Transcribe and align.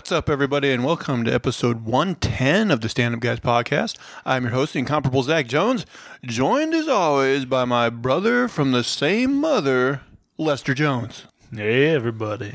What's 0.00 0.12
up, 0.12 0.30
everybody, 0.30 0.70
and 0.70 0.82
welcome 0.82 1.24
to 1.24 1.30
episode 1.30 1.84
110 1.84 2.70
of 2.70 2.80
the 2.80 2.88
Stand 2.88 3.14
Up 3.14 3.20
Guys 3.20 3.38
podcast. 3.38 3.98
I'm 4.24 4.44
your 4.44 4.52
host, 4.52 4.72
the 4.72 4.78
incomparable 4.78 5.22
Zach 5.22 5.46
Jones, 5.46 5.84
joined 6.22 6.72
as 6.72 6.88
always 6.88 7.44
by 7.44 7.66
my 7.66 7.90
brother 7.90 8.48
from 8.48 8.72
the 8.72 8.82
same 8.82 9.38
mother, 9.38 10.00
Lester 10.38 10.72
Jones. 10.72 11.26
Hey, 11.54 11.90
everybody. 11.90 12.54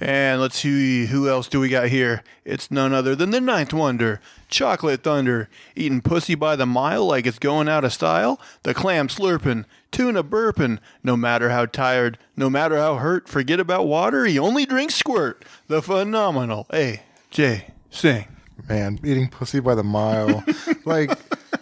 And 0.00 0.40
let's 0.40 0.58
see 0.58 1.06
who 1.06 1.28
else 1.28 1.48
do 1.48 1.60
we 1.60 1.68
got 1.68 1.88
here. 1.88 2.22
It's 2.44 2.70
none 2.70 2.92
other 2.92 3.14
than 3.14 3.30
the 3.30 3.40
Ninth 3.40 3.72
Wonder, 3.72 4.20
Chocolate 4.48 5.02
Thunder, 5.02 5.48
eating 5.76 6.00
pussy 6.00 6.34
by 6.34 6.56
the 6.56 6.66
mile 6.66 7.06
like 7.06 7.26
it's 7.26 7.38
going 7.38 7.68
out 7.68 7.84
of 7.84 7.92
style, 7.92 8.40
the 8.62 8.74
clam 8.74 9.08
slurping, 9.08 9.64
tuna 9.90 10.24
burping. 10.24 10.78
No 11.02 11.16
matter 11.16 11.50
how 11.50 11.66
tired, 11.66 12.18
no 12.36 12.48
matter 12.48 12.76
how 12.76 12.96
hurt, 12.96 13.28
forget 13.28 13.60
about 13.60 13.86
water. 13.86 14.24
He 14.24 14.38
only 14.38 14.66
drinks 14.66 14.94
squirt. 14.94 15.44
The 15.68 15.82
phenomenal 15.82 16.66
A. 16.72 17.02
J. 17.30 17.68
Sing. 17.90 18.26
Man, 18.68 18.98
eating 19.04 19.28
pussy 19.28 19.60
by 19.60 19.74
the 19.74 19.84
mile. 19.84 20.44
like, 20.84 21.10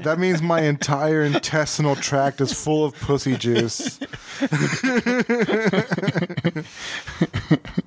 that 0.01 0.19
means 0.19 0.43
my 0.43 0.63
entire 0.63 1.23
intestinal 1.23 1.97
tract 1.97 2.41
is 2.41 2.53
full 2.53 2.85
of 2.85 2.95
pussy 2.95 3.37
juice. 3.37 3.99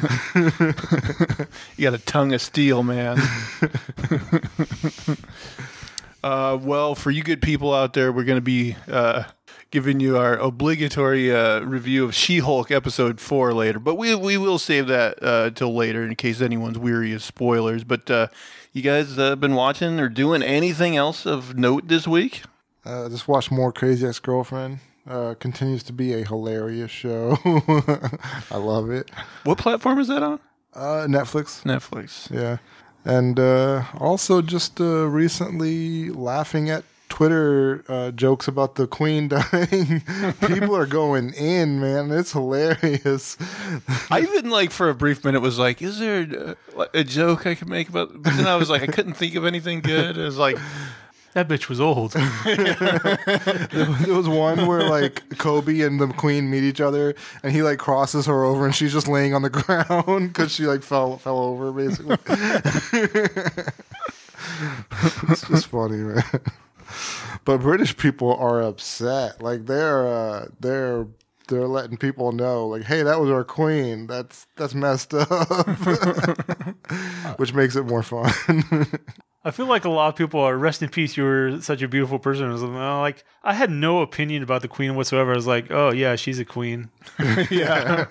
You 1.76 1.90
got 1.90 1.94
a 1.94 2.04
tongue 2.04 2.32
of 2.34 2.42
steel, 2.42 2.82
man. 2.82 3.18
uh, 6.22 6.58
well, 6.60 6.94
for 6.94 7.10
you 7.10 7.22
good 7.22 7.40
people 7.42 7.72
out 7.72 7.94
there, 7.94 8.12
we're 8.12 8.24
going 8.24 8.36
to 8.36 8.42
be 8.42 8.76
uh, 8.86 9.24
giving 9.70 10.00
you 10.00 10.16
our 10.16 10.36
obligatory 10.36 11.34
uh, 11.34 11.60
review 11.60 12.04
of 12.04 12.14
She-Hulk 12.14 12.70
episode 12.70 13.20
four 13.20 13.54
later, 13.54 13.78
but 13.78 13.94
we 13.94 14.14
we 14.14 14.36
will 14.36 14.58
save 14.58 14.88
that 14.88 15.22
uh, 15.22 15.50
till 15.50 15.74
later 15.74 16.04
in 16.04 16.14
case 16.16 16.40
anyone's 16.40 16.78
weary 16.78 17.12
of 17.14 17.22
spoilers. 17.22 17.84
But 17.84 18.10
uh, 18.10 18.26
you 18.72 18.82
guys 18.82 19.18
uh, 19.18 19.36
been 19.36 19.54
watching 19.54 19.98
or 20.00 20.08
doing 20.08 20.42
anything 20.42 20.96
else 20.96 21.26
of 21.26 21.56
note 21.56 21.88
this 21.88 22.06
week? 22.06 22.42
Uh, 22.84 23.08
just 23.08 23.28
watch 23.28 23.50
more 23.50 23.72
Crazy 23.72 24.06
Ex 24.06 24.18
Girlfriend. 24.18 24.80
Uh, 25.08 25.34
continues 25.38 25.82
to 25.84 25.92
be 25.92 26.12
a 26.12 26.24
hilarious 26.24 26.90
show. 26.90 27.36
I 28.50 28.56
love 28.56 28.90
it. 28.90 29.10
What 29.44 29.58
platform 29.58 29.98
is 29.98 30.08
that 30.08 30.22
on? 30.22 30.38
Uh, 30.74 31.06
Netflix. 31.08 31.62
Netflix. 31.64 32.30
Yeah. 32.30 32.58
And 33.04 33.40
uh, 33.40 33.84
also 33.98 34.42
just 34.42 34.80
uh, 34.80 35.08
recently 35.08 36.10
laughing 36.10 36.68
at 36.68 36.84
Twitter 37.08 37.84
uh, 37.88 38.10
jokes 38.12 38.46
about 38.46 38.76
the 38.76 38.86
Queen 38.86 39.28
dying. 39.28 40.02
People 40.46 40.76
are 40.76 40.86
going 40.86 41.34
in, 41.34 41.80
man. 41.80 42.10
It's 42.12 42.32
hilarious. 42.32 43.36
I 44.10 44.20
even 44.20 44.50
like 44.50 44.70
for 44.70 44.88
a 44.88 44.94
brief 44.94 45.24
minute 45.24 45.40
was 45.40 45.58
like, 45.58 45.82
is 45.82 45.98
there 45.98 46.56
a, 46.76 46.88
a 46.94 47.04
joke 47.04 47.46
I 47.46 47.54
could 47.54 47.68
make 47.68 47.88
about? 47.88 48.22
But 48.22 48.36
then 48.36 48.46
I 48.46 48.56
was 48.56 48.70
like, 48.70 48.82
I 48.82 48.86
couldn't 48.86 49.14
think 49.14 49.34
of 49.34 49.44
anything 49.44 49.80
good. 49.80 50.16
It 50.16 50.22
was 50.22 50.38
like, 50.38 50.56
That 51.32 51.46
bitch 51.46 51.68
was 51.68 51.80
old. 51.80 52.12
There 54.04 54.14
was 54.14 54.28
one 54.28 54.66
where 54.66 54.88
like 54.88 55.38
Kobe 55.38 55.80
and 55.80 56.00
the 56.00 56.08
Queen 56.08 56.50
meet 56.50 56.64
each 56.64 56.80
other, 56.80 57.14
and 57.42 57.52
he 57.52 57.62
like 57.62 57.78
crosses 57.78 58.26
her 58.26 58.44
over, 58.44 58.66
and 58.66 58.74
she's 58.74 58.92
just 58.92 59.06
laying 59.06 59.32
on 59.34 59.42
the 59.42 59.50
ground 59.50 60.28
because 60.28 60.52
she 60.52 60.66
like 60.66 60.82
fell 60.82 61.18
fell 61.18 61.38
over 61.38 61.70
basically. 61.72 62.16
it's 65.28 65.46
just 65.46 65.66
funny, 65.68 65.98
man. 65.98 66.24
But 67.44 67.58
British 67.58 67.96
people 67.96 68.34
are 68.34 68.60
upset. 68.60 69.40
Like 69.40 69.66
they're 69.66 70.08
uh, 70.08 70.48
they're 70.58 71.06
they're 71.46 71.68
letting 71.68 71.96
people 71.96 72.32
know, 72.32 72.66
like, 72.66 72.84
hey, 72.84 73.02
that 73.02 73.20
was 73.20 73.30
our 73.30 73.44
queen. 73.44 74.06
That's 74.08 74.46
that's 74.56 74.74
messed 74.74 75.14
up, 75.14 75.68
which 77.38 77.54
makes 77.54 77.76
it 77.76 77.86
more 77.86 78.02
fun. 78.02 78.32
I 79.42 79.50
feel 79.50 79.66
like 79.66 79.86
a 79.86 79.90
lot 79.90 80.08
of 80.08 80.16
people 80.16 80.40
are 80.40 80.56
rest 80.56 80.82
in 80.82 80.90
peace. 80.90 81.16
You 81.16 81.24
were 81.24 81.60
such 81.62 81.80
a 81.80 81.88
beautiful 81.88 82.18
person. 82.18 82.48
I 82.48 82.52
was 82.52 82.62
uh, 82.62 83.00
like, 83.00 83.24
I 83.42 83.54
had 83.54 83.70
no 83.70 84.00
opinion 84.00 84.42
about 84.42 84.60
the 84.60 84.68
queen 84.68 84.94
whatsoever. 84.96 85.32
I 85.32 85.36
was 85.36 85.46
like, 85.46 85.70
oh 85.70 85.92
yeah, 85.92 86.16
she's 86.16 86.38
a 86.38 86.44
queen. 86.44 86.90
yeah, 87.50 88.06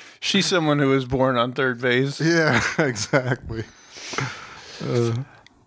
she's 0.20 0.46
someone 0.46 0.78
who 0.78 0.88
was 0.88 1.04
born 1.04 1.36
on 1.36 1.52
third 1.52 1.80
base. 1.80 2.20
yeah, 2.20 2.62
exactly. 2.78 3.64
Uh, 4.84 5.14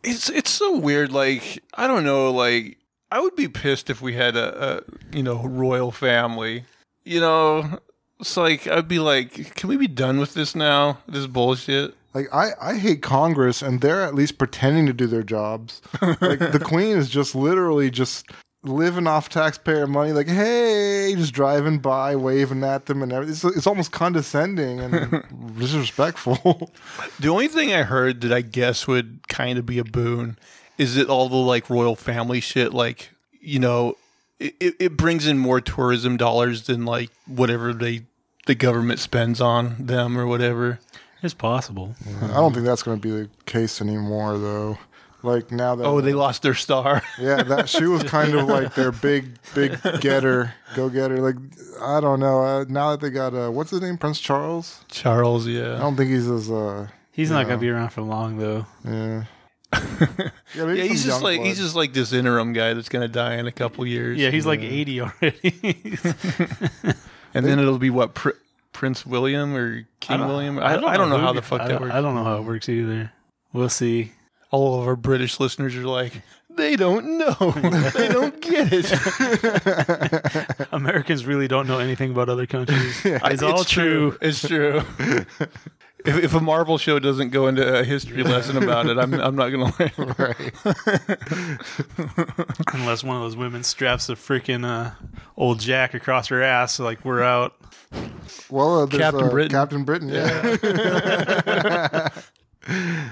it's 0.01 0.29
it's 0.29 0.51
so 0.51 0.77
weird. 0.77 1.11
Like 1.11 1.61
I 1.73 1.87
don't 1.87 2.05
know. 2.05 2.31
Like 2.31 2.77
I 3.11 3.19
would 3.19 3.35
be 3.35 3.49
pissed 3.49 3.89
if 3.89 4.01
we 4.01 4.13
had 4.13 4.37
a, 4.37 4.77
a 4.77 5.15
you 5.15 5.23
know 5.23 5.43
royal 5.43 5.91
family. 5.91 6.63
You 7.03 7.19
know, 7.19 7.79
it's 8.19 8.37
like 8.37 8.65
I'd 8.67 8.87
be 8.87 8.99
like, 8.99 9.55
can 9.55 9.67
we 9.67 9.75
be 9.75 9.87
done 9.87 10.19
with 10.19 10.33
this 10.33 10.55
now? 10.55 10.99
This 11.05 11.27
bullshit. 11.27 11.95
Like 12.13 12.27
I, 12.33 12.51
I 12.61 12.75
hate 12.77 13.01
Congress, 13.01 13.61
and 13.61 13.81
they're 13.81 14.01
at 14.03 14.13
least 14.15 14.37
pretending 14.37 14.85
to 14.85 14.93
do 14.93 15.07
their 15.07 15.23
jobs. 15.23 15.81
Like 16.01 16.39
the 16.39 16.59
Queen 16.63 16.95
is 16.97 17.09
just 17.09 17.33
literally 17.35 17.89
just 17.89 18.27
living 18.65 19.07
off 19.07 19.27
taxpayer 19.29 19.87
money. 19.87 20.11
Like, 20.13 20.27
hey, 20.27 21.13
just 21.17 21.33
driving 21.33 21.79
by, 21.79 22.15
waving 22.15 22.63
at 22.63 22.85
them, 22.85 23.01
and 23.01 23.11
everything. 23.11 23.33
It's, 23.33 23.57
it's 23.57 23.67
almost 23.67 23.91
condescending 23.91 24.79
and 24.79 25.23
disrespectful. 25.57 26.71
The 27.19 27.27
only 27.29 27.47
thing 27.47 27.73
I 27.73 27.83
heard 27.83 28.21
that 28.21 28.31
I 28.31 28.41
guess 28.41 28.87
would 28.87 29.27
kind 29.27 29.57
of 29.57 29.65
be 29.65 29.79
a 29.79 29.83
boon 29.83 30.37
is 30.77 30.95
that 30.95 31.09
all 31.09 31.29
the 31.29 31.35
like 31.35 31.69
royal 31.69 31.95
family 31.95 32.39
shit, 32.39 32.73
like 32.73 33.09
you 33.41 33.59
know, 33.59 33.95
it, 34.39 34.55
it- 34.59 34.75
it 34.79 34.97
brings 34.97 35.27
in 35.27 35.37
more 35.37 35.59
tourism 35.61 36.17
dollars 36.17 36.67
than 36.67 36.85
like 36.85 37.09
whatever 37.27 37.73
they 37.73 38.03
the 38.45 38.55
government 38.55 38.99
spends 38.99 39.39
on 39.41 39.75
them 39.79 40.17
or 40.17 40.27
whatever. 40.27 40.79
It's 41.23 41.33
possible. 41.33 41.95
I 42.21 42.27
don't 42.27 42.53
think 42.53 42.65
that's 42.65 42.83
going 42.83 42.99
to 42.99 43.01
be 43.01 43.11
the 43.23 43.29
case 43.45 43.81
anymore, 43.81 44.37
though. 44.37 44.77
Like 45.25 45.51
now 45.51 45.73
that 45.75 45.85
Oh, 45.85 46.01
they 46.01 46.11
lost 46.11 46.41
their 46.43 46.53
star. 46.53 47.01
yeah, 47.19 47.43
that 47.43 47.69
she 47.69 47.85
was 47.85 48.03
kind 48.03 48.33
of 48.35 48.45
like 48.49 48.75
their 48.75 48.91
big, 48.91 49.37
big 49.55 49.79
getter, 50.01 50.53
go 50.75 50.89
getter. 50.89 51.19
Like 51.21 51.35
I 51.81 52.01
don't 52.01 52.19
know. 52.19 52.43
Uh, 52.43 52.65
now 52.67 52.91
that 52.91 52.99
they 52.99 53.09
got 53.09 53.33
uh, 53.33 53.49
what's 53.49 53.71
his 53.71 53.79
name, 53.79 53.97
Prince 53.97 54.19
Charles. 54.19 54.83
Charles, 54.89 55.47
yeah. 55.47 55.75
I 55.75 55.79
don't 55.79 55.95
think 55.95 56.09
he's 56.11 56.29
as 56.29 56.51
uh, 56.51 56.87
He's 57.13 57.31
not 57.31 57.37
Yeah. 57.39 57.43
going 57.45 57.57
to 57.59 57.61
be 57.61 57.69
around 57.69 57.89
for 57.91 58.01
long 58.01 58.37
though. 58.37 58.65
yeah. 58.83 59.23
yeah, 59.73 60.27
Yeah, 60.55 60.73
he's 60.83 61.05
just 61.05 61.07
young 61.07 61.23
like 61.23 61.39
he's 61.41 61.57
just 61.57 61.73
like 61.75 61.93
this 61.93 62.11
interim 62.11 62.51
guy 62.51 62.73
that's 62.73 62.89
gonna 62.89 63.07
die 63.07 63.35
in 63.35 63.47
a 63.47 63.51
couple 63.53 63.87
years. 63.87 64.19
Yeah, 64.19 64.29
he's 64.29 64.45
like 64.45 64.59
80 64.59 65.01
already. 65.01 65.53
and 67.33 67.45
then 67.45 67.59
it'll 67.59 67.79
be 67.79 67.89
what 67.89 68.13
Pr- 68.13 68.31
Prince 68.73 69.05
William 69.05 69.55
or 69.55 69.87
King 69.99 70.19
William. 70.27 70.59
I, 70.59 70.73
I 70.73 70.97
don't, 70.97 71.09
know 71.09 71.17
how 71.17 71.31
the 71.33 71.41
fuck 71.41 71.61
that 71.61 71.69
don't- 71.69 71.81
works. 71.83 71.93
I 71.93 72.01
don't 72.01 72.15
know 72.15 72.23
how 72.23 72.37
it 72.37 72.41
works 72.43 72.67
either. 72.67 73.11
We'll 73.53 73.69
see. 73.69 74.11
All 74.51 74.81
of 74.81 74.87
our 74.87 74.95
British 74.95 75.39
listeners 75.39 75.75
are 75.75 75.85
like, 75.85 76.21
they 76.49 76.75
don't 76.75 77.17
know, 77.17 77.33
they 77.95 78.07
don't 78.09 78.39
get 78.41 78.67
it. 78.71 80.67
Americans 80.71 81.25
really 81.25 81.47
don't 81.47 81.67
know 81.67 81.79
anything 81.79 82.11
about 82.11 82.29
other 82.29 82.45
countries. 82.45 83.01
It's 83.05 83.41
all 83.41 83.63
true. 83.63 84.17
It's 84.21 84.47
true. 84.47 84.83
If, 86.05 86.23
if 86.23 86.33
a 86.33 86.39
Marvel 86.39 86.77
show 86.77 86.99
doesn't 86.99 87.29
go 87.29 87.47
into 87.47 87.79
a 87.79 87.83
history 87.83 88.23
lesson 88.23 88.61
about 88.61 88.87
it, 88.87 88.97
I'm 88.97 89.13
I'm 89.13 89.35
not 89.35 89.49
gonna 89.49 89.73
learn. 90.19 91.59
Unless 92.73 93.03
one 93.03 93.17
of 93.17 93.23
those 93.23 93.35
women 93.35 93.63
straps 93.63 94.09
a 94.09 94.13
freaking 94.13 94.65
uh, 94.65 94.91
old 95.37 95.59
Jack 95.59 95.93
across 95.93 96.27
her 96.27 96.41
ass, 96.41 96.79
like 96.79 97.03
we're 97.05 97.23
out. 97.23 97.55
Well, 98.49 98.81
uh, 98.81 98.85
there's, 98.85 99.01
Captain 99.01 99.25
uh, 99.25 99.29
Britain. 99.29 99.51
Captain 99.51 99.83
Britain, 99.83 100.09
yeah. 100.09 102.09
I 102.67 103.11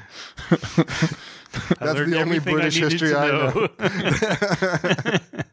That's 1.79 2.09
the 2.09 2.21
only 2.21 2.39
British 2.39 2.75
needed 2.75 2.91
history 2.91 3.15
I 3.15 3.27
know. 3.27 3.67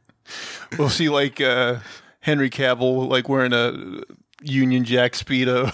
We'll 0.76 0.90
see 0.90 1.08
like 1.08 1.40
uh, 1.40 1.78
Henry 2.20 2.50
Cavill 2.50 3.08
like 3.08 3.28
wearing 3.28 3.54
a 3.54 4.02
Union 4.42 4.84
Jack 4.84 5.12
speedo. 5.12 5.68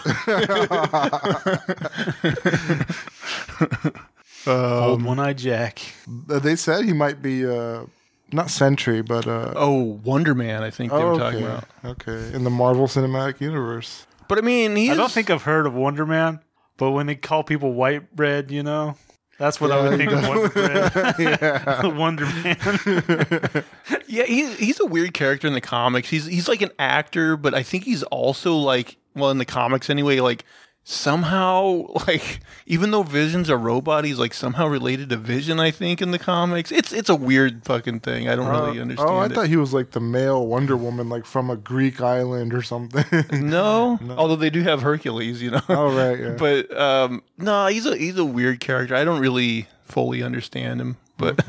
Old 4.47 5.03
one-eyed 5.03 5.39
Jack. 5.39 5.81
Uh, 6.29 6.39
they 6.39 6.57
said 6.57 6.85
he 6.85 6.93
might 6.93 7.23
be 7.23 7.47
uh, 7.47 7.85
not 8.33 8.51
Sentry, 8.51 9.03
but 9.03 9.27
uh, 9.27 9.53
oh, 9.57 10.01
Wonder 10.05 10.35
Man, 10.35 10.63
I 10.63 10.71
think 10.71 10.93
they 10.93 10.99
oh, 10.99 11.13
were 11.13 11.19
talking 11.19 11.45
okay, 11.45 11.65
about. 11.83 12.09
okay, 12.09 12.35
in 12.35 12.45
the 12.45 12.51
Marvel 12.51 12.87
Cinematic 12.87 13.41
Universe. 13.41 14.07
But 14.29 14.39
I 14.39 14.41
mean, 14.41 14.77
he's 14.77 14.91
I 14.91 14.95
don't 14.95 15.13
think 15.13 15.31
I've 15.31 15.43
heard 15.43 15.67
of 15.67 15.75
Wonder 15.75 16.07
Man, 16.07 16.41
but 16.77 16.91
when 16.91 17.07
they 17.07 17.15
call 17.15 17.45
people 17.45 17.73
white 17.73 18.15
bread, 18.15 18.51
you 18.51 18.63
know, 18.63 18.97
that's 19.39 19.61
what 19.61 19.73
I 19.73 19.81
would 19.83 19.99
think 19.99 20.13
of 20.13 20.27
Wonder 20.27 20.49
Bread. 20.49 21.97
Wonder 21.97 22.25
Man. 22.27 23.65
Yeah, 24.07 24.25
he's 24.27 24.59
he's 24.59 24.81
a 24.81 24.87
weird 24.87 25.15
character 25.15 25.47
in 25.47 25.55
the 25.55 25.61
comics. 25.61 26.09
He's 26.09 26.27
he's 26.27 26.49
like 26.49 26.63
an 26.63 26.71
actor, 26.79 27.37
but 27.37 27.55
I 27.55 27.63
think 27.63 27.85
he's 27.85 28.03
also 28.05 28.57
like 28.57 28.97
well 29.15 29.31
in 29.31 29.39
the 29.39 29.45
comics 29.45 29.91
anyway. 29.91 30.21
Like 30.21 30.45
somehow 30.87 31.87
like 32.07 32.41
even 32.67 32.91
though 32.91 33.03
Vision's 33.03 33.49
a 33.49 33.57
robot, 33.57 34.05
he's 34.05 34.19
like 34.19 34.35
somehow 34.35 34.67
related 34.67 35.09
to 35.11 35.17
Vision. 35.17 35.59
I 35.59 35.71
think 35.71 36.01
in 36.03 36.11
the 36.11 36.19
comics, 36.19 36.71
it's 36.71 36.93
it's 36.93 37.09
a 37.09 37.15
weird 37.17 37.65
fucking 37.65 38.01
thing. 38.01 38.29
I 38.29 38.37
don't 38.37 38.49
really 38.49 38.79
Uh, 38.79 38.83
understand. 38.83 39.11
Oh, 39.11 39.17
I 39.17 39.27
it. 39.27 39.33
thought 39.33 39.49
he 39.49 39.57
was 39.57 39.73
like 39.75 39.91
the 39.93 40.01
male 40.01 40.47
Wonder 40.47 40.77
Woman, 40.77 41.09
like 41.09 41.25
from 41.27 41.51
a 41.51 41.57
Greek 41.57 42.01
island 42.01 42.55
or 42.55 42.63
something. 42.63 43.05
no, 43.33 43.99
although 44.17 44.37
they 44.37 44.51
do 44.51 44.63
have 44.63 44.83
Hercules, 44.83 45.43
you 45.43 45.51
know. 45.51 45.63
oh 45.69 45.95
right, 45.97 46.19
yeah. 46.21 46.35
But 46.39 46.77
um, 46.79 47.23
no, 47.39 47.67
he's 47.67 47.87
a 47.87 47.97
he's 47.97 48.17
a 48.19 48.25
weird 48.25 48.61
character. 48.61 48.95
I 48.95 49.05
don't 49.05 49.21
really 49.21 49.67
fully 49.85 50.23
understand 50.23 50.81
him, 50.81 50.97
but 51.19 51.45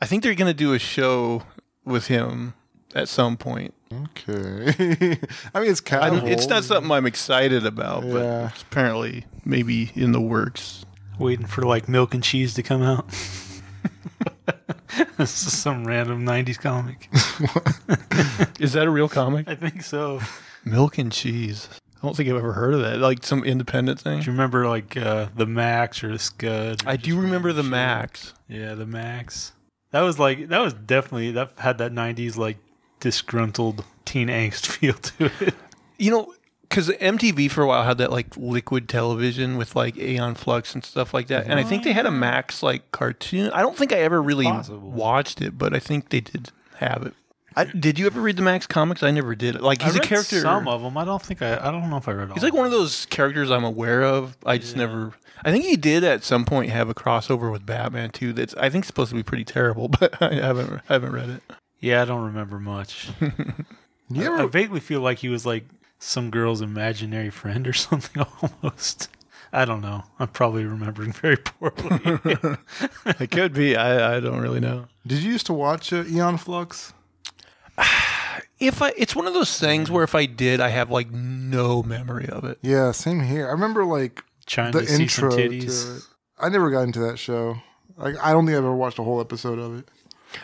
I 0.00 0.06
think 0.06 0.22
they're 0.22 0.34
gonna 0.34 0.54
do 0.54 0.72
a 0.74 0.78
show 0.78 1.42
with 1.84 2.08
him 2.08 2.54
at 2.94 3.08
some 3.08 3.36
point. 3.36 3.74
Okay. 4.04 5.18
I 5.54 5.60
mean, 5.60 5.70
it's 5.70 5.80
I 5.80 5.84
casual. 5.84 6.20
don't, 6.20 6.28
it's 6.28 6.46
not 6.46 6.64
something 6.64 6.90
I'm 6.90 7.06
excited 7.06 7.66
about, 7.66 8.04
Yeah. 8.04 8.12
but 8.12 8.52
it's 8.52 8.62
apparently 8.62 9.24
maybe 9.44 9.90
in 9.94 10.12
the 10.12 10.20
works. 10.20 10.84
Waiting 11.18 11.46
for 11.46 11.62
like 11.62 11.88
milk 11.88 12.14
and 12.14 12.22
cheese 12.24 12.54
to 12.54 12.62
come 12.62 12.82
out. 12.82 13.06
this 15.16 15.46
is 15.46 15.56
some 15.56 15.86
random 15.86 16.24
'90s 16.24 16.58
comic. 16.58 17.08
Is 18.60 18.72
that 18.74 18.86
a 18.86 18.90
real 18.90 19.08
comic? 19.08 19.48
I 19.48 19.54
think 19.54 19.82
so. 19.82 20.20
Milk 20.64 20.98
and 20.98 21.12
cheese. 21.12 21.68
I 22.02 22.06
don't 22.06 22.16
think 22.16 22.28
I've 22.28 22.36
ever 22.36 22.52
heard 22.52 22.74
of 22.74 22.80
that. 22.80 22.98
Like 22.98 23.24
some 23.24 23.44
independent 23.44 24.00
thing. 24.00 24.20
Do 24.20 24.26
you 24.26 24.32
remember 24.32 24.66
like 24.68 24.96
uh, 24.96 25.28
the 25.36 25.46
Max 25.46 26.02
or 26.04 26.12
the 26.12 26.18
Scud? 26.18 26.84
or 26.84 26.88
I 26.88 26.96
just 26.96 27.04
do 27.04 27.20
remember 27.20 27.52
the 27.52 27.62
random 27.62 27.64
shit? 27.64 27.70
Max. 27.70 28.32
Yeah, 28.48 28.74
the 28.74 28.86
Max. 28.86 29.52
That 29.92 30.00
was 30.00 30.18
like 30.18 30.48
that 30.48 30.58
was 30.58 30.74
definitely 30.74 31.30
that 31.32 31.52
had 31.58 31.78
that 31.78 31.92
'90s 31.92 32.36
like 32.36 32.58
disgruntled 33.04 33.84
teen 34.06 34.28
angst 34.28 34.66
feel 34.78 34.94
to 34.94 35.30
it. 35.40 35.54
You 35.98 36.10
know, 36.10 36.34
because 36.62 36.88
MTV 36.88 37.50
for 37.50 37.62
a 37.62 37.66
while 37.66 37.84
had 37.84 37.98
that 37.98 38.10
like 38.10 38.36
liquid 38.36 38.88
television 38.88 39.56
with 39.58 39.76
like 39.76 39.96
Aeon 39.98 40.34
Flux 40.34 40.74
and 40.74 40.82
stuff 40.82 41.12
like 41.14 41.28
that, 41.28 41.46
and 41.46 41.60
I 41.60 41.62
think 41.62 41.84
they 41.84 41.92
had 41.92 42.06
a 42.06 42.10
Max 42.10 42.62
like 42.62 42.90
cartoon. 42.90 43.50
I 43.52 43.60
don't 43.60 43.76
think 43.76 43.92
I 43.92 43.98
ever 43.98 44.20
really 44.20 44.46
Possible. 44.46 44.90
watched 44.90 45.40
it, 45.42 45.56
but 45.56 45.74
I 45.74 45.78
think 45.78 46.08
they 46.08 46.20
did 46.20 46.50
have 46.76 47.04
it. 47.06 47.14
I, 47.56 47.66
did 47.66 48.00
you 48.00 48.06
ever 48.06 48.20
read 48.20 48.36
the 48.36 48.42
Max 48.42 48.66
comics? 48.66 49.04
I 49.04 49.12
never 49.12 49.36
did. 49.36 49.60
Like 49.60 49.82
he's 49.82 49.92
I 49.92 49.98
a 49.98 50.00
read 50.00 50.08
character. 50.08 50.40
Some 50.40 50.66
of 50.66 50.82
them. 50.82 50.96
I 50.98 51.04
don't 51.04 51.22
think 51.22 51.42
I. 51.42 51.56
I 51.56 51.70
don't 51.70 51.88
know 51.90 51.98
if 51.98 52.08
I 52.08 52.12
read 52.12 52.30
all. 52.30 52.34
He's 52.34 52.42
like 52.42 52.54
one 52.54 52.66
of 52.66 52.72
those 52.72 53.06
characters 53.06 53.50
I'm 53.50 53.62
aware 53.62 54.02
of. 54.02 54.36
I 54.44 54.58
just 54.58 54.74
never. 54.76 55.12
I 55.44 55.52
think 55.52 55.64
he 55.64 55.76
did 55.76 56.02
at 56.02 56.24
some 56.24 56.44
point 56.44 56.70
have 56.70 56.88
a 56.88 56.94
crossover 56.94 57.52
with 57.52 57.64
Batman 57.66 58.10
too. 58.10 58.32
That's 58.32 58.54
I 58.54 58.70
think 58.70 58.84
supposed 58.86 59.10
to 59.10 59.14
be 59.14 59.22
pretty 59.22 59.44
terrible, 59.44 59.86
but 60.00 60.20
I 60.20 60.34
haven't 60.34 60.80
I 60.88 60.94
haven't 60.94 61.12
read 61.12 61.28
it. 61.28 61.42
Yeah, 61.84 62.02
I 62.02 62.04
don't 62.06 62.24
remember 62.24 62.58
much. 62.58 63.08
You 64.10 64.22
I, 64.22 64.26
ever- 64.26 64.42
I 64.42 64.46
vaguely 64.46 64.80
feel 64.80 65.00
like 65.00 65.18
he 65.20 65.30
was 65.30 65.46
like 65.46 65.64
some 65.98 66.30
girl's 66.30 66.60
imaginary 66.60 67.30
friend 67.30 67.66
or 67.66 67.72
something 67.88 68.22
almost. 68.42 69.08
I 69.50 69.64
don't 69.64 69.80
know. 69.80 70.04
I'm 70.18 70.28
probably 70.28 70.64
remembering 70.64 71.12
very 71.12 71.38
poorly. 71.38 72.00
It 73.18 73.30
could 73.30 73.54
be. 73.54 73.76
I 73.76 74.16
I 74.16 74.20
don't 74.20 74.40
really 74.42 74.60
know. 74.60 74.86
Did 75.06 75.22
you 75.22 75.32
used 75.32 75.46
to 75.46 75.54
watch 75.54 75.90
uh, 75.92 76.04
Aeon 76.04 76.36
Flux? 76.38 76.92
If 78.60 78.80
I, 78.82 78.92
it's 78.96 79.16
one 79.16 79.26
of 79.26 79.34
those 79.34 79.58
things 79.58 79.90
where 79.90 80.04
if 80.04 80.14
I 80.14 80.26
did, 80.26 80.60
I 80.60 80.68
have 80.68 80.90
like 80.90 81.10
no 81.10 81.82
memory 81.82 82.28
of 82.28 82.44
it. 82.44 82.58
Yeah, 82.62 82.92
same 82.92 83.20
here. 83.20 83.48
I 83.48 83.50
remember 83.50 83.84
like 83.84 84.22
Trying 84.46 84.72
the 84.72 84.80
to 84.82 84.86
see 84.86 85.08
some 85.08 85.24
intro 85.32 85.36
to 85.36 85.48
titties. 85.48 85.96
it. 85.98 86.02
I 86.38 86.48
never 86.50 86.70
got 86.70 86.82
into 86.82 87.00
that 87.00 87.18
show. 87.18 87.56
Like, 87.96 88.16
I 88.22 88.32
don't 88.32 88.46
think 88.46 88.56
I've 88.56 88.64
ever 88.64 88.74
watched 88.74 88.98
a 88.98 89.02
whole 89.02 89.20
episode 89.20 89.58
of 89.58 89.78
it. 89.80 89.88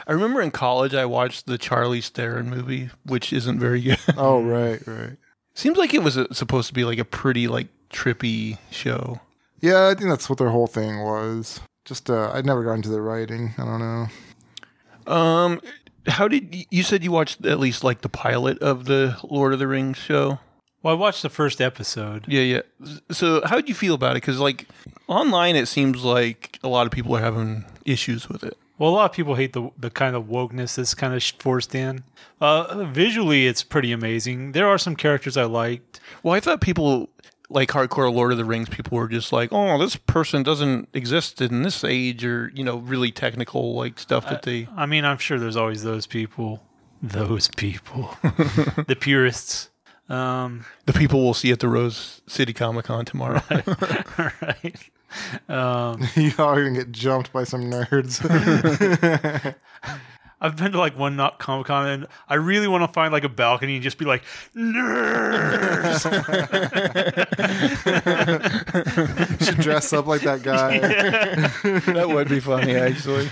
I 0.06 0.12
remember 0.12 0.40
in 0.40 0.50
college 0.50 0.94
I 0.94 1.04
watched 1.04 1.46
the 1.46 1.58
Charlize 1.58 2.08
Theron 2.08 2.48
movie, 2.50 2.90
which 3.04 3.32
isn't 3.32 3.58
very 3.58 3.80
good. 3.80 3.98
Oh 4.16 4.42
right, 4.42 4.80
right. 4.86 5.16
Seems 5.54 5.76
like 5.78 5.92
it 5.94 6.02
was 6.02 6.16
a, 6.16 6.32
supposed 6.34 6.68
to 6.68 6.74
be 6.74 6.84
like 6.84 6.98
a 6.98 7.04
pretty 7.04 7.48
like 7.48 7.68
trippy 7.90 8.58
show. 8.70 9.20
Yeah, 9.60 9.88
I 9.88 9.94
think 9.94 10.08
that's 10.08 10.28
what 10.30 10.38
their 10.38 10.48
whole 10.50 10.66
thing 10.66 11.00
was. 11.02 11.60
Just 11.84 12.08
uh, 12.08 12.30
I'd 12.32 12.46
never 12.46 12.64
got 12.64 12.74
into 12.74 12.88
the 12.88 13.00
writing. 13.00 13.52
I 13.58 13.64
don't 13.64 13.80
know. 15.06 15.12
Um, 15.12 15.60
how 16.06 16.28
did 16.28 16.52
y- 16.52 16.66
you 16.70 16.82
said 16.82 17.02
you 17.04 17.12
watched 17.12 17.44
at 17.44 17.58
least 17.58 17.84
like 17.84 18.00
the 18.02 18.08
pilot 18.08 18.58
of 18.62 18.84
the 18.84 19.16
Lord 19.24 19.52
of 19.52 19.58
the 19.58 19.66
Rings 19.66 19.98
show? 19.98 20.38
Well, 20.82 20.94
I 20.94 20.98
watched 20.98 21.22
the 21.22 21.28
first 21.28 21.60
episode. 21.60 22.24
Yeah, 22.26 22.40
yeah. 22.42 22.60
So 23.10 23.42
how 23.44 23.56
did 23.56 23.68
you 23.68 23.74
feel 23.74 23.94
about 23.94 24.12
it? 24.12 24.22
Because 24.22 24.38
like 24.38 24.66
online, 25.08 25.56
it 25.56 25.66
seems 25.66 26.04
like 26.04 26.58
a 26.62 26.68
lot 26.68 26.86
of 26.86 26.92
people 26.92 27.14
are 27.16 27.20
having 27.20 27.64
issues 27.84 28.28
with 28.28 28.42
it. 28.44 28.56
Well, 28.80 28.88
a 28.88 28.94
lot 28.94 29.10
of 29.10 29.12
people 29.14 29.34
hate 29.34 29.52
the 29.52 29.70
the 29.78 29.90
kind 29.90 30.16
of 30.16 30.24
wokeness 30.24 30.76
that's 30.76 30.94
kind 30.94 31.12
of 31.12 31.22
forced 31.38 31.74
in. 31.74 32.02
Uh, 32.40 32.84
visually, 32.86 33.46
it's 33.46 33.62
pretty 33.62 33.92
amazing. 33.92 34.52
There 34.52 34.66
are 34.66 34.78
some 34.78 34.96
characters 34.96 35.36
I 35.36 35.44
liked. 35.44 36.00
Well, 36.22 36.34
I 36.34 36.40
thought 36.40 36.62
people 36.62 37.10
like 37.50 37.68
hardcore 37.68 38.10
Lord 38.10 38.32
of 38.32 38.38
the 38.38 38.44
Rings 38.46 38.70
people 38.70 38.96
were 38.96 39.06
just 39.06 39.34
like, 39.34 39.50
oh, 39.52 39.76
this 39.78 39.96
person 39.96 40.42
doesn't 40.42 40.88
exist 40.94 41.42
in 41.42 41.60
this 41.60 41.84
age, 41.84 42.24
or 42.24 42.50
you 42.54 42.64
know, 42.64 42.78
really 42.78 43.12
technical 43.12 43.74
like 43.74 43.98
stuff 43.98 44.26
that 44.30 44.42
they. 44.44 44.66
I 44.74 44.86
mean, 44.86 45.04
I'm 45.04 45.18
sure 45.18 45.38
there's 45.38 45.56
always 45.56 45.82
those 45.82 46.06
people. 46.06 46.62
Those 47.02 47.48
people, 47.48 48.16
the 48.22 48.96
purists. 48.98 49.68
Um, 50.08 50.64
The 50.86 50.92
people 50.94 51.22
we'll 51.22 51.34
see 51.34 51.52
at 51.52 51.60
the 51.60 51.68
Rose 51.68 52.22
City 52.26 52.54
Comic 52.54 52.86
Con 52.86 53.04
tomorrow. 53.04 53.42
right. 54.18 54.90
Um, 55.48 56.02
you 56.16 56.32
are 56.38 56.56
gonna 56.62 56.72
get 56.72 56.92
jumped 56.92 57.32
by 57.32 57.44
some 57.44 57.62
nerds. 57.70 58.20
I've 60.42 60.56
been 60.56 60.72
to 60.72 60.78
like 60.78 60.98
one 60.98 61.16
not 61.16 61.38
Comic 61.38 61.66
Con, 61.66 61.86
and 61.86 62.06
I 62.26 62.36
really 62.36 62.66
want 62.66 62.82
to 62.82 62.88
find 62.88 63.12
like 63.12 63.24
a 63.24 63.28
balcony 63.28 63.74
and 63.74 63.82
just 63.82 63.98
be 63.98 64.06
like, 64.06 64.22
nerds. 64.56 66.00
Should 69.44 69.58
dress 69.58 69.92
up 69.92 70.06
like 70.06 70.22
that 70.22 70.42
guy. 70.42 70.78
that 71.92 72.08
would 72.08 72.30
be 72.30 72.40
funny, 72.40 72.74
actually. 72.74 73.28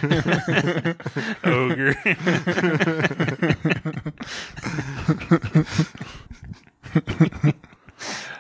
ogre. 1.45 1.95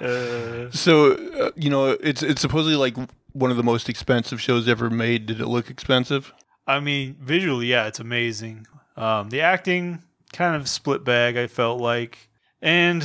uh, 0.00 0.70
So, 0.70 1.12
uh, 1.12 1.50
you 1.56 1.70
know, 1.70 1.86
it's 2.00 2.22
it's 2.22 2.40
supposedly 2.40 2.76
like 2.76 2.96
one 3.38 3.50
of 3.50 3.56
the 3.56 3.62
most 3.62 3.88
expensive 3.88 4.40
shows 4.40 4.68
ever 4.68 4.90
made. 4.90 5.26
Did 5.26 5.40
it 5.40 5.46
look 5.46 5.70
expensive? 5.70 6.32
I 6.66 6.80
mean, 6.80 7.16
visually, 7.20 7.66
yeah, 7.66 7.86
it's 7.86 8.00
amazing. 8.00 8.66
Um, 8.96 9.30
the 9.30 9.40
acting 9.40 10.02
kind 10.32 10.56
of 10.56 10.68
split 10.68 11.04
bag. 11.04 11.36
I 11.36 11.46
felt 11.46 11.80
like, 11.80 12.28
and 12.60 13.02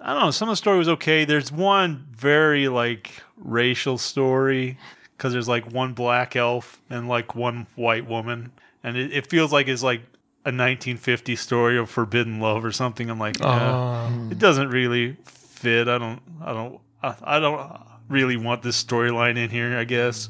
I 0.00 0.12
don't 0.14 0.22
know. 0.22 0.30
Some 0.30 0.48
of 0.48 0.52
the 0.52 0.56
story 0.56 0.78
was 0.78 0.88
okay. 0.88 1.24
There's 1.24 1.50
one 1.52 2.06
very 2.12 2.68
like 2.68 3.10
racial 3.36 3.98
story 3.98 4.78
because 5.16 5.32
there's 5.32 5.48
like 5.48 5.70
one 5.72 5.92
black 5.92 6.36
elf 6.36 6.80
and 6.88 7.08
like 7.08 7.34
one 7.34 7.66
white 7.74 8.06
woman, 8.08 8.52
and 8.82 8.96
it, 8.96 9.12
it 9.12 9.26
feels 9.28 9.52
like 9.52 9.68
it's 9.68 9.82
like 9.82 10.00
a 10.46 10.52
1950 10.52 11.36
story 11.36 11.78
of 11.78 11.88
forbidden 11.90 12.38
love 12.40 12.64
or 12.64 12.72
something. 12.72 13.08
I'm 13.10 13.18
like, 13.18 13.38
yeah, 13.40 13.46
Uh, 13.46 14.10
it 14.30 14.38
doesn't 14.38 14.68
really 14.70 15.16
fit. 15.24 15.88
I 15.88 15.98
don't. 15.98 16.20
I 16.42 16.52
don't. 16.52 16.80
I, 17.02 17.14
I 17.22 17.38
don't 17.40 17.60
really 18.08 18.36
want 18.36 18.62
this 18.62 18.82
storyline 18.82 19.36
in 19.36 19.50
here. 19.50 19.76
I 19.76 19.84
guess. 19.84 20.28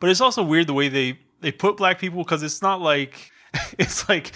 But 0.00 0.10
it's 0.10 0.20
also 0.20 0.42
weird 0.42 0.66
the 0.66 0.74
way 0.74 0.88
they 0.88 1.18
they 1.40 1.52
put 1.52 1.76
black 1.76 1.98
people 1.98 2.22
because 2.24 2.42
it's 2.42 2.62
not 2.62 2.80
like 2.80 3.30
it's 3.78 4.08
like 4.08 4.32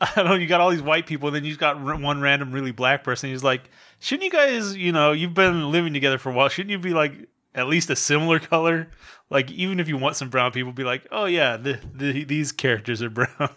I 0.00 0.12
don't 0.16 0.26
know. 0.26 0.34
You 0.34 0.46
got 0.46 0.60
all 0.60 0.70
these 0.70 0.82
white 0.82 1.06
people, 1.06 1.28
and 1.28 1.36
then 1.36 1.44
you 1.44 1.56
got 1.56 1.80
one 1.80 2.20
random 2.20 2.52
really 2.52 2.72
black 2.72 3.04
person. 3.04 3.30
He's 3.30 3.44
like, 3.44 3.70
shouldn't 4.00 4.24
you 4.24 4.30
guys, 4.30 4.76
you 4.76 4.92
know, 4.92 5.12
you've 5.12 5.34
been 5.34 5.70
living 5.70 5.92
together 5.92 6.18
for 6.18 6.30
a 6.30 6.34
while. 6.34 6.48
Shouldn't 6.48 6.70
you 6.70 6.78
be 6.78 6.92
like 6.92 7.12
at 7.54 7.68
least 7.68 7.90
a 7.90 7.96
similar 7.96 8.38
color? 8.38 8.88
Like 9.30 9.50
even 9.50 9.80
if 9.80 9.88
you 9.88 9.96
want 9.96 10.16
some 10.16 10.28
brown 10.28 10.52
people, 10.52 10.72
be 10.72 10.84
like, 10.84 11.06
oh 11.10 11.24
yeah, 11.24 11.56
the, 11.56 11.80
the, 11.94 12.24
these 12.24 12.52
characters 12.52 13.02
are 13.02 13.10
brown. 13.10 13.28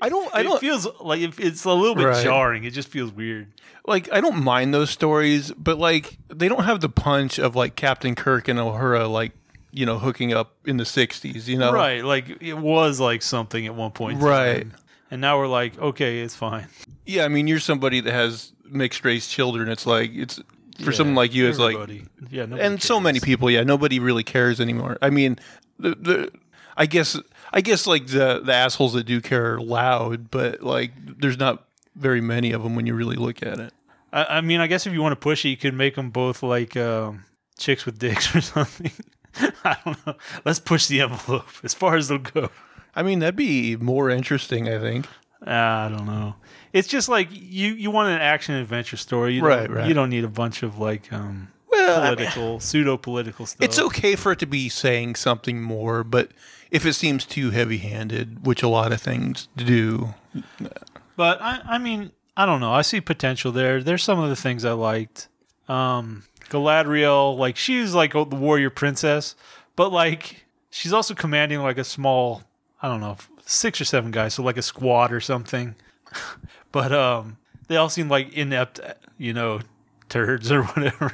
I 0.00 0.08
don't. 0.08 0.34
I 0.34 0.40
it 0.40 0.42
don't 0.44 0.60
feels 0.60 0.86
like 1.00 1.20
it- 1.20 1.38
it's 1.38 1.64
a 1.64 1.72
little 1.72 1.94
bit 1.94 2.06
Right. 2.06 2.22
jarring. 2.24 2.64
It 2.64 2.70
just 2.72 2.88
feels 2.88 3.12
weird. 3.12 3.48
like. 3.86 4.10
I 4.12 4.20
don't 4.20 4.42
mind 4.42 4.72
those 4.74 4.90
stories, 4.90 5.52
but 5.52 5.78
like 5.78 6.18
they 6.28 6.48
don't 6.48 6.64
have 6.64 6.80
the 6.80 6.88
punch 6.88 7.38
of 7.38 7.54
like 7.56 7.76
Captain 7.76 8.14
Kirk 8.14 8.48
and 8.48 8.58
Uhura, 8.58 9.10
like 9.10 9.32
you 9.70 9.84
know, 9.86 9.98
hooking 9.98 10.32
up 10.32 10.54
in 10.66 10.76
the 10.78 10.84
'60s. 10.84 11.46
You 11.48 11.58
know, 11.58 11.72
Right. 11.72 12.04
Like 12.04 12.40
it 12.42 12.54
was 12.58 12.98
like 13.00 13.22
something 13.22 13.66
at 13.66 13.74
one 13.74 13.90
point. 13.92 14.18
in 14.20 14.24
Right. 14.24 14.66
And 15.10 15.20
now 15.20 15.38
we're 15.38 15.46
like, 15.48 15.78
okay, 15.78 16.20
it's 16.20 16.34
fine. 16.34 16.66
Yeah, 17.06 17.24
I 17.24 17.28
mean, 17.28 17.46
you're 17.46 17.60
somebody 17.60 18.00
that 18.00 18.12
has 18.12 18.52
mixed 18.68 19.04
race 19.04 19.28
children. 19.28 19.68
It's 19.68 19.86
like 19.86 20.10
it's 20.14 20.36
for 20.82 20.90
Yeah, 20.90 20.96
someone 20.96 21.14
like 21.14 21.32
you. 21.34 21.46
It's 21.48 21.58
like 21.58 21.74
everybody. 21.76 22.06
yeah, 22.30 22.46
nobody 22.46 22.62
and 22.62 22.82
so 22.82 22.98
many 22.98 23.20
people 23.20 23.48
yeah 23.50 23.62
nobody 23.62 24.00
really 24.00 24.24
cares 24.24 24.60
anymore 24.60 24.98
i 25.02 25.08
mean 25.08 25.38
the, 25.78 25.90
the 25.90 26.32
i 26.76 26.84
guess 26.84 27.16
i 27.54 27.62
guess 27.62 27.86
like 27.86 28.08
the 28.08 28.40
the 28.44 28.52
assholes 28.52 28.92
that 28.92 29.04
do 29.04 29.20
care 29.22 29.54
are 29.54 29.60
loud 29.60 30.30
but 30.30 30.62
like 30.62 30.92
there's 31.18 31.38
not 31.38 31.66
very 31.96 32.20
many 32.20 32.52
of 32.52 32.62
them 32.62 32.76
when 32.76 32.86
you 32.86 32.94
really 32.94 33.16
look 33.16 33.42
at 33.42 33.58
it 33.58 33.72
I, 34.12 34.38
I 34.38 34.40
mean, 34.42 34.60
I 34.60 34.68
guess 34.68 34.86
if 34.86 34.92
you 34.92 35.02
want 35.02 35.10
to 35.12 35.16
push 35.16 35.44
it, 35.44 35.48
you 35.48 35.56
could 35.56 35.74
make 35.74 35.96
them 35.96 36.10
both 36.10 36.40
like 36.44 36.76
um, 36.76 37.24
chicks 37.58 37.84
with 37.84 37.98
dicks 37.98 38.32
or 38.36 38.40
something. 38.40 38.92
I 39.64 39.76
don't 39.84 40.06
know. 40.06 40.14
Let's 40.44 40.60
push 40.60 40.86
the 40.86 41.00
envelope 41.00 41.48
as 41.64 41.74
far 41.74 41.96
as 41.96 42.06
they'll 42.06 42.18
go. 42.18 42.50
i 42.94 43.02
mean 43.02 43.18
that'd 43.18 43.34
be 43.34 43.74
more 43.74 44.08
interesting 44.08 44.68
i 44.68 44.78
think 44.78 45.06
I 45.46 45.88
don't 45.90 46.06
know. 46.06 46.36
It's 46.72 46.88
just 46.88 47.08
like 47.08 47.28
you 47.30 47.74
you 47.74 47.90
want 47.90 48.08
an 48.08 48.20
action 48.20 48.54
adventure 48.54 48.96
story, 48.96 49.34
you 49.34 49.42
Right, 49.44 49.68
right. 49.68 49.86
You 49.86 49.92
don't 49.94 50.08
need 50.10 50.24
a 50.24 50.28
bunch 50.28 50.62
of 50.62 50.78
like 50.78 51.12
um 51.12 51.48
Well, 51.70 52.00
I 52.00 52.08
mean, 52.10 52.16
political 52.16 52.60
pseudo 52.60 52.96
political 52.96 53.46
stuff. 53.46 53.62
it's 53.62 53.78
okay 53.78 54.14
for 54.16 54.32
it 54.32 54.38
to 54.38 54.46
be 54.46 54.68
saying 54.68 55.16
something 55.16 55.60
more, 55.60 56.02
but 56.04 56.30
if 56.70 56.84
it 56.86 56.94
seems 56.94 57.24
too 57.24 57.50
heavy-handed, 57.50 58.44
which 58.46 58.62
a 58.62 58.68
lot 58.68 58.92
of 58.92 59.00
things 59.00 59.48
do, 59.56 60.14
But 61.16 61.40
I, 61.40 61.60
I 61.64 61.78
mean, 61.78 62.12
I 62.36 62.46
don't 62.46 62.60
know. 62.60 62.72
I 62.72 62.82
see 62.82 63.00
potential 63.00 63.52
there. 63.52 63.82
There's 63.82 64.02
some 64.02 64.18
of 64.18 64.28
the 64.28 64.36
things 64.36 64.64
I 64.64 64.72
liked. 64.72 65.28
Um, 65.68 66.24
Galadriel, 66.50 67.36
like 67.38 67.56
she's 67.56 67.94
like 67.94 68.12
the 68.12 68.24
warrior 68.24 68.70
princess, 68.70 69.34
but 69.76 69.92
like 69.92 70.44
she's 70.70 70.92
also 70.92 71.14
commanding 71.14 71.60
like 71.60 71.78
a 71.78 71.84
small, 71.84 72.42
I 72.82 72.88
don't 72.88 73.00
know, 73.00 73.16
six 73.46 73.80
or 73.80 73.84
seven 73.84 74.10
guys, 74.10 74.34
so 74.34 74.42
like 74.42 74.56
a 74.56 74.62
squad 74.62 75.12
or 75.12 75.20
something. 75.20 75.74
but 76.72 76.92
um, 76.92 77.38
they 77.68 77.76
all 77.76 77.88
seem 77.88 78.08
like 78.08 78.32
inept, 78.32 78.80
you 79.16 79.32
know, 79.32 79.60
turds 80.08 80.50
or 80.52 80.62
whatever. 80.64 81.12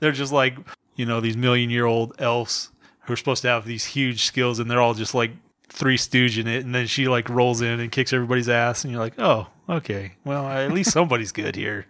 they're 0.00 0.12
just 0.12 0.32
like 0.32 0.56
you 0.94 1.06
know 1.06 1.20
these 1.20 1.36
million 1.36 1.70
year 1.70 1.86
old 1.86 2.14
elves 2.18 2.70
who 3.12 3.14
are 3.14 3.18
supposed 3.18 3.42
to 3.42 3.48
have 3.48 3.66
these 3.66 3.84
huge 3.84 4.24
skills, 4.24 4.58
and 4.58 4.70
they're 4.70 4.80
all 4.80 4.94
just 4.94 5.14
like 5.14 5.32
three 5.68 5.98
stooge 5.98 6.38
in 6.38 6.46
it, 6.46 6.64
and 6.64 6.74
then 6.74 6.86
she 6.86 7.08
like 7.08 7.28
rolls 7.28 7.60
in 7.60 7.78
and 7.78 7.92
kicks 7.92 8.12
everybody's 8.12 8.48
ass, 8.48 8.84
and 8.84 8.92
you're 8.92 9.02
like, 9.02 9.18
oh, 9.18 9.48
okay, 9.68 10.12
well 10.24 10.46
at 10.48 10.72
least 10.72 10.90
somebody's 10.92 11.30
good 11.30 11.54
here. 11.54 11.86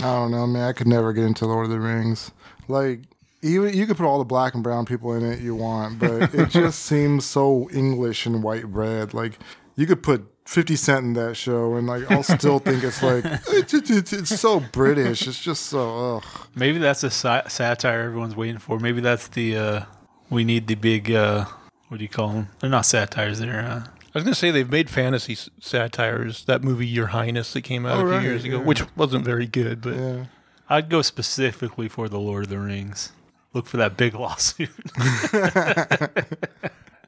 I 0.00 0.02
don't 0.02 0.32
know, 0.32 0.46
man. 0.46 0.68
I 0.68 0.72
could 0.72 0.88
never 0.88 1.12
get 1.12 1.24
into 1.24 1.46
Lord 1.46 1.66
of 1.66 1.70
the 1.70 1.78
Rings. 1.78 2.32
Like, 2.66 3.00
even 3.42 3.72
you 3.72 3.86
could 3.86 3.96
put 3.96 4.06
all 4.06 4.18
the 4.18 4.24
black 4.24 4.54
and 4.54 4.62
brown 4.64 4.84
people 4.84 5.14
in 5.14 5.24
it 5.24 5.40
you 5.40 5.54
want, 5.54 6.00
but 6.00 6.34
it 6.34 6.48
just 6.50 6.80
seems 6.80 7.24
so 7.24 7.68
English 7.72 8.26
and 8.26 8.42
white 8.42 8.66
bread. 8.66 9.14
Like, 9.14 9.38
you 9.76 9.86
could 9.86 10.02
put 10.02 10.26
50 10.46 10.74
Cent 10.76 11.04
in 11.04 11.12
that 11.14 11.36
show, 11.36 11.74
and 11.76 11.86
like, 11.86 12.10
I'll 12.10 12.22
still 12.22 12.58
think 12.60 12.82
it's 12.82 13.02
like, 13.02 13.24
it's, 13.48 13.72
it's, 13.72 13.90
it's, 13.90 14.12
it's 14.12 14.40
so 14.40 14.60
British. 14.60 15.26
It's 15.26 15.40
just 15.40 15.66
so, 15.66 16.16
ugh. 16.16 16.24
Maybe 16.54 16.78
that's 16.78 17.02
a 17.04 17.10
sa- 17.10 17.46
satire 17.48 18.00
everyone's 18.00 18.36
waiting 18.36 18.58
for. 18.58 18.78
Maybe 18.78 19.00
that's 19.00 19.28
the 19.28 19.56
uh, 19.56 19.82
we 20.30 20.44
need 20.44 20.66
the 20.68 20.74
big 20.76 21.10
uh, 21.10 21.44
what 21.88 21.98
do 21.98 22.02
you 22.04 22.08
call 22.08 22.28
them? 22.28 22.48
They're 22.60 22.70
not 22.70 22.86
satires. 22.86 23.40
They're 23.40 23.60
uh, 23.60 23.84
I 23.86 24.18
was 24.18 24.24
going 24.24 24.32
to 24.34 24.38
say 24.38 24.50
they've 24.50 24.70
made 24.70 24.90
fantasy 24.90 25.34
s- 25.34 25.50
satires. 25.60 26.44
That 26.46 26.64
movie 26.64 26.86
Your 26.86 27.08
Highness 27.08 27.52
that 27.52 27.62
came 27.62 27.86
out 27.86 27.98
Oh, 27.98 28.00
a 28.00 28.04
few 28.04 28.10
right, 28.16 28.22
years 28.22 28.44
ago, 28.44 28.58
yeah. 28.58 28.64
which 28.64 28.96
wasn't 28.96 29.24
very 29.24 29.46
good, 29.46 29.80
but 29.82 29.94
Yeah. 29.94 30.24
I'd 30.68 30.88
go 30.88 31.02
specifically 31.02 31.88
for 31.88 32.08
the 32.08 32.18
Lord 32.18 32.44
of 32.44 32.50
the 32.50 32.58
Rings. 32.58 33.12
Look 33.52 33.66
for 33.66 33.76
that 33.78 33.96
big 33.96 34.14
lawsuit 34.24 34.70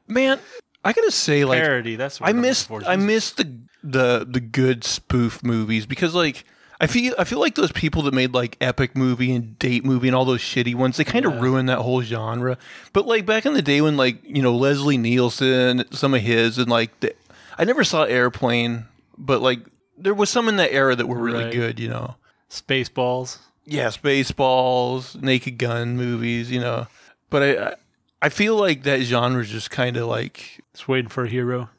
man, 0.07 0.39
I 0.83 0.93
got 0.93 1.01
to 1.05 1.11
say 1.11 1.45
like 1.45 1.61
parody. 1.61 1.95
That's 1.95 2.19
what 2.19 2.27
I 2.27 2.31
I'm 2.31 2.41
missed 2.41 2.69
looking 2.69 2.85
for. 2.85 2.91
I 2.91 2.95
missed 2.95 3.37
the 3.37 3.57
the 3.83 4.27
the 4.29 4.39
good 4.39 4.83
spoof 4.83 5.43
movies 5.43 5.85
because 5.85 6.13
like 6.15 6.43
I 6.81 6.87
feel 6.87 7.13
I 7.17 7.23
feel 7.23 7.39
like 7.39 7.55
those 7.55 7.71
people 7.71 8.01
that 8.03 8.13
made 8.13 8.33
like 8.33 8.57
epic 8.59 8.95
movie 8.97 9.31
and 9.33 9.57
date 9.59 9.85
movie 9.85 10.07
and 10.07 10.15
all 10.15 10.25
those 10.25 10.41
shitty 10.41 10.75
ones 10.75 10.97
they 10.97 11.03
kind 11.03 11.25
of 11.25 11.33
Yeah. 11.35 11.39
ruined 11.41 11.69
that 11.69 11.79
whole 11.79 12.01
genre. 12.01 12.57
But 12.91 13.05
like 13.07 13.25
back 13.25 13.45
in 13.45 13.53
the 13.53 13.61
day 13.61 13.79
when 13.81 13.95
like 13.97 14.17
you 14.23 14.41
know 14.41 14.55
Leslie 14.55 14.97
Nielsen 14.97 15.85
some 15.91 16.13
of 16.13 16.21
his 16.21 16.57
and 16.57 16.69
like 16.69 16.99
the, 16.99 17.13
I 17.57 17.63
never 17.63 17.83
saw 17.83 18.03
Airplane, 18.03 18.85
but 19.17 19.41
like 19.41 19.59
there 19.97 20.13
was 20.13 20.29
some 20.29 20.49
in 20.49 20.55
that 20.57 20.73
era 20.73 20.95
that 20.95 21.07
were 21.07 21.17
really 21.19 21.45
Right. 21.45 21.53
good. 21.53 21.79
You 21.79 21.89
know, 21.89 22.15
Spaceballs. 22.49 23.37
yeah, 23.65 23.87
Spaceballs, 23.87 25.21
Naked 25.21 25.57
Gun 25.57 25.95
movies. 25.95 26.51
You 26.51 26.59
know, 26.59 26.87
but 27.29 27.43
I 27.43 27.65
I, 27.69 27.75
I 28.23 28.29
feel 28.29 28.55
like 28.55 28.83
that 28.83 29.01
genre 29.01 29.41
is 29.41 29.49
just 29.49 29.69
kind 29.71 29.95
of 29.97 30.07
like 30.07 30.63
Just 30.73 30.87
waiting 30.87 31.09
for 31.09 31.25
a 31.25 31.29
hero. 31.29 31.69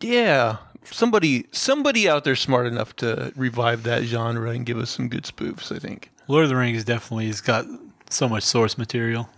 yeah, 0.00 0.58
somebody 0.90 1.46
somebody 1.52 2.08
out 2.08 2.24
there 2.24 2.36
smart 2.36 2.66
enough 2.66 2.94
to 2.96 3.32
revive 3.36 3.82
that 3.84 4.04
genre 4.04 4.50
and 4.50 4.66
give 4.66 4.78
us 4.78 4.90
some 4.90 5.08
good 5.08 5.24
spoofs. 5.24 5.74
I 5.74 5.78
think. 5.78 6.10
Lord 6.28 6.44
of 6.44 6.50
the 6.50 6.56
Rings 6.56 6.84
definitely 6.84 7.26
has 7.26 7.40
got 7.40 7.66
so 8.10 8.28
much 8.28 8.44
source 8.44 8.78
material. 8.78 9.28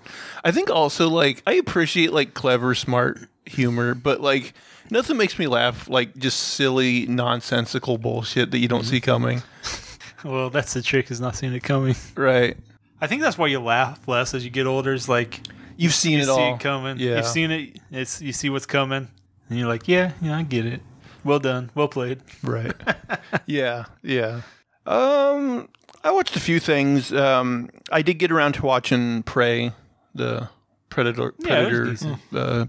I 0.44 0.52
think 0.52 0.70
also 0.70 1.08
like 1.08 1.42
I 1.46 1.54
appreciate 1.54 2.12
like 2.12 2.34
clever, 2.34 2.74
smart 2.74 3.28
humor, 3.44 3.94
but 3.94 4.20
like 4.20 4.54
nothing 4.90 5.16
makes 5.16 5.38
me 5.38 5.46
laugh 5.46 5.88
like 5.88 6.16
just 6.16 6.38
silly, 6.38 7.06
nonsensical 7.06 7.98
bullshit 7.98 8.50
that 8.50 8.58
you 8.58 8.68
don't 8.68 8.82
mm-hmm. 8.82 8.90
see 8.90 9.00
coming. 9.00 9.42
Well, 10.24 10.50
that's 10.50 10.74
the 10.74 10.82
trick 10.82 11.10
is 11.12 11.20
not 11.20 11.36
seeing 11.36 11.52
it 11.52 11.62
coming. 11.62 11.94
Right? 12.16 12.56
I 13.00 13.06
think 13.06 13.22
that's 13.22 13.38
why 13.38 13.46
you 13.46 13.60
laugh 13.60 14.08
less 14.08 14.34
as 14.34 14.44
you 14.44 14.50
get 14.50 14.66
older. 14.66 14.92
Is 14.92 15.08
like 15.08 15.40
You've 15.76 15.94
seen 15.94 16.12
you 16.12 16.18
it 16.20 16.24
see 16.24 16.30
all. 16.30 16.54
it 16.54 16.60
coming. 16.60 16.98
Yeah. 16.98 17.16
You've 17.16 17.26
seen 17.26 17.50
it. 17.50 17.78
It's 17.90 18.22
you 18.22 18.32
see 18.32 18.50
what's 18.50 18.66
coming, 18.66 19.08
and 19.48 19.58
you're 19.58 19.68
like, 19.68 19.88
yeah, 19.88 20.12
yeah, 20.20 20.36
I 20.36 20.42
get 20.42 20.66
it. 20.66 20.80
Well 21.26 21.40
done, 21.40 21.70
well 21.74 21.88
played. 21.88 22.20
Right. 22.44 22.72
yeah, 23.46 23.86
yeah. 24.02 24.42
Um, 24.86 25.68
I 26.04 26.12
watched 26.12 26.36
a 26.36 26.40
few 26.40 26.60
things. 26.60 27.12
Um, 27.12 27.68
I 27.90 28.02
did 28.02 28.14
get 28.14 28.30
around 28.30 28.52
to 28.52 28.62
watching 28.62 29.24
Prey, 29.24 29.72
the 30.14 30.48
Predator. 30.88 31.34
Yeah, 31.40 31.68
Predator. 31.68 32.16
uh, 32.32 32.66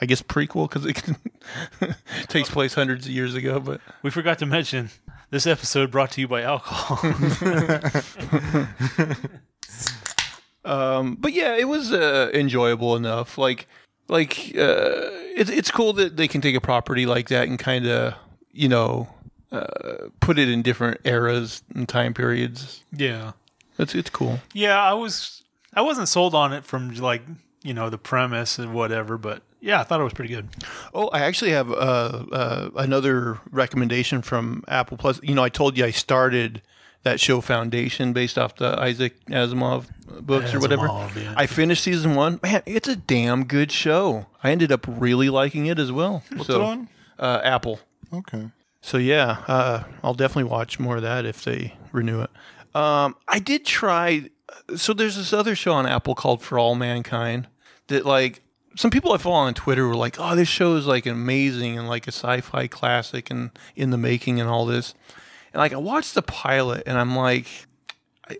I 0.00 0.06
guess 0.06 0.22
prequel 0.22 0.66
because 0.66 0.86
it 0.86 1.94
takes 2.28 2.48
place 2.48 2.72
hundreds 2.72 3.04
of 3.04 3.12
years 3.12 3.34
ago. 3.34 3.60
But 3.60 3.82
We 4.02 4.10
forgot 4.10 4.38
to 4.38 4.46
mention 4.46 4.88
this 5.28 5.46
episode 5.46 5.90
brought 5.90 6.12
to 6.12 6.22
you 6.22 6.28
by 6.28 6.40
alcohol. 6.40 7.00
um, 10.64 11.16
but 11.16 11.34
yeah, 11.34 11.54
it 11.54 11.68
was 11.68 11.92
uh, 11.92 12.30
enjoyable 12.32 12.96
enough. 12.96 13.36
Like, 13.36 13.68
like 14.10 14.52
uh, 14.56 15.08
it's 15.36 15.48
it's 15.50 15.70
cool 15.70 15.92
that 15.94 16.16
they 16.16 16.28
can 16.28 16.40
take 16.40 16.54
a 16.56 16.60
property 16.60 17.06
like 17.06 17.28
that 17.28 17.48
and 17.48 17.58
kind 17.58 17.86
of 17.86 18.14
you 18.52 18.68
know 18.68 19.08
uh, 19.52 20.08
put 20.20 20.38
it 20.38 20.48
in 20.48 20.62
different 20.62 21.00
eras 21.04 21.62
and 21.74 21.88
time 21.88 22.12
periods. 22.14 22.84
yeah, 22.92 23.32
It's 23.78 23.94
it's 23.94 24.10
cool. 24.10 24.40
yeah. 24.52 24.80
I 24.80 24.92
was 24.94 25.42
I 25.74 25.80
wasn't 25.82 26.08
sold 26.08 26.34
on 26.34 26.52
it 26.52 26.64
from 26.64 26.94
like 26.96 27.22
you 27.62 27.72
know 27.74 27.88
the 27.90 27.98
premise 27.98 28.58
and 28.58 28.74
whatever, 28.74 29.16
but 29.18 29.42
yeah, 29.60 29.80
I 29.80 29.84
thought 29.84 30.00
it 30.00 30.04
was 30.04 30.14
pretty 30.14 30.34
good. 30.34 30.48
Oh, 30.94 31.08
I 31.08 31.20
actually 31.20 31.50
have 31.50 31.70
uh, 31.70 31.74
uh, 32.32 32.70
another 32.76 33.38
recommendation 33.50 34.22
from 34.22 34.64
Apple 34.68 34.96
Plus. 34.96 35.20
You 35.22 35.34
know, 35.34 35.44
I 35.44 35.50
told 35.50 35.76
you 35.76 35.84
I 35.84 35.90
started 35.90 36.62
that 37.02 37.20
show 37.20 37.40
Foundation 37.40 38.12
based 38.12 38.38
off 38.38 38.56
the 38.56 38.78
Isaac 38.78 39.24
Asimov 39.26 39.86
books 40.20 40.52
or 40.54 40.60
whatever. 40.60 40.86
Yeah. 41.16 41.34
I 41.36 41.46
finished 41.46 41.84
season 41.84 42.14
one. 42.14 42.40
Man, 42.42 42.62
it's 42.66 42.88
a 42.88 42.96
damn 42.96 43.44
good 43.44 43.72
show. 43.72 44.26
I 44.42 44.50
ended 44.50 44.70
up 44.70 44.84
really 44.88 45.30
liking 45.30 45.66
it 45.66 45.78
as 45.78 45.90
well. 45.90 46.22
What's 46.32 46.46
so, 46.46 46.60
it 46.60 46.64
on? 46.64 46.88
Uh, 47.18 47.40
Apple. 47.42 47.80
Okay. 48.12 48.50
So 48.82 48.98
yeah, 48.98 49.42
uh, 49.46 49.84
I'll 50.02 50.14
definitely 50.14 50.50
watch 50.50 50.78
more 50.78 50.96
of 50.96 51.02
that 51.02 51.24
if 51.24 51.44
they 51.44 51.74
renew 51.92 52.22
it. 52.22 52.30
Um, 52.74 53.16
I 53.28 53.38
did 53.38 53.64
try. 53.64 54.30
So 54.76 54.92
there's 54.92 55.16
this 55.16 55.32
other 55.32 55.54
show 55.54 55.72
on 55.72 55.86
Apple 55.86 56.14
called 56.14 56.42
For 56.42 56.58
All 56.58 56.74
Mankind 56.74 57.48
that 57.88 58.06
like 58.06 58.42
some 58.76 58.90
people 58.90 59.12
I 59.12 59.18
follow 59.18 59.36
on 59.36 59.54
Twitter 59.54 59.86
were 59.86 59.96
like, 59.96 60.16
"Oh, 60.18 60.34
this 60.34 60.48
show 60.48 60.76
is 60.76 60.86
like 60.86 61.06
amazing 61.06 61.78
and 61.78 61.88
like 61.88 62.06
a 62.06 62.12
sci-fi 62.12 62.66
classic 62.66 63.30
and 63.30 63.50
in 63.76 63.90
the 63.90 63.98
making 63.98 64.40
and 64.40 64.48
all 64.48 64.64
this." 64.64 64.94
And 65.52 65.60
like 65.60 65.72
I 65.72 65.76
watched 65.76 66.14
the 66.14 66.22
pilot 66.22 66.84
and 66.86 66.98
I'm 66.98 67.16
like, 67.16 67.46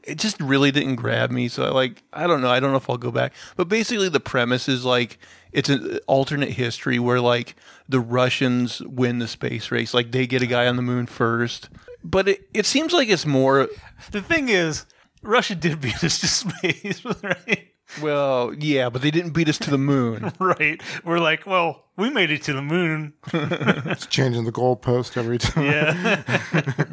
it 0.05 0.19
just 0.19 0.41
really 0.41 0.71
didn't 0.71 0.97
grab 0.97 1.31
me. 1.31 1.49
So 1.49 1.65
I 1.65 1.71
like 1.71 2.03
I 2.13 2.27
don't 2.27 2.41
know. 2.41 2.51
I 2.51 2.61
don't 2.61 2.71
know 2.71 2.77
if 2.77 2.89
I'll 2.89 2.97
go 2.97 3.11
back. 3.11 3.33
But 3.57 3.69
basically, 3.69 4.09
the 4.09 4.21
premise 4.21 4.69
is 4.69 4.85
like 4.85 5.19
it's 5.53 5.69
an 5.69 5.99
alternate 6.07 6.51
history 6.51 6.99
where 6.99 7.21
like 7.21 7.57
the 7.89 8.01
Russians 8.01 8.81
win 8.83 9.19
the 9.19 9.29
space 9.29 9.71
race. 9.71 9.93
Like 9.95 10.13
they 10.13 10.27
get 10.27 10.43
a 10.43 10.47
guy 10.47 10.67
on 10.67 10.77
the 10.77 10.83
moon 10.83 11.07
first. 11.07 11.69
But 12.03 12.29
it, 12.29 12.49
it 12.55 12.67
seems 12.67 12.93
like 12.93 13.09
it's 13.09 13.27
more 13.27 13.69
The 14.11 14.23
thing 14.23 14.49
is, 14.49 14.87
Russia 15.23 15.55
did 15.55 15.81
beat 15.81 16.03
us 16.03 16.21
to 16.21 16.29
space, 16.29 17.05
right? 17.23 17.70
Well, 18.03 18.55
yeah, 18.55 18.89
but 18.89 19.03
they 19.03 19.11
didn't 19.11 19.33
beat 19.33 19.49
us 19.49 19.59
to 19.59 19.71
the 19.71 19.79
moon. 19.79 20.33
Right. 20.41 20.81
We're 21.05 21.19
like, 21.19 21.47
well, 21.47 21.85
we 21.97 22.11
made 22.11 22.31
it 22.31 22.43
to 22.45 22.53
the 22.53 22.63
moon. 22.63 23.13
It's 23.33 24.07
changing 24.07 24.45
the 24.45 24.53
goalpost 24.53 25.17
every 25.17 25.39
time. 25.39 25.65
Yeah. 25.65 26.85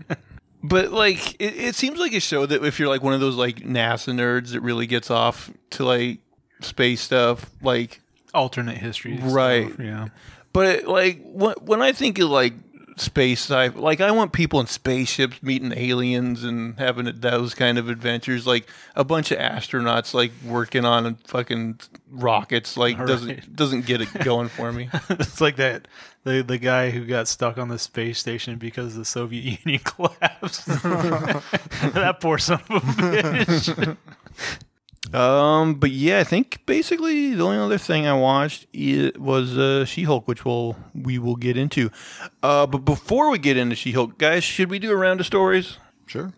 But 0.63 0.91
like 0.91 1.35
it, 1.35 1.55
it 1.55 1.75
seems 1.75 1.99
like 1.99 2.13
a 2.13 2.19
show 2.19 2.45
that 2.45 2.63
if 2.63 2.79
you're 2.79 2.89
like 2.89 3.03
one 3.03 3.13
of 3.13 3.19
those 3.19 3.35
like 3.35 3.57
NASA 3.57 4.13
nerds 4.13 4.51
that 4.51 4.61
really 4.61 4.87
gets 4.87 5.09
off 5.09 5.51
to 5.71 5.85
like 5.85 6.19
space 6.61 7.01
stuff, 7.01 7.49
like 7.61 8.01
Alternate 8.33 8.77
history. 8.77 9.17
Right. 9.21 9.67
Stuff, 9.67 9.85
yeah. 9.85 10.07
But 10.51 10.65
it, 10.67 10.87
like 10.87 11.21
when 11.23 11.55
when 11.61 11.81
I 11.81 11.91
think 11.93 12.19
of 12.19 12.29
like 12.29 12.53
space 12.97 13.49
sci, 13.49 13.67
like 13.79 14.01
I 14.01 14.11
want 14.11 14.33
people 14.33 14.59
in 14.59 14.67
spaceships 14.67 15.41
meeting 15.41 15.73
aliens 15.75 16.43
and 16.43 16.77
having 16.77 17.11
those 17.19 17.53
kind 17.53 17.77
of 17.77 17.89
adventures. 17.89 18.47
Like 18.47 18.67
a 18.95 19.03
bunch 19.03 19.31
of 19.31 19.37
astronauts 19.37 20.13
like 20.13 20.31
working 20.45 20.85
on 20.85 21.15
fucking 21.25 21.79
rockets. 22.09 22.77
Like 22.77 22.97
doesn't 22.97 23.55
doesn't 23.55 23.85
get 23.85 24.01
it 24.01 24.13
going 24.23 24.49
for 24.49 24.71
me. 24.71 24.89
it's 25.09 25.41
like 25.41 25.55
that 25.57 25.87
the 26.23 26.43
the 26.43 26.57
guy 26.57 26.89
who 26.89 27.05
got 27.05 27.27
stuck 27.27 27.57
on 27.57 27.69
the 27.69 27.79
space 27.79 28.19
station 28.19 28.57
because 28.57 28.95
the 28.95 29.05
Soviet 29.05 29.59
Union 29.65 29.81
collapsed. 29.85 30.65
that 30.65 32.17
poor 32.19 32.37
son 32.37 32.61
of 32.69 32.75
a 32.75 32.79
bitch. 32.79 33.97
Um, 35.13 35.75
but 35.75 35.91
yeah, 35.91 36.19
I 36.19 36.23
think 36.23 36.65
basically 36.65 37.33
the 37.33 37.43
only 37.43 37.57
other 37.57 37.77
thing 37.77 38.05
I 38.05 38.13
watched 38.13 38.67
was 39.17 39.57
uh, 39.57 39.85
She-Hulk, 39.85 40.27
which 40.27 40.43
we'll 40.43 40.75
we 40.93 41.17
will 41.17 41.35
get 41.35 41.57
into. 41.57 41.89
Uh, 42.43 42.67
but 42.67 42.79
before 42.79 43.29
we 43.29 43.37
get 43.39 43.57
into 43.57 43.75
She-Hulk, 43.75 44.17
guys, 44.17 44.43
should 44.43 44.69
we 44.69 44.79
do 44.79 44.91
a 44.91 44.95
round 44.95 45.19
of 45.19 45.25
stories? 45.25 45.77
Sure. 46.05 46.33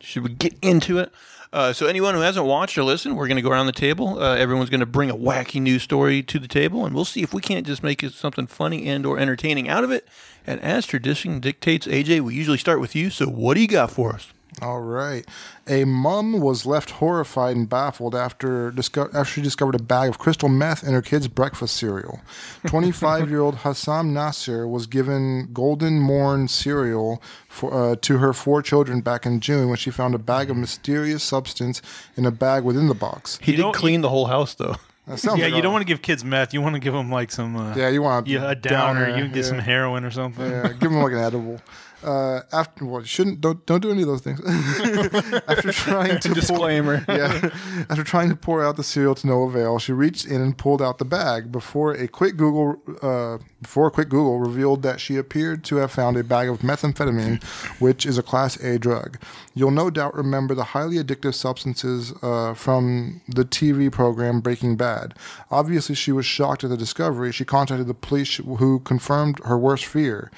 Should 0.00 0.22
we 0.22 0.34
get 0.34 0.54
into 0.62 0.98
it? 0.98 1.12
Uh, 1.52 1.72
so 1.72 1.86
anyone 1.86 2.16
who 2.16 2.20
hasn't 2.20 2.44
watched 2.44 2.76
or 2.76 2.82
listened, 2.82 3.16
we're 3.16 3.28
going 3.28 3.36
to 3.36 3.42
go 3.42 3.48
around 3.48 3.66
the 3.66 3.72
table. 3.72 4.20
Uh, 4.20 4.34
everyone's 4.34 4.70
going 4.70 4.80
to 4.80 4.86
bring 4.86 5.08
a 5.08 5.16
wacky 5.16 5.62
news 5.62 5.84
story 5.84 6.20
to 6.20 6.40
the 6.40 6.48
table, 6.48 6.84
and 6.84 6.92
we'll 6.96 7.04
see 7.04 7.22
if 7.22 7.32
we 7.32 7.40
can't 7.40 7.64
just 7.64 7.80
make 7.80 8.02
it 8.02 8.12
something 8.12 8.48
funny 8.48 8.88
and 8.88 9.06
or 9.06 9.20
entertaining 9.20 9.68
out 9.68 9.84
of 9.84 9.92
it. 9.92 10.08
And 10.44 10.60
as 10.62 10.84
tradition 10.84 11.38
dictates, 11.38 11.86
AJ, 11.86 12.22
we 12.22 12.34
usually 12.34 12.58
start 12.58 12.80
with 12.80 12.96
you. 12.96 13.08
So 13.08 13.26
what 13.26 13.54
do 13.54 13.60
you 13.60 13.68
got 13.68 13.92
for 13.92 14.12
us? 14.12 14.33
All 14.62 14.80
right. 14.80 15.26
A 15.66 15.84
mom 15.84 16.40
was 16.40 16.64
left 16.64 16.90
horrified 16.92 17.56
and 17.56 17.68
baffled 17.68 18.14
after 18.14 18.70
disco- 18.70 19.08
after 19.12 19.24
she 19.24 19.42
discovered 19.42 19.74
a 19.74 19.82
bag 19.82 20.08
of 20.08 20.18
crystal 20.18 20.48
meth 20.48 20.84
in 20.84 20.92
her 20.92 21.02
kid's 21.02 21.26
breakfast 21.28 21.76
cereal. 21.76 22.20
25-year-old 22.64 23.56
Hassam 23.56 24.12
Nasser 24.12 24.66
was 24.66 24.86
given 24.86 25.48
Golden 25.52 26.00
Morn 26.00 26.48
cereal 26.48 27.22
for, 27.48 27.72
uh, 27.92 27.96
to 28.02 28.18
her 28.18 28.32
four 28.32 28.62
children 28.62 29.00
back 29.00 29.26
in 29.26 29.40
June 29.40 29.68
when 29.68 29.76
she 29.76 29.90
found 29.90 30.14
a 30.14 30.18
bag 30.18 30.50
of 30.50 30.56
mysterious 30.56 31.22
substance 31.22 31.82
in 32.16 32.26
a 32.26 32.30
bag 32.30 32.64
within 32.64 32.88
the 32.88 32.94
box. 32.94 33.38
He 33.42 33.52
You 33.52 33.56
did 33.56 33.62
don't- 33.62 33.74
clean 33.74 34.00
the 34.00 34.08
whole 34.08 34.26
house, 34.26 34.54
though. 34.54 34.76
That 35.06 35.18
sounds 35.18 35.38
Yeah, 35.38 35.46
like 35.46 35.54
you 35.56 35.60
don't 35.62 35.72
want 35.72 35.82
to 35.82 35.86
give 35.86 36.00
kids 36.00 36.24
meth. 36.24 36.54
You 36.54 36.62
want 36.62 36.76
to 36.76 36.80
give 36.80 36.94
them 36.94 37.10
like 37.10 37.30
some. 37.30 37.56
Uh, 37.56 37.74
Yeah, 37.76 37.88
you 37.90 38.00
want 38.00 38.26
yeah, 38.26 38.50
a 38.50 38.54
downer. 38.54 39.06
You 39.10 39.24
can 39.24 39.32
get 39.32 39.44
some 39.44 39.58
heroin 39.58 40.02
or 40.02 40.10
something. 40.10 40.50
Yeah, 40.50 40.68
give 40.68 40.90
them 40.90 41.02
like 41.02 41.12
an 41.12 41.18
edible. 41.30 41.60
Uh, 42.04 42.42
after 42.52 42.84
well, 42.84 43.00
you 43.00 43.06
shouldn't 43.06 43.40
don't 43.40 43.64
don't 43.66 43.80
do 43.80 43.90
any 43.90 44.02
of 44.02 44.08
those 44.08 44.20
things. 44.20 44.40
after 45.48 45.72
trying 45.72 46.20
to 46.20 46.28
Disclaimer. 46.34 47.04
yeah. 47.08 47.50
After 47.88 48.04
trying 48.04 48.28
to 48.28 48.36
pour 48.36 48.64
out 48.64 48.76
the 48.76 48.84
cereal 48.84 49.14
to 49.14 49.26
no 49.26 49.44
avail, 49.44 49.78
she 49.78 49.92
reached 49.92 50.26
in 50.26 50.40
and 50.40 50.56
pulled 50.56 50.82
out 50.82 50.98
the 50.98 51.04
bag. 51.04 51.50
Before 51.50 51.92
a 51.94 52.06
quick 52.06 52.36
Google, 52.36 52.82
uh, 53.00 53.38
before 53.62 53.86
a 53.86 53.90
quick 53.90 54.08
Google 54.08 54.38
revealed 54.38 54.82
that 54.82 55.00
she 55.00 55.16
appeared 55.16 55.64
to 55.64 55.76
have 55.76 55.90
found 55.90 56.16
a 56.16 56.24
bag 56.24 56.48
of 56.48 56.58
methamphetamine, 56.58 57.42
which 57.80 58.04
is 58.04 58.18
a 58.18 58.22
Class 58.22 58.56
A 58.62 58.78
drug. 58.78 59.18
You'll 59.54 59.70
no 59.70 59.88
doubt 59.88 60.14
remember 60.14 60.54
the 60.54 60.64
highly 60.64 60.96
addictive 60.96 61.34
substances 61.34 62.12
uh, 62.22 62.54
from 62.54 63.22
the 63.28 63.44
TV 63.44 63.90
program 63.90 64.40
Breaking 64.40 64.76
Bad. 64.76 65.14
Obviously, 65.50 65.94
she 65.94 66.12
was 66.12 66.26
shocked 66.26 66.64
at 66.64 66.70
the 66.70 66.76
discovery. 66.76 67.32
She 67.32 67.44
contacted 67.44 67.86
the 67.86 67.94
police, 67.94 68.36
who 68.36 68.80
confirmed 68.80 69.40
her 69.44 69.56
worst 69.56 69.86
fear. 69.86 70.30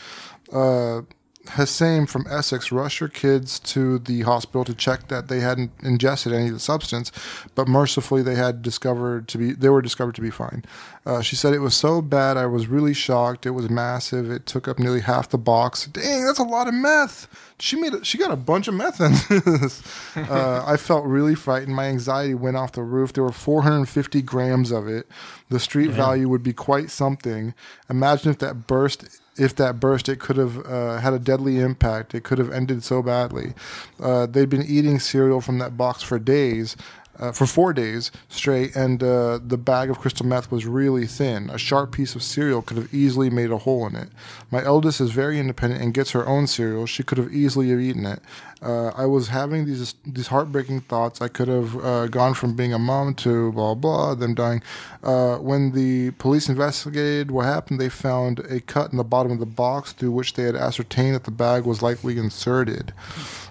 Uh, 0.52 1.02
Hussein 1.50 2.06
from 2.06 2.26
Essex 2.28 2.72
rushed 2.72 2.98
her 2.98 3.08
kids 3.08 3.58
to 3.60 3.98
the 3.98 4.22
hospital 4.22 4.64
to 4.64 4.74
check 4.74 5.08
that 5.08 5.28
they 5.28 5.40
hadn't 5.40 5.70
ingested 5.82 6.32
any 6.32 6.48
of 6.48 6.54
the 6.54 6.60
substance, 6.60 7.12
but 7.54 7.68
mercifully 7.68 8.22
they 8.22 8.34
had 8.34 8.62
discovered 8.62 9.28
to 9.28 9.38
be 9.38 9.52
they 9.52 9.68
were 9.68 9.82
discovered 9.82 10.14
to 10.16 10.20
be 10.20 10.30
fine. 10.30 10.64
Uh, 11.04 11.22
she 11.22 11.36
said 11.36 11.54
it 11.54 11.60
was 11.60 11.76
so 11.76 12.02
bad 12.02 12.36
I 12.36 12.46
was 12.46 12.66
really 12.66 12.92
shocked. 12.92 13.46
It 13.46 13.50
was 13.50 13.70
massive. 13.70 14.30
It 14.30 14.44
took 14.44 14.66
up 14.66 14.78
nearly 14.78 15.00
half 15.00 15.28
the 15.28 15.38
box. 15.38 15.86
Dang, 15.86 16.24
that's 16.24 16.40
a 16.40 16.44
lot 16.44 16.66
of 16.66 16.74
meth. 16.74 17.28
She 17.60 17.76
made 17.76 17.94
a, 17.94 18.04
she 18.04 18.18
got 18.18 18.32
a 18.32 18.36
bunch 18.36 18.66
of 18.66 18.74
meth 18.74 19.00
in 19.00 19.12
this. 19.60 19.82
uh, 20.16 20.64
I 20.66 20.76
felt 20.76 21.06
really 21.06 21.34
frightened. 21.34 21.76
My 21.76 21.86
anxiety 21.86 22.34
went 22.34 22.56
off 22.56 22.72
the 22.72 22.82
roof. 22.82 23.12
There 23.12 23.24
were 23.24 23.32
450 23.32 24.20
grams 24.22 24.72
of 24.72 24.88
it. 24.88 25.06
The 25.48 25.60
street 25.60 25.90
value 25.90 26.28
would 26.28 26.42
be 26.42 26.52
quite 26.52 26.90
something. 26.90 27.54
Imagine 27.88 28.30
if 28.30 28.38
that 28.38 28.66
burst 28.66 29.20
if 29.38 29.54
that 29.56 29.80
burst, 29.80 30.08
it 30.08 30.18
could 30.18 30.36
have 30.36 30.64
uh, 30.66 30.98
had 30.98 31.12
a 31.12 31.18
deadly 31.18 31.58
impact. 31.58 32.14
It 32.14 32.24
could 32.24 32.38
have 32.38 32.52
ended 32.52 32.82
so 32.82 33.02
badly. 33.02 33.54
Uh, 34.00 34.26
they'd 34.26 34.48
been 34.48 34.64
eating 34.66 34.98
cereal 34.98 35.40
from 35.40 35.58
that 35.58 35.76
box 35.76 36.02
for 36.02 36.18
days, 36.18 36.76
uh, 37.18 37.32
for 37.32 37.46
four 37.46 37.72
days 37.72 38.10
straight, 38.28 38.74
and 38.76 39.02
uh, 39.02 39.38
the 39.44 39.56
bag 39.56 39.90
of 39.90 39.98
crystal 39.98 40.26
meth 40.26 40.50
was 40.50 40.66
really 40.66 41.06
thin. 41.06 41.50
A 41.50 41.58
sharp 41.58 41.92
piece 41.92 42.14
of 42.14 42.22
cereal 42.22 42.62
could 42.62 42.76
have 42.76 42.92
easily 42.92 43.30
made 43.30 43.50
a 43.50 43.58
hole 43.58 43.86
in 43.86 43.96
it. 43.96 44.08
My 44.50 44.62
eldest 44.64 45.00
is 45.00 45.10
very 45.10 45.38
independent 45.38 45.82
and 45.82 45.94
gets 45.94 46.10
her 46.12 46.26
own 46.26 46.46
cereal. 46.46 46.86
She 46.86 47.02
could 47.02 47.18
have 47.18 47.32
easily 47.32 47.70
have 47.70 47.80
eaten 47.80 48.06
it. 48.06 48.20
Uh, 48.62 48.88
I 48.96 49.04
was 49.04 49.28
having 49.28 49.66
these 49.66 49.94
these 50.06 50.28
heartbreaking 50.28 50.80
thoughts. 50.82 51.20
I 51.20 51.28
could 51.28 51.48
have 51.48 51.76
uh, 51.76 52.06
gone 52.06 52.32
from 52.34 52.56
being 52.56 52.72
a 52.72 52.78
mom 52.78 53.14
to 53.16 53.52
blah 53.52 53.74
blah, 53.74 54.14
them 54.14 54.34
dying. 54.34 54.62
Uh, 55.02 55.36
when 55.36 55.72
the 55.72 56.12
police 56.12 56.48
investigated 56.48 57.30
what 57.30 57.44
happened, 57.44 57.80
they 57.80 57.90
found 57.90 58.40
a 58.40 58.60
cut 58.60 58.90
in 58.92 58.96
the 58.96 59.04
bottom 59.04 59.32
of 59.32 59.40
the 59.40 59.46
box 59.46 59.92
through 59.92 60.10
which 60.10 60.34
they 60.34 60.44
had 60.44 60.56
ascertained 60.56 61.14
that 61.14 61.24
the 61.24 61.30
bag 61.30 61.64
was 61.64 61.82
likely 61.82 62.16
inserted. 62.18 62.94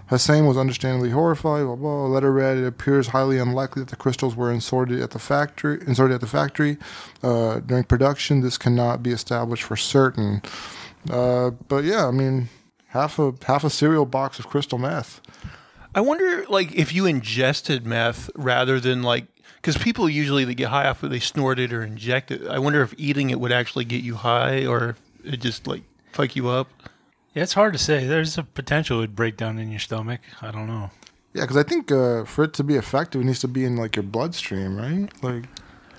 Hussein 0.08 0.46
was 0.46 0.58
understandably 0.58 1.10
horrified. 1.10 1.66
Blah, 1.66 1.76
blah. 1.76 2.06
Letter 2.06 2.32
read, 2.32 2.58
"It 2.58 2.68
appears 2.68 3.08
highly 3.08 3.40
unlikely 3.40 3.82
that 3.82 3.90
the 3.90 3.96
crystals 3.96 4.36
were 4.36 4.52
inserted 4.52 5.02
at 5.02 5.12
the 5.12 5.20
factory. 5.20 5.82
Inserted 5.88 6.16
at 6.16 6.22
the 6.22 6.28
factory 6.28 6.78
uh, 7.24 7.60
during 7.60 7.84
production. 7.84 8.42
This 8.42 8.58
cannot 8.58 9.02
be 9.02 9.12
established 9.12 9.64
for 9.64 9.76
certain." 9.76 10.42
Uh, 11.10 11.52
but 11.68 11.84
yeah, 11.84 12.08
I 12.08 12.12
mean, 12.12 12.50
half 12.90 13.20
a 13.20 13.34
half 13.46 13.64
a 13.64 13.70
cereal 13.70 14.06
box 14.06 14.40
of 14.40 14.48
crystal 14.48 14.78
meth. 14.78 15.22
I 15.94 16.02
wonder, 16.02 16.46
like, 16.50 16.76
if 16.76 16.94
you 16.94 17.06
ingested 17.06 17.86
meth 17.86 18.30
rather 18.36 18.82
than 18.82 19.02
like, 19.02 19.28
because 19.56 19.78
people 19.78 20.10
usually 20.10 20.44
they 20.44 20.54
get 20.54 20.70
high 20.70 20.88
off 20.88 21.02
of 21.04 21.10
they 21.10 21.20
snort 21.20 21.58
it 21.58 21.72
or 21.72 21.84
inject 21.84 22.32
it. 22.32 22.46
I 22.48 22.60
wonder 22.60 22.82
if 22.82 22.94
eating 22.98 23.30
it 23.30 23.40
would 23.40 23.54
actually 23.54 23.86
get 23.86 24.04
you 24.04 24.16
high 24.16 24.66
or 24.66 24.98
it 25.24 25.38
just 25.38 25.68
like 25.68 25.84
fuck 26.12 26.36
you 26.36 26.50
up. 26.50 26.68
Yeah, 27.36 27.44
it's 27.44 27.54
hard 27.54 27.74
to 27.74 27.80
say. 27.80 28.06
There's 28.06 28.38
a 28.38 28.44
potential 28.44 28.98
it 28.98 29.02
would 29.02 29.16
break 29.16 29.38
down 29.38 29.60
in 29.60 29.70
your 29.70 29.80
stomach. 29.80 30.22
I 30.42 30.52
don't 30.52 30.68
know. 30.68 30.90
Yeah, 31.34 31.42
because 31.42 31.58
I 31.58 31.64
think 31.64 31.92
uh, 31.92 32.24
for 32.24 32.46
it 32.46 32.54
to 32.54 32.64
be 32.64 32.76
effective, 32.76 33.22
it 33.22 33.26
needs 33.26 33.42
to 33.42 33.48
be 33.50 33.66
in 33.66 33.76
like 33.76 33.98
your 33.98 34.04
bloodstream, 34.04 34.78
right? 34.78 35.12
Like, 35.22 35.44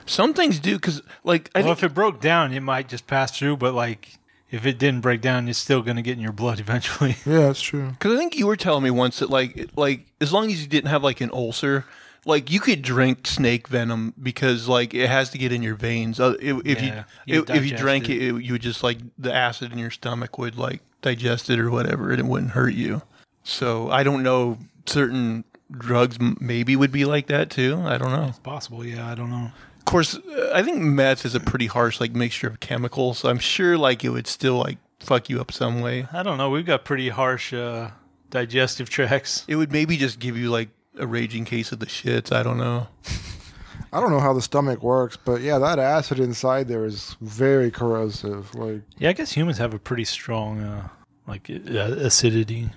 Some 0.06 0.32
things 0.32 0.58
do 0.58 0.76
because, 0.76 1.02
like, 1.24 1.50
I 1.54 1.58
well, 1.60 1.68
think 1.74 1.78
if 1.78 1.84
it 1.84 1.94
broke 1.94 2.20
down, 2.20 2.52
it 2.54 2.60
might 2.60 2.88
just 2.88 3.06
pass 3.06 3.38
through. 3.38 3.58
But 3.58 3.74
like, 3.74 4.14
if 4.50 4.64
it 4.64 4.78
didn't 4.78 5.02
break 5.02 5.20
down, 5.20 5.46
it's 5.48 5.58
still 5.58 5.82
going 5.82 5.96
to 5.96 6.02
get 6.02 6.14
in 6.14 6.20
your 6.20 6.32
blood 6.32 6.58
eventually. 6.66 7.16
yeah, 7.26 7.40
that's 7.40 7.60
true. 7.60 7.90
Because 7.90 8.14
I 8.14 8.16
think 8.16 8.34
you 8.36 8.46
were 8.46 8.56
telling 8.56 8.82
me 8.82 8.90
once 8.90 9.18
that 9.18 9.28
like 9.28 9.68
like 9.76 10.06
as 10.22 10.32
long 10.32 10.46
as 10.50 10.62
you 10.62 10.66
didn't 10.68 10.88
have 10.88 11.04
like 11.04 11.20
an 11.20 11.30
ulcer, 11.34 11.84
like 12.24 12.50
you 12.50 12.58
could 12.60 12.80
drink 12.80 13.26
snake 13.26 13.68
venom 13.68 14.14
because 14.20 14.68
like 14.68 14.94
it 14.94 15.08
has 15.10 15.28
to 15.30 15.38
get 15.38 15.52
in 15.52 15.62
your 15.62 15.74
veins. 15.74 16.18
Uh, 16.18 16.34
if, 16.40 16.56
if 16.64 16.80
Yeah, 16.82 17.04
you 17.26 17.34
you 17.34 17.42
if, 17.42 17.50
if 17.50 17.66
you 17.66 17.76
drank 17.76 18.08
it. 18.08 18.16
it, 18.16 18.34
it, 18.36 18.42
you 18.42 18.52
would 18.52 18.62
just 18.62 18.82
like 18.82 18.98
the 19.18 19.34
acid 19.34 19.70
in 19.70 19.76
your 19.78 19.90
stomach 19.90 20.38
would 20.38 20.56
like 20.56 20.80
digest 21.06 21.48
it 21.50 21.60
or 21.60 21.70
whatever, 21.70 22.10
and 22.10 22.18
it 22.18 22.26
wouldn't 22.26 22.50
hurt 22.52 22.74
you. 22.74 23.02
So 23.44 23.90
I 23.90 24.02
don't 24.02 24.22
know. 24.22 24.58
Certain 24.86 25.44
drugs 25.70 26.18
maybe 26.40 26.74
would 26.76 26.92
be 26.92 27.04
like 27.04 27.28
that 27.28 27.48
too. 27.50 27.80
I 27.84 27.96
don't 27.96 28.10
know. 28.10 28.32
Possible, 28.42 28.84
yeah. 28.84 29.08
I 29.08 29.14
don't 29.14 29.30
know. 29.30 29.50
Of 29.78 29.84
course, 29.84 30.16
uh, 30.16 30.50
I 30.52 30.62
think 30.62 30.78
meth 30.78 31.24
is 31.24 31.34
a 31.34 31.40
pretty 31.40 31.66
harsh 31.66 32.00
like 32.00 32.12
mixture 32.12 32.48
of 32.48 32.58
chemicals. 32.58 33.18
So 33.18 33.28
I'm 33.28 33.38
sure 33.38 33.78
like 33.78 34.04
it 34.04 34.10
would 34.10 34.26
still 34.26 34.58
like 34.58 34.78
fuck 34.98 35.28
you 35.28 35.40
up 35.40 35.52
some 35.52 35.80
way. 35.80 36.08
I 36.12 36.22
don't 36.24 36.38
know. 36.38 36.50
We've 36.50 36.66
got 36.66 36.84
pretty 36.84 37.08
harsh 37.10 37.52
uh, 37.54 37.90
digestive 38.30 38.90
tracts. 38.96 39.44
It 39.46 39.56
would 39.56 39.70
maybe 39.70 39.96
just 39.96 40.18
give 40.18 40.36
you 40.36 40.50
like 40.50 40.70
a 40.98 41.06
raging 41.06 41.44
case 41.44 41.70
of 41.70 41.78
the 41.78 41.86
shits. 41.86 42.32
I 42.34 42.42
don't 42.42 42.58
know. 42.58 42.88
I 43.92 44.00
don't 44.00 44.10
know 44.10 44.20
how 44.20 44.32
the 44.32 44.42
stomach 44.42 44.82
works, 44.82 45.16
but 45.16 45.40
yeah, 45.40 45.58
that 45.58 45.78
acid 45.78 46.18
inside 46.18 46.68
there 46.68 46.84
is 46.84 47.16
very 47.20 47.70
corrosive. 47.70 48.54
Like, 48.54 48.82
Yeah, 48.98 49.10
I 49.10 49.12
guess 49.12 49.32
humans 49.32 49.58
have 49.58 49.72
a 49.72 49.78
pretty 49.78 50.04
strong 50.04 50.60
uh, 50.60 50.88
like 51.26 51.50
uh, 51.50 51.78
acidity. 51.98 52.70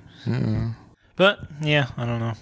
But 1.15 1.39
yeah, 1.61 1.87
I 1.97 2.05
don't 2.05 2.19
know. 2.19 2.33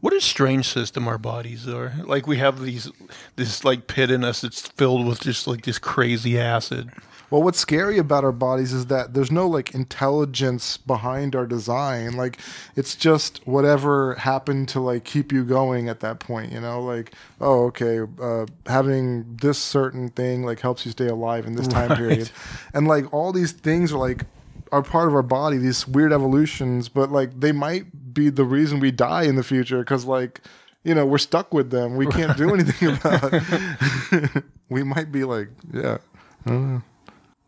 What 0.00 0.12
a 0.12 0.20
strange 0.20 0.68
system 0.68 1.08
our 1.08 1.18
bodies 1.18 1.66
are. 1.68 1.92
Like 2.04 2.26
we 2.26 2.38
have 2.38 2.62
these 2.62 2.90
this 3.36 3.64
like 3.64 3.86
pit 3.88 4.10
in 4.10 4.24
us 4.24 4.40
that's 4.40 4.60
filled 4.60 5.06
with 5.06 5.20
just 5.20 5.46
like 5.46 5.64
this 5.64 5.78
crazy 5.78 6.38
acid. 6.38 6.90
well, 7.30 7.42
what's 7.42 7.58
scary 7.58 7.98
about 7.98 8.24
our 8.24 8.32
bodies 8.32 8.72
is 8.72 8.86
that 8.86 9.12
there's 9.12 9.30
no 9.30 9.46
like 9.48 9.74
intelligence 9.74 10.76
behind 10.78 11.34
our 11.36 11.46
design. 11.46 12.12
Like, 12.16 12.38
it's 12.76 12.94
just 12.94 13.46
whatever 13.46 14.14
happened 14.14 14.68
to 14.70 14.80
like 14.80 15.04
keep 15.04 15.32
you 15.32 15.44
going 15.44 15.88
at 15.88 16.00
that 16.00 16.20
point. 16.20 16.52
You 16.52 16.60
know, 16.60 16.80
like, 16.82 17.12
oh, 17.40 17.64
okay, 17.66 18.00
uh, 18.22 18.46
having 18.66 19.36
this 19.42 19.58
certain 19.58 20.08
thing 20.10 20.42
like 20.44 20.60
helps 20.60 20.86
you 20.86 20.92
stay 20.92 21.08
alive 21.08 21.44
in 21.44 21.54
this 21.56 21.68
time 21.68 21.96
period, 22.02 22.30
and 22.72 22.86
like 22.88 23.12
all 23.12 23.32
these 23.32 23.52
things 23.52 23.92
are 23.92 23.98
like 23.98 24.24
are 24.72 24.82
part 24.82 25.08
of 25.08 25.14
our 25.14 25.22
body. 25.22 25.58
These 25.58 25.86
weird 25.86 26.12
evolutions, 26.12 26.88
but 26.88 27.10
like 27.10 27.40
they 27.40 27.52
might 27.52 28.14
be 28.14 28.30
the 28.30 28.44
reason 28.44 28.80
we 28.80 28.90
die 28.90 29.24
in 29.24 29.36
the 29.36 29.44
future 29.44 29.78
because 29.80 30.04
like. 30.04 30.40
You 30.84 30.94
know, 30.94 31.04
we're 31.04 31.18
stuck 31.18 31.52
with 31.52 31.70
them. 31.70 31.96
We 31.96 32.06
can't 32.06 32.38
do 32.38 32.54
anything 32.54 32.96
about 32.96 33.30
it. 33.32 34.44
we 34.70 34.84
might 34.84 35.12
be 35.12 35.24
like, 35.24 35.48
yeah. 35.70 35.98
I 36.46 36.50
don't 36.50 36.74
know. 36.74 36.82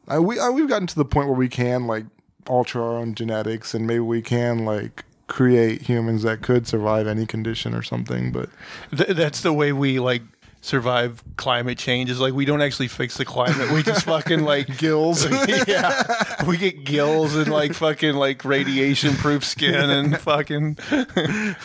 I, 0.09 0.19
we 0.19 0.39
I, 0.39 0.51
we've 0.51 0.69
gotten 0.69 0.89
to 0.89 0.97
the 0.97 1.05
point 1.05 1.29
where 1.29 1.37
we 1.37 1.49
can 1.49 1.87
like 1.87 2.05
alter 2.49 2.83
our 2.83 2.97
own 2.99 3.15
genetics, 3.15 3.73
and 3.73 3.87
maybe 3.87 4.01
we 4.01 4.21
can 4.21 4.65
like 4.65 5.05
create 5.29 5.83
humans 5.83 6.25
that 6.25 6.43
could 6.43 6.67
survive 6.67 7.07
any 7.07 7.25
condition 7.25 7.73
or 7.73 7.83
something. 7.83 8.33
But 8.33 8.51
Th- 8.95 9.11
that's 9.11 9.41
the 9.41 9.53
way 9.53 9.73
we 9.73 10.01
like 10.01 10.23
survive 10.61 11.23
climate 11.37 11.79
change. 11.79 12.11
Is 12.11 12.21
like 12.21 12.35
we 12.35 12.45
don't 12.45 12.63
actually 12.63 12.89
fix 12.89 13.17
the 13.17 13.25
climate. 13.25 13.71
We 13.71 13.83
just 13.83 14.05
fucking 14.05 14.43
like 14.43 14.77
Gills. 14.79 15.29
yeah, 15.67 16.45
we 16.47 16.57
get 16.57 16.85
gills 16.85 17.35
and 17.35 17.51
like 17.51 17.75
fucking 17.75 18.15
like 18.15 18.45
radiation 18.45 19.15
proof 19.15 19.45
skin 19.45 19.91
and 19.91 20.19
fucking 20.21 20.79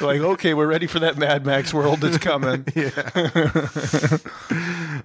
like 0.01 0.21
okay, 0.21 0.53
we're 0.53 0.67
ready 0.67 0.87
for 0.87 0.99
that 0.99 1.17
Mad 1.17 1.45
Max 1.45 1.73
world 1.73 1.99
that's 2.01 2.17
coming. 2.17 2.65
yeah. 2.75 2.89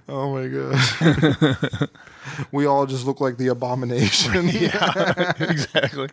oh 0.07 0.33
my 0.33 0.47
gosh. 0.47 1.89
we 2.51 2.65
all 2.65 2.85
just 2.85 3.05
look 3.05 3.21
like 3.21 3.37
the 3.37 3.47
abomination. 3.47 4.47
yeah, 4.49 5.33
exactly. 5.39 6.09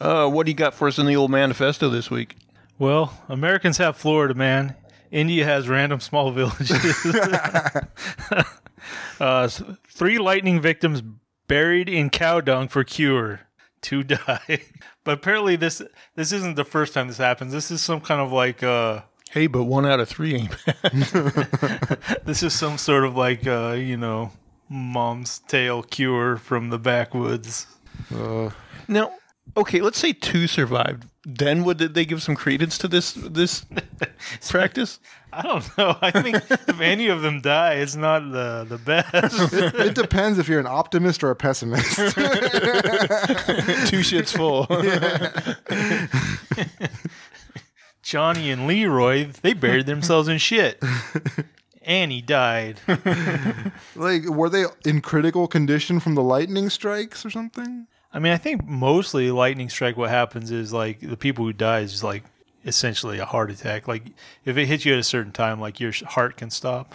Uh, 0.00 0.26
what 0.26 0.46
do 0.46 0.50
you 0.50 0.56
got 0.56 0.72
for 0.72 0.88
us 0.88 0.98
in 0.98 1.04
the 1.06 1.14
old 1.14 1.30
manifesto 1.30 1.90
this 1.90 2.10
week? 2.10 2.36
Well, 2.78 3.22
Americans 3.28 3.76
have 3.76 3.96
Florida, 3.98 4.34
man. 4.34 4.74
India 5.10 5.44
has 5.44 5.68
random 5.68 6.00
small 6.00 6.30
villages. 6.32 7.04
uh, 9.20 9.48
three 9.88 10.18
lightning 10.18 10.60
victims 10.60 11.02
buried 11.48 11.88
in 11.88 12.10
cow 12.10 12.40
dung 12.40 12.68
for 12.68 12.84
cure. 12.84 13.40
Two 13.82 14.02
die. 14.04 14.60
but 15.04 15.12
apparently 15.14 15.56
this 15.56 15.80
this 16.14 16.32
isn't 16.32 16.56
the 16.56 16.64
first 16.64 16.92
time 16.94 17.08
this 17.08 17.16
happens. 17.16 17.52
This 17.52 17.70
is 17.70 17.80
some 17.80 18.00
kind 18.00 18.20
of 18.20 18.32
like 18.32 18.62
uh 18.62 19.02
Hey, 19.30 19.46
but 19.46 19.64
one 19.64 19.86
out 19.86 20.00
of 20.00 20.08
three 20.08 20.34
ain't 20.34 20.56
bad. 20.66 20.90
this 22.24 22.42
is 22.42 22.52
some 22.52 22.76
sort 22.78 23.04
of 23.04 23.14
like 23.16 23.46
uh, 23.46 23.76
you 23.78 23.96
know, 23.96 24.32
mom's 24.68 25.38
tale 25.38 25.84
cure 25.84 26.36
from 26.36 26.70
the 26.70 26.80
backwoods. 26.80 27.68
Uh, 28.12 28.50
Now, 28.88 29.12
okay, 29.56 29.80
let's 29.82 29.98
say 29.98 30.12
two 30.12 30.48
survived. 30.48 31.04
Then 31.38 31.64
would 31.64 31.78
they 31.78 32.04
give 32.04 32.22
some 32.22 32.34
credence 32.34 32.76
to 32.78 32.88
this 32.88 33.12
this 33.12 33.64
practice? 34.48 34.98
I 35.32 35.42
don't 35.42 35.78
know. 35.78 35.96
I 36.02 36.10
think 36.10 36.36
if 36.36 36.80
any 36.80 37.08
of 37.08 37.22
them 37.22 37.40
die, 37.40 37.74
it's 37.74 37.94
not 37.94 38.32
the 38.32 38.66
the 38.68 38.78
best. 38.78 39.52
it 39.52 39.94
depends 39.94 40.38
if 40.38 40.48
you're 40.48 40.60
an 40.60 40.66
optimist 40.66 41.22
or 41.22 41.30
a 41.30 41.36
pessimist. 41.36 41.96
two 41.96 42.02
shits 44.02 44.36
full. 44.36 44.66
Johnny 48.02 48.50
and 48.50 48.66
Leroy, 48.66 49.28
they 49.42 49.52
buried 49.52 49.86
themselves 49.86 50.26
in 50.26 50.38
shit. 50.38 50.82
Annie 51.82 52.22
died. 52.22 52.80
like, 53.94 54.26
were 54.26 54.48
they 54.48 54.64
in 54.84 55.00
critical 55.00 55.46
condition 55.46 56.00
from 56.00 56.16
the 56.16 56.22
lightning 56.22 56.70
strikes 56.70 57.24
or 57.24 57.30
something? 57.30 57.86
I 58.12 58.18
mean, 58.18 58.32
I 58.32 58.36
think 58.38 58.66
mostly 58.66 59.30
lightning 59.30 59.68
strike. 59.68 59.96
What 59.96 60.10
happens 60.10 60.50
is 60.50 60.72
like 60.72 61.00
the 61.00 61.16
people 61.16 61.44
who 61.44 61.52
die 61.52 61.80
is 61.80 62.02
like 62.02 62.24
essentially 62.66 63.18
a 63.18 63.24
heart 63.24 63.50
attack. 63.50 63.86
Like 63.88 64.02
if 64.44 64.56
it 64.56 64.66
hits 64.66 64.84
you 64.84 64.92
at 64.94 64.98
a 64.98 65.02
certain 65.04 65.32
time, 65.32 65.60
like 65.60 65.78
your 65.80 65.92
heart 66.06 66.36
can 66.36 66.50
stop. 66.50 66.94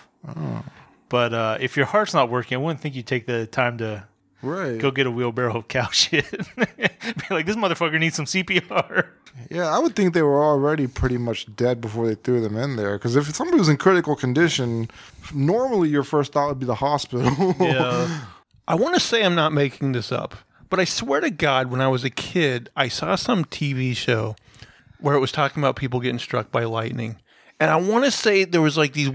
But 1.10 1.34
uh, 1.34 1.58
if 1.60 1.78
your 1.78 1.86
heart's 1.86 2.14
not 2.14 2.30
working, 2.30 2.56
I 2.56 2.62
wouldn't 2.62 2.82
think 2.82 2.96
you'd 2.96 3.08
take 3.08 3.26
the 3.28 3.46
time 3.48 3.78
to 3.78 4.06
Right. 4.42 4.78
go 4.78 4.92
get 4.92 5.08
a 5.08 5.12
wheelbarrow 5.12 5.58
of 5.58 5.68
cow 5.68 5.88
shit. 5.92 6.30
Be 6.56 7.26
like, 7.32 7.46
this 7.46 7.56
motherfucker 7.56 8.00
needs 8.00 8.16
some 8.16 8.26
CPR. 8.26 9.08
Yeah, 9.50 9.68
I 9.70 9.80
would 9.80 9.96
think 9.96 10.14
they 10.14 10.22
were 10.22 10.44
already 10.44 10.88
pretty 10.88 11.18
much 11.18 11.54
dead 11.56 11.82
before 11.82 12.08
they 12.08 12.16
threw 12.16 12.42
them 12.42 12.56
in 12.58 12.76
there. 12.76 12.98
Because 12.98 13.16
if 13.16 13.34
somebody 13.36 13.58
was 13.58 13.70
in 13.70 13.78
critical 13.78 14.16
condition, 14.16 14.90
normally 15.34 15.90
your 15.90 16.04
first 16.04 16.34
thought 16.34 16.50
would 16.50 16.60
be 16.60 16.66
the 16.66 16.76
hospital. 16.76 17.56
Yeah. 17.60 18.26
I 18.68 18.76
want 18.76 18.94
to 18.96 19.00
say 19.00 19.24
I'm 19.24 19.36
not 19.36 19.52
making 19.54 19.92
this 19.94 20.12
up, 20.12 20.36
but 20.70 20.80
I 20.80 20.86
swear 20.86 21.22
to 21.22 21.30
God, 21.30 21.68
when 21.72 21.82
I 21.82 21.88
was 21.88 22.04
a 22.04 22.10
kid, 22.10 22.70
I 22.76 22.88
saw 22.88 23.16
some 23.16 23.46
TV 23.46 23.96
show 23.96 24.36
where 25.00 25.16
it 25.16 25.20
was 25.20 25.32
talking 25.32 25.62
about 25.62 25.76
people 25.76 26.00
getting 26.00 26.20
struck 26.20 26.52
by 26.52 26.64
lightning, 26.64 27.18
and 27.60 27.70
I 27.72 27.76
want 27.78 28.06
to 28.06 28.12
say 28.12 28.44
there 28.46 28.62
was 28.62 28.78
like 28.78 28.94
these 28.94 29.12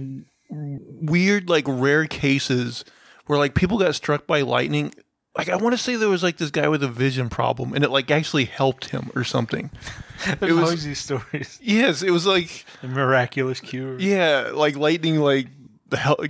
weird, 0.48 1.48
like 1.48 1.64
rare 1.66 2.06
cases 2.06 2.84
where 3.26 3.38
like 3.38 3.54
people 3.54 3.78
got 3.78 3.94
struck 3.94 4.26
by 4.26 4.42
lightning. 4.42 4.92
Like 5.36 5.48
I 5.48 5.56
want 5.56 5.72
to 5.74 5.78
say 5.78 5.94
there 5.96 6.08
was 6.08 6.22
like 6.24 6.38
this 6.38 6.50
guy 6.50 6.68
with 6.68 6.82
a 6.82 6.88
vision 6.88 7.28
problem, 7.28 7.72
and 7.74 7.84
it 7.84 7.90
like 7.90 8.10
actually 8.10 8.44
helped 8.46 8.86
him 8.86 9.10
or 9.14 9.22
something. 9.24 9.70
There's 10.40 10.52
was- 10.54 10.64
always 10.64 10.84
these 10.84 10.98
stories. 10.98 11.58
Yes, 11.62 12.02
it 12.02 12.10
was 12.10 12.26
like 12.26 12.64
The 12.82 12.88
miraculous 12.88 13.60
cure. 13.60 13.98
yeah, 13.98 14.50
like 14.52 14.76
lightning, 14.76 15.16
like 15.20 15.46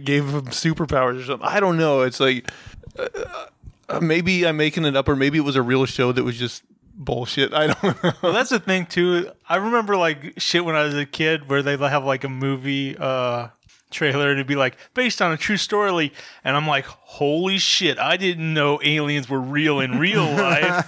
gave 0.05 0.27
him 0.29 0.47
superpowers 0.47 1.21
or 1.21 1.25
something. 1.25 1.49
I 1.49 1.61
don't 1.61 1.77
know. 1.77 2.03
It's 2.03 2.21
like 2.21 2.51
uh, 2.99 3.47
uh, 3.91 4.01
maybe 4.01 4.47
I'm 4.47 4.57
making 4.57 4.85
it 4.85 4.97
up, 4.97 5.09
or 5.09 5.17
maybe 5.17 5.39
it 5.39 5.43
was 5.43 5.57
a 5.57 5.63
real 5.63 5.87
show 5.87 6.13
that 6.13 6.23
was 6.23 6.39
just 6.39 6.63
bullshit. 6.95 7.53
I 7.53 7.69
don't 7.69 7.83
know. 8.05 8.13
Well, 8.23 8.33
that's 8.33 8.51
the 8.51 8.61
thing 8.61 8.87
too. 8.87 9.31
I 9.49 9.57
remember 9.57 9.97
like 9.97 10.35
shit 10.39 10.65
when 10.65 10.75
I 10.77 10.85
was 10.85 10.95
a 10.95 11.07
kid 11.07 11.49
where 11.49 11.63
they 11.63 11.77
have 11.77 12.05
like 12.05 12.25
a 12.25 12.29
movie 12.29 12.97
uh 12.99 13.49
trailer 13.91 14.31
and 14.31 14.39
it'd 14.39 14.47
be 14.47 14.55
like 14.55 14.77
based 14.95 15.21
on 15.21 15.33
a 15.33 15.37
true 15.37 15.57
story 15.57 16.13
and 16.45 16.57
I'm 16.57 16.67
like, 16.67 16.85
holy 16.87 17.59
shit, 17.59 17.99
I 17.99 18.17
didn't 18.17 18.55
know 18.55 18.81
aliens 18.85 19.29
were 19.29 19.41
real 19.41 19.81
in 19.81 19.99
real 19.99 20.25
life. 20.31 20.85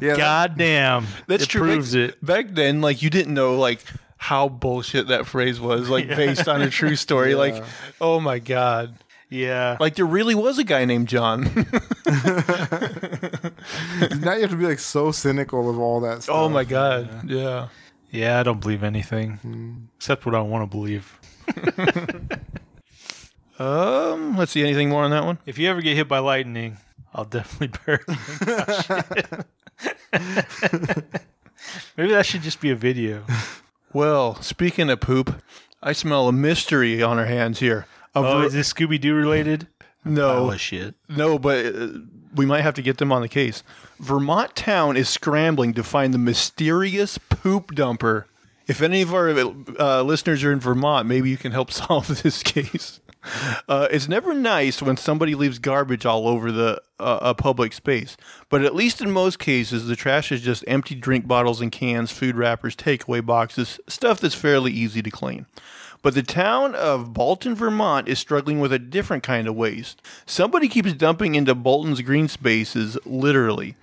yeah, 0.00 0.16
God 0.16 0.56
damn. 0.56 1.06
That's 1.26 1.44
it 1.44 1.48
true. 1.48 1.62
proves 1.62 1.94
back, 1.94 2.10
it. 2.10 2.24
Back 2.24 2.46
then, 2.50 2.80
like 2.80 3.02
you 3.02 3.10
didn't 3.10 3.34
know 3.34 3.56
like 3.56 3.82
how 4.16 4.48
bullshit 4.48 5.08
that 5.08 5.26
phrase 5.26 5.58
was, 5.58 5.88
like 5.88 6.06
based 6.08 6.46
on 6.46 6.62
a 6.62 6.70
true 6.70 6.94
story. 6.96 7.34
Like, 7.34 7.62
oh 8.00 8.20
my 8.20 8.38
god. 8.38 8.94
Yeah. 9.30 9.76
Like 9.78 9.94
there 9.94 10.04
really 10.04 10.34
was 10.34 10.58
a 10.58 10.64
guy 10.64 10.84
named 10.84 11.06
John. 11.08 11.44
now 11.44 11.52
you 14.34 14.40
have 14.42 14.50
to 14.50 14.56
be 14.56 14.66
like 14.66 14.80
so 14.80 15.12
cynical 15.12 15.70
of 15.70 15.78
all 15.78 16.00
that 16.00 16.24
stuff. 16.24 16.34
oh 16.34 16.48
my 16.48 16.64
god. 16.64 17.28
Yeah. 17.30 17.68
yeah, 18.10 18.40
I 18.40 18.42
don't 18.42 18.60
believe 18.60 18.82
anything. 18.82 19.88
Except 19.96 20.26
what 20.26 20.34
I 20.34 20.40
want 20.40 20.68
to 20.70 20.76
believe. 20.76 21.18
Um. 23.58 24.38
Let's 24.38 24.52
see. 24.52 24.62
Anything 24.62 24.88
more 24.88 25.04
on 25.04 25.10
that 25.10 25.22
one? 25.26 25.36
If 25.44 25.58
you 25.58 25.68
ever 25.68 25.82
get 25.82 25.94
hit 25.94 26.08
by 26.08 26.18
lightning, 26.20 26.78
I'll 27.12 27.26
definitely 27.26 27.78
bury 27.84 27.98
you. 28.08 29.44
Maybe 31.96 32.10
that 32.12 32.24
should 32.24 32.40
just 32.40 32.62
be 32.62 32.70
a 32.70 32.74
video. 32.74 33.24
Well, 33.92 34.36
speaking 34.36 34.88
of 34.88 35.00
poop, 35.00 35.42
I 35.82 35.92
smell 35.92 36.26
a 36.26 36.32
mystery 36.32 37.02
on 37.02 37.18
our 37.18 37.26
hands 37.26 37.58
here. 37.60 37.84
Oh, 38.14 38.22
ver- 38.40 38.46
is 38.46 38.52
this 38.52 38.72
Scooby 38.72 39.00
Doo 39.00 39.14
related? 39.14 39.68
no, 40.04 40.56
shit. 40.56 40.94
No, 41.08 41.38
but 41.38 41.66
uh, 41.66 41.88
we 42.34 42.46
might 42.46 42.62
have 42.62 42.74
to 42.74 42.82
get 42.82 42.98
them 42.98 43.12
on 43.12 43.22
the 43.22 43.28
case. 43.28 43.62
Vermont 43.98 44.54
town 44.56 44.96
is 44.96 45.08
scrambling 45.08 45.74
to 45.74 45.82
find 45.82 46.14
the 46.14 46.18
mysterious 46.18 47.18
poop 47.18 47.74
dumper. 47.74 48.24
If 48.66 48.80
any 48.80 49.02
of 49.02 49.12
our 49.12 49.28
uh, 49.78 50.02
listeners 50.02 50.44
are 50.44 50.52
in 50.52 50.60
Vermont, 50.60 51.06
maybe 51.06 51.28
you 51.28 51.36
can 51.36 51.52
help 51.52 51.70
solve 51.72 52.22
this 52.22 52.42
case. 52.42 53.00
Uh, 53.68 53.86
it's 53.90 54.08
never 54.08 54.32
nice 54.32 54.80
when 54.80 54.96
somebody 54.96 55.34
leaves 55.34 55.58
garbage 55.58 56.06
all 56.06 56.26
over 56.26 56.50
the 56.50 56.80
uh, 56.98 57.18
a 57.20 57.34
public 57.34 57.74
space, 57.74 58.16
but 58.48 58.64
at 58.64 58.74
least 58.74 59.02
in 59.02 59.10
most 59.10 59.38
cases, 59.38 59.86
the 59.86 59.96
trash 59.96 60.32
is 60.32 60.40
just 60.40 60.64
empty 60.66 60.94
drink 60.94 61.26
bottles 61.28 61.60
and 61.60 61.70
cans, 61.70 62.10
food 62.10 62.36
wrappers, 62.36 62.74
takeaway 62.74 63.24
boxes, 63.24 63.78
stuff 63.88 64.20
that's 64.20 64.34
fairly 64.34 64.72
easy 64.72 65.02
to 65.02 65.10
clean. 65.10 65.44
But 66.02 66.14
the 66.14 66.22
town 66.22 66.74
of 66.74 67.12
Bolton, 67.12 67.54
Vermont 67.54 68.08
is 68.08 68.18
struggling 68.18 68.58
with 68.60 68.72
a 68.72 68.78
different 68.78 69.22
kind 69.22 69.46
of 69.46 69.54
waste. 69.54 70.00
Somebody 70.24 70.68
keeps 70.68 70.92
dumping 70.94 71.34
into 71.34 71.54
Bolton's 71.54 72.00
green 72.00 72.26
spaces, 72.28 72.96
literally. 73.04 73.76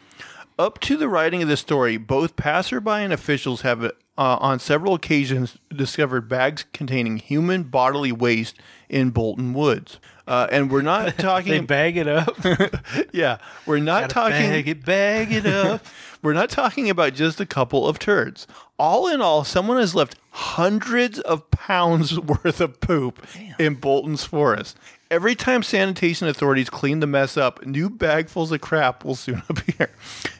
Up 0.57 0.79
to 0.79 0.97
the 0.97 1.07
writing 1.07 1.43
of 1.43 1.47
this 1.49 1.59
story, 1.59 1.97
both 1.97 2.35
passerby 2.35 2.89
and 2.89 3.13
officials 3.13 3.61
have, 3.61 3.83
uh, 3.83 3.91
on 4.17 4.57
several 4.57 4.95
occasions, 4.95 5.59
discovered 5.75 6.27
bags 6.27 6.65
containing 6.73 7.17
human 7.17 7.61
bodily 7.63 8.11
waste 8.11 8.57
in 8.89 9.11
Bolton 9.11 9.53
Woods. 9.53 9.99
Uh, 10.27 10.47
and 10.51 10.71
we're 10.71 10.81
not 10.81 11.05
They 11.17 11.23
talking. 11.23 11.65
bag 11.67 11.95
it 11.97 12.07
up. 12.07 12.35
yeah, 13.13 13.37
we're 13.67 13.77
not 13.77 14.09
Gotta 14.09 14.13
talking. 14.15 14.49
bag 14.49 14.67
it, 14.67 14.83
bag 14.83 15.31
it 15.31 15.45
up. 15.45 15.85
We're 16.21 16.33
not 16.33 16.49
talking 16.49 16.89
about 16.89 17.13
just 17.13 17.39
a 17.39 17.45
couple 17.45 17.87
of 17.87 17.99
turds. 17.99 18.47
All 18.79 19.07
in 19.07 19.21
all, 19.21 19.43
someone 19.43 19.77
has 19.77 19.95
left 19.95 20.15
hundreds 20.31 21.19
of 21.19 21.49
pounds 21.51 22.19
worth 22.19 22.61
of 22.61 22.79
poop 22.79 23.25
in 23.59 23.75
Bolton's 23.75 24.23
forest. 24.23 24.77
Every 25.09 25.35
time 25.35 25.63
sanitation 25.63 26.27
authorities 26.27 26.69
clean 26.69 26.99
the 26.99 27.07
mess 27.07 27.37
up, 27.37 27.65
new 27.65 27.89
bagfuls 27.89 28.51
of 28.51 28.59
crap 28.59 29.05
will 29.05 29.15
soon 29.15 29.41
appear. 29.49 29.89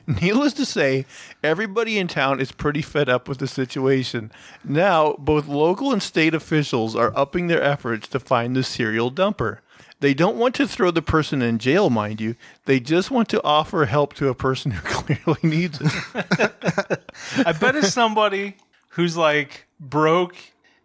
Needless 0.06 0.54
to 0.54 0.66
say, 0.66 1.06
everybody 1.44 1.98
in 1.98 2.08
town 2.08 2.40
is 2.40 2.52
pretty 2.52 2.82
fed 2.82 3.08
up 3.08 3.30
with 3.30 3.38
the 3.38 3.48
situation. 3.48 4.32
Now, 4.64 5.14
both 5.20 5.48
local 5.48 5.92
and 5.94 6.04
state 6.04 6.34
officials 6.34 6.96
are 6.96 7.14
upping 7.16 7.48
their 7.48 7.62
efforts 7.62 8.08
to 8.10 8.20
find 8.20 8.56
the 8.56 8.64
serial 8.64 9.12
dumper. 9.12 9.60
They 10.00 10.14
don't 10.14 10.38
want 10.38 10.54
to 10.56 10.68
throw 10.68 10.92
the 10.92 11.02
person 11.02 11.42
in 11.42 11.58
jail, 11.58 11.90
mind 11.90 12.22
you. 12.22 12.36
They 12.66 12.80
just 12.80 13.10
want 13.10 13.30
to 13.30 13.44
offer 13.44 13.86
help 13.86 14.14
to 14.16 14.28
a 14.30 14.36
person 14.36 14.72
who 14.72 14.82
clearly 14.84 15.40
needs 15.44 15.80
it. 15.82 15.92
I 17.46 17.52
bet 17.54 17.76
it's 17.76 17.94
somebody 17.94 18.58
who's 18.90 19.18
like 19.18 19.68
broke 19.80 20.36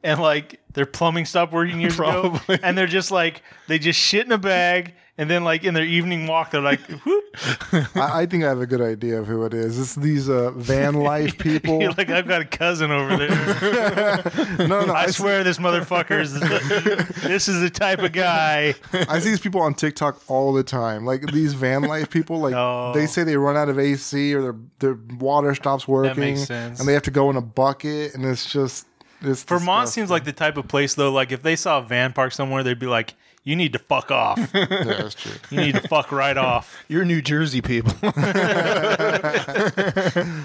and 0.03 0.21
like 0.21 0.61
their 0.73 0.87
plumbing 0.87 1.25
stopped 1.27 1.53
working 1.53 1.81
years 1.81 1.95
ago, 1.99 2.41
and 2.63 2.77
they're 2.79 2.87
just 2.87 3.11
like 3.11 3.43
they 3.69 3.79
just 3.79 3.99
shit 3.99 4.25
in 4.27 4.33
a 4.33 4.39
bag, 4.39 4.95
and 5.19 5.29
then 5.31 5.45
like 5.45 5.65
in 5.65 5.75
their 5.75 5.85
evening 5.85 6.27
walk, 6.27 6.51
they're 6.51 6.61
like, 6.63 6.81
whoop. 7.05 7.25
I, 7.95 8.23
I 8.23 8.27
think 8.27 8.45
I 8.45 8.49
have 8.49 8.61
a 8.61 8.67
good 8.67 8.81
idea 8.81 9.21
of 9.21 9.27
who 9.27 9.45
it 9.45 9.53
is. 9.55 9.79
It's 9.79 9.95
these 9.95 10.29
uh, 10.31 10.51
van 10.53 10.95
life 10.95 11.37
people. 11.39 11.81
You're 11.81 11.93
like 11.93 12.09
I've 12.11 12.27
got 12.27 12.41
a 12.41 12.47
cousin 12.47 12.91
over 12.91 13.17
there. 13.17 14.23
no, 14.69 14.85
no, 14.87 14.93
I 14.95 15.03
I, 15.05 15.07
swear 15.09 15.45
this 15.45 15.59
motherfucker 15.59 16.21
is 16.21 16.33
this 17.23 17.49
is 17.49 17.61
the 17.61 17.71
type 17.71 17.99
of 18.01 18.13
guy. 18.13 18.75
I 18.93 19.19
see 19.19 19.31
these 19.31 19.41
people 19.41 19.61
on 19.61 19.75
TikTok 19.75 20.23
all 20.29 20.53
the 20.53 20.63
time. 20.65 21.05
Like 21.05 21.31
these 21.33 21.53
van 21.55 21.83
life 21.83 22.11
people, 22.11 22.39
like 22.41 22.55
Oh. 22.55 22.93
they 22.95 23.07
say 23.07 23.25
they 23.25 23.37
run 23.37 23.57
out 23.57 23.69
of 23.69 23.79
AC 23.79 24.35
or 24.35 24.43
their 24.43 24.57
their 24.79 24.99
water 25.19 25.55
stops 25.55 25.87
working, 25.87 26.19
makes 26.21 26.45
sense. 26.45 26.79
and 26.81 26.89
they 26.89 26.93
have 26.95 27.03
to 27.03 27.11
go 27.11 27.29
in 27.31 27.37
a 27.37 27.41
bucket, 27.43 28.15
and 28.15 28.25
it's 28.25 28.51
just 28.51 28.87
it's 29.23 29.43
Vermont 29.45 29.87
disgusting. 29.87 30.03
seems 30.03 30.11
like 30.11 30.25
the 30.25 30.33
type 30.33 30.57
of 30.57 30.69
place 30.69 30.95
though. 30.95 31.13
Like 31.13 31.33
if 31.33 31.43
they 31.43 31.57
saw 31.57 31.79
a 31.79 31.83
van 31.83 32.13
park 32.13 32.33
somewhere, 32.33 32.63
they'd 32.63 32.79
be 32.79 32.87
like, 32.87 33.15
"You 33.45 33.57
need 33.57 33.73
to 33.73 33.79
fuck 33.79 34.11
off. 34.11 34.39
yeah, 34.55 34.67
that's 34.67 35.15
true. 35.15 35.33
You 35.51 35.61
need 35.61 35.75
to 35.77 35.89
fuck 35.89 36.13
right 36.13 36.37
off." 36.37 36.85
You're 36.89 37.05
New 37.05 37.23
Jersey 37.23 37.63
people. 37.63 37.95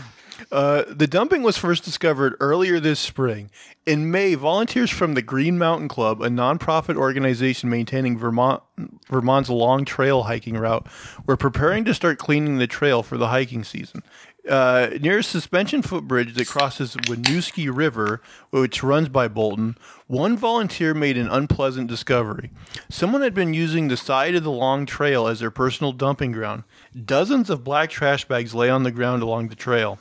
Uh, 0.50 0.86
the 0.90 1.08
dumping 1.08 1.44
was 1.44 1.58
first 1.58 1.84
discovered 1.84 2.36
earlier 2.40 2.80
this 2.80 3.02
spring. 3.02 3.50
In 3.86 4.10
May, 4.12 4.34
volunteers 4.36 4.90
from 4.90 5.14
the 5.14 5.22
Green 5.22 5.58
Mountain 5.58 5.90
Club, 5.90 6.22
a 6.22 6.30
nonprofit 6.30 6.96
organization 6.96 7.70
maintaining 7.70 8.18
Vermont 8.18 8.64
Vermont's 9.10 9.50
long 9.50 9.84
trail 9.84 10.24
hiking 10.24 10.56
route, 10.56 10.88
were 11.26 11.36
preparing 11.36 11.84
to 11.86 11.94
start 11.94 12.18
cleaning 12.18 12.60
the 12.60 12.68
trail 12.68 13.04
for 13.04 13.18
the 13.18 13.28
hiking 13.28 13.66
season. 13.66 14.04
Uh, 14.48 14.90
near 15.02 15.20
a 15.20 15.24
suspension 15.24 15.82
footbridge 15.82 16.34
that 16.36 16.48
crosses 16.48 16.96
Winooski 16.96 17.70
River, 17.74 18.22
which 18.50 18.84
runs 18.84 19.10
by 19.10 19.28
Bolton, 19.28 19.78
one 20.08 20.38
volunteer 20.38 20.94
made 20.94 21.18
an 21.18 21.28
unpleasant 21.28 21.88
discovery. 21.88 22.52
Someone 22.90 23.22
had 23.22 23.34
been 23.34 23.54
using 23.54 23.88
the 23.88 23.98
side 23.98 24.36
of 24.36 24.44
the 24.44 24.52
long 24.52 24.86
trail 24.86 25.28
as 25.28 25.40
their 25.40 25.52
personal 25.52 25.92
dumping 25.92 26.32
ground. 26.32 26.64
Dozens 27.06 27.50
of 27.50 27.64
black 27.64 27.90
trash 27.90 28.26
bags 28.26 28.56
lay 28.56 28.70
on 28.70 28.84
the 28.84 28.92
ground 28.92 29.22
along 29.22 29.50
the 29.50 29.56
trail. 29.56 30.00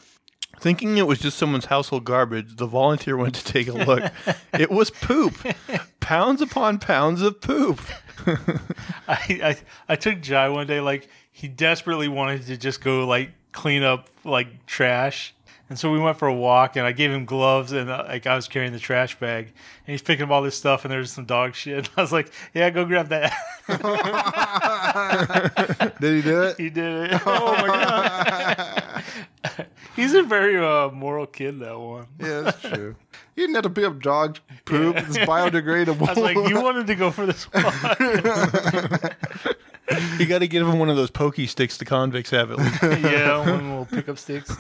Thinking 0.59 0.97
it 0.97 1.07
was 1.07 1.19
just 1.19 1.37
someone's 1.37 1.67
household 1.67 2.05
garbage, 2.05 2.57
the 2.57 2.67
volunteer 2.67 3.17
went 3.17 3.35
to 3.35 3.45
take 3.45 3.69
a 3.69 3.73
look. 3.73 4.11
it 4.59 4.71
was 4.71 4.91
poop. 4.91 5.35
Pounds 6.01 6.41
upon 6.41 6.79
pounds 6.79 7.21
of 7.21 7.41
poop. 7.41 7.81
I, 9.09 9.19
I 9.19 9.57
I 9.89 9.97
took 9.97 10.23
Jai 10.23 10.49
one 10.49 10.67
day. 10.67 10.81
Like 10.81 11.09
he 11.31 11.49
desperately 11.49 12.09
wanted 12.09 12.47
to 12.47 12.57
just 12.57 12.81
go 12.81 13.07
like 13.07 13.31
clean 13.57 13.83
up 13.83 14.09
like 14.23 14.65
trash. 14.67 15.33
And 15.69 15.77
so 15.77 15.91
we 15.91 15.99
went 15.99 16.17
for 16.17 16.29
a 16.29 16.35
walk, 16.35 16.77
and 16.77 16.87
I 16.87 16.93
gave 16.93 17.11
him 17.11 17.25
gloves, 17.25 17.73
and 17.73 17.91
uh, 17.91 18.05
like 18.07 18.25
I 18.25 18.37
was 18.37 18.47
carrying 18.47 18.73
the 18.73 18.79
trash 18.79 19.19
bag, 19.19 19.47
and 19.47 19.93
he's 19.93 20.01
picking 20.01 20.27
up 20.27 20.31
all 20.31 20.41
this 20.41 20.57
stuff, 20.57 20.85
and 20.85 20.93
there's 20.93 21.11
some 21.11 21.25
dog 21.25 21.57
shit. 21.57 21.91
I 21.97 22.03
was 22.03 22.13
like, 22.13 22.31
"Yeah, 22.55 22.71
go 22.71 22.85
grab 22.85 23.09
that." 23.09 23.33
Did 26.01 26.17
he 26.17 26.23
do 26.23 26.43
it? 26.45 26.57
he 26.57 26.71
did 26.71 27.11
it. 27.11 27.21
Oh 27.27 27.57
my 27.57 27.67
god! 27.67 29.03
he's 29.97 30.15
a 30.15 30.23
very 30.23 30.57
uh, 30.57 30.91
moral 30.91 31.27
kid. 31.27 31.59
That 31.59 31.81
one. 31.81 32.07
Yeah, 32.21 32.43
that's 32.43 32.61
true. 32.61 32.95
You 33.35 33.43
didn't 33.43 33.57
have 33.57 33.65
to 33.65 33.71
pick 33.71 33.87
up 33.87 34.01
dog 34.01 34.39
poop. 34.67 34.95
It's 34.97 35.19
biodegradable. 35.19 36.07
I 36.07 36.13
was 36.13 36.19
like, 36.19 36.37
"You 36.49 36.63
wanted 36.63 36.87
to 36.87 36.95
go 36.95 37.11
for 37.11 37.27
this 37.27 37.43
one." 37.53 37.65
You 40.19 40.27
got 40.27 40.39
to 40.39 40.49
give 40.49 40.67
him 40.67 40.79
one 40.79 40.89
of 40.89 40.97
those 40.97 41.11
pokey 41.11 41.47
sticks 41.47 41.77
the 41.77 41.85
convicts 41.85 42.31
have 42.31 42.51
at 42.51 42.59
least. 42.59 42.83
yeah, 42.83 43.39
one 43.39 43.69
little 43.69 43.87
pickup 43.87 44.19
sticks. 44.19 44.51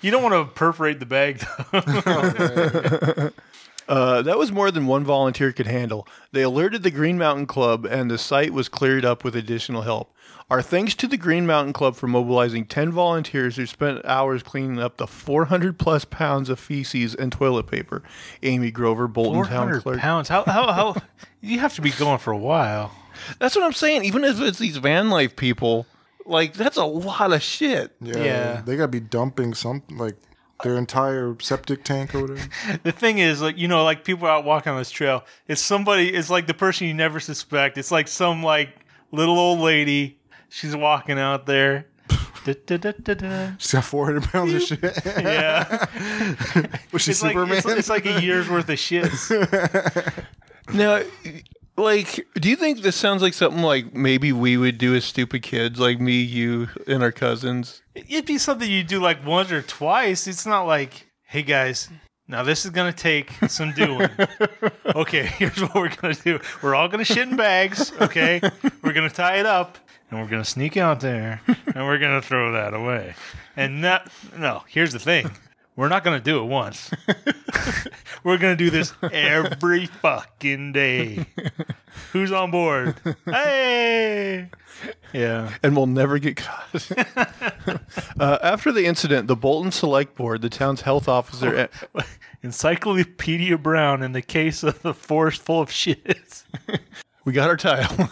You 0.00 0.10
don't 0.10 0.22
want 0.22 0.34
to 0.34 0.44
perforate 0.54 1.00
the 1.00 1.06
bag 1.06 1.38
though. 1.72 3.30
Oh, 3.71 3.71
Uh, 3.88 4.22
that 4.22 4.38
was 4.38 4.52
more 4.52 4.70
than 4.70 4.86
one 4.86 5.04
volunteer 5.04 5.52
could 5.52 5.66
handle. 5.66 6.06
They 6.32 6.42
alerted 6.42 6.82
the 6.82 6.90
Green 6.90 7.18
Mountain 7.18 7.46
Club, 7.46 7.84
and 7.84 8.10
the 8.10 8.18
site 8.18 8.52
was 8.52 8.68
cleared 8.68 9.04
up 9.04 9.24
with 9.24 9.34
additional 9.36 9.82
help. 9.82 10.14
Our 10.50 10.60
thanks 10.62 10.94
to 10.96 11.06
the 11.06 11.16
Green 11.16 11.46
Mountain 11.46 11.72
Club 11.72 11.96
for 11.96 12.06
mobilizing 12.06 12.66
10 12.66 12.92
volunteers 12.92 13.56
who 13.56 13.64
spent 13.66 14.04
hours 14.04 14.42
cleaning 14.42 14.78
up 14.78 14.98
the 14.98 15.06
400 15.06 15.78
plus 15.78 16.04
pounds 16.04 16.48
of 16.50 16.60
feces 16.60 17.14
and 17.14 17.32
toilet 17.32 17.66
paper. 17.66 18.02
Amy 18.42 18.70
Grover, 18.70 19.08
Bolton 19.08 19.34
Four 19.34 19.44
Town 19.46 19.66
hundred 19.68 19.82
Clerk. 19.82 19.98
pounds. 19.98 20.28
How 20.28 20.44
how 20.44 20.72
how? 20.72 20.96
You 21.40 21.58
have 21.58 21.74
to 21.74 21.82
be 21.82 21.90
going 21.90 22.18
for 22.18 22.32
a 22.32 22.38
while. 22.38 22.92
That's 23.40 23.56
what 23.56 23.64
I'm 23.64 23.72
saying. 23.72 24.04
Even 24.04 24.22
if 24.22 24.40
it's 24.40 24.58
these 24.60 24.76
van 24.76 25.10
life 25.10 25.34
people, 25.34 25.86
like, 26.24 26.54
that's 26.54 26.76
a 26.76 26.84
lot 26.84 27.32
of 27.32 27.42
shit. 27.42 27.96
yeah, 28.00 28.16
Yeah. 28.18 28.62
they 28.64 28.76
got 28.76 28.84
to 28.84 28.88
be 28.88 29.00
dumping 29.00 29.52
something 29.54 29.96
like 29.98 30.14
their 30.62 30.76
entire 30.76 31.36
septic 31.40 31.84
tank 31.84 32.14
or 32.14 32.22
whatever. 32.22 32.48
The 32.82 32.92
thing 32.92 33.18
is, 33.18 33.42
like 33.42 33.58
you 33.58 33.68
know, 33.68 33.84
like 33.84 34.04
people 34.04 34.26
out 34.28 34.44
walking 34.44 34.72
on 34.72 34.78
this 34.78 34.90
trail. 34.90 35.24
It's 35.48 35.60
somebody. 35.60 36.12
It's 36.14 36.30
like 36.30 36.46
the 36.46 36.54
person 36.54 36.86
you 36.86 36.94
never 36.94 37.20
suspect. 37.20 37.78
It's 37.78 37.90
like 37.90 38.08
some 38.08 38.42
like 38.42 38.70
little 39.10 39.38
old 39.38 39.60
lady. 39.60 40.18
She's 40.48 40.76
walking 40.76 41.18
out 41.18 41.46
there. 41.46 41.86
Da-da-da-da-da. 42.44 43.52
She's 43.58 43.72
got 43.72 43.84
400 43.84 44.22
pounds 44.24 44.52
of 44.54 44.62
shit. 44.62 44.80
Yeah, 45.06 45.86
Was 46.92 47.02
she 47.02 47.12
it's 47.12 47.22
like, 47.22 47.36
it's, 47.36 47.66
it's 47.66 47.88
like 47.88 48.04
a 48.04 48.20
year's 48.20 48.48
worth 48.50 48.68
of 48.68 48.76
shits. 48.78 49.30
Now, 50.74 51.02
like, 51.76 52.26
do 52.34 52.48
you 52.50 52.56
think 52.56 52.80
this 52.82 52.96
sounds 52.96 53.22
like 53.22 53.34
something 53.34 53.62
like 53.62 53.94
maybe 53.94 54.32
we 54.32 54.56
would 54.56 54.78
do 54.78 54.94
as 54.94 55.04
stupid 55.04 55.42
kids, 55.42 55.80
like 55.80 56.00
me, 56.00 56.20
you, 56.20 56.68
and 56.86 57.02
our 57.02 57.12
cousins? 57.12 57.82
It'd 57.94 58.26
be 58.26 58.38
something 58.38 58.70
you 58.70 58.84
do 58.84 59.00
like 59.00 59.24
once 59.24 59.50
or 59.50 59.62
twice. 59.62 60.26
It's 60.26 60.46
not 60.46 60.64
like, 60.64 61.06
hey 61.24 61.42
guys, 61.42 61.88
now 62.28 62.42
this 62.42 62.64
is 62.64 62.70
gonna 62.70 62.92
take 62.92 63.30
some 63.48 63.72
doing. 63.72 64.08
okay, 64.94 65.26
here's 65.38 65.60
what 65.60 65.74
we're 65.74 65.94
gonna 65.94 66.14
do. 66.14 66.40
We're 66.62 66.74
all 66.74 66.88
gonna 66.88 67.04
shit 67.04 67.28
in 67.28 67.36
bags. 67.36 67.92
Okay, 68.00 68.40
we're 68.82 68.92
gonna 68.92 69.10
tie 69.10 69.36
it 69.36 69.46
up 69.46 69.78
and 70.10 70.20
we're 70.20 70.28
gonna 70.28 70.44
sneak 70.44 70.76
out 70.76 71.00
there 71.00 71.40
and 71.74 71.86
we're 71.86 71.98
gonna 71.98 72.22
throw 72.22 72.52
that 72.52 72.74
away. 72.74 73.14
And 73.56 73.80
not 73.80 74.10
no. 74.36 74.62
Here's 74.68 74.92
the 74.92 74.98
thing. 74.98 75.30
We're 75.74 75.88
not 75.88 76.04
gonna 76.04 76.20
do 76.20 76.38
it 76.42 76.46
once. 76.46 76.90
we're 78.24 78.36
gonna 78.36 78.56
do 78.56 78.68
this 78.70 78.92
every 79.10 79.86
fucking 79.86 80.72
day. 80.72 81.26
Who's 82.12 82.30
on 82.30 82.50
board? 82.50 82.94
Hey. 83.24 84.50
Yeah. 85.12 85.54
and 85.62 85.74
we'll 85.76 85.86
never 85.86 86.18
get 86.18 86.36
caught. 86.36 86.90
uh, 88.20 88.38
after 88.42 88.70
the 88.72 88.84
incident, 88.84 89.28
the 89.28 89.36
Bolton 89.36 89.72
Select 89.72 90.14
Board, 90.14 90.42
the 90.42 90.50
town's 90.50 90.82
health 90.82 91.08
officer, 91.08 91.68
Encyclopedia 92.42 93.56
Brown 93.56 94.02
in 94.02 94.12
the 94.12 94.22
case 94.22 94.62
of 94.62 94.82
the 94.82 94.92
forest 94.92 95.40
full 95.42 95.60
of 95.60 95.70
shit. 95.70 96.42
we 97.24 97.32
got 97.32 97.48
our 97.48 97.56
title. 97.56 98.08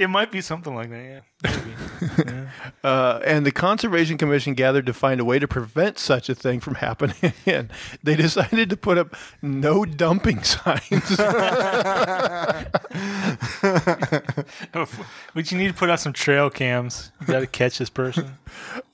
It 0.00 0.08
might 0.08 0.32
be 0.32 0.40
something 0.40 0.74
like 0.74 0.90
that, 0.90 1.04
yeah. 1.04 1.20
Maybe. 1.44 2.46
Uh, 2.82 3.20
and 3.26 3.44
the 3.44 3.52
Conservation 3.52 4.16
Commission 4.16 4.54
gathered 4.54 4.86
to 4.86 4.94
find 4.94 5.20
a 5.20 5.24
way 5.24 5.38
to 5.38 5.46
prevent 5.46 5.98
such 5.98 6.30
a 6.30 6.34
thing 6.34 6.60
from 6.60 6.76
happening 6.76 7.16
again. 7.22 7.70
They 8.02 8.16
decided 8.16 8.70
to 8.70 8.76
put 8.76 8.96
up 8.96 9.14
no 9.42 9.84
dumping 9.84 10.42
signs. 10.42 11.16
but 15.34 15.52
you 15.52 15.58
need 15.58 15.68
to 15.68 15.74
put 15.74 15.90
out 15.90 16.00
some 16.00 16.14
trail 16.14 16.48
cams. 16.48 17.12
You 17.20 17.26
got 17.26 17.40
to 17.40 17.46
catch 17.46 17.78
this 17.78 17.90
person. 17.90 18.38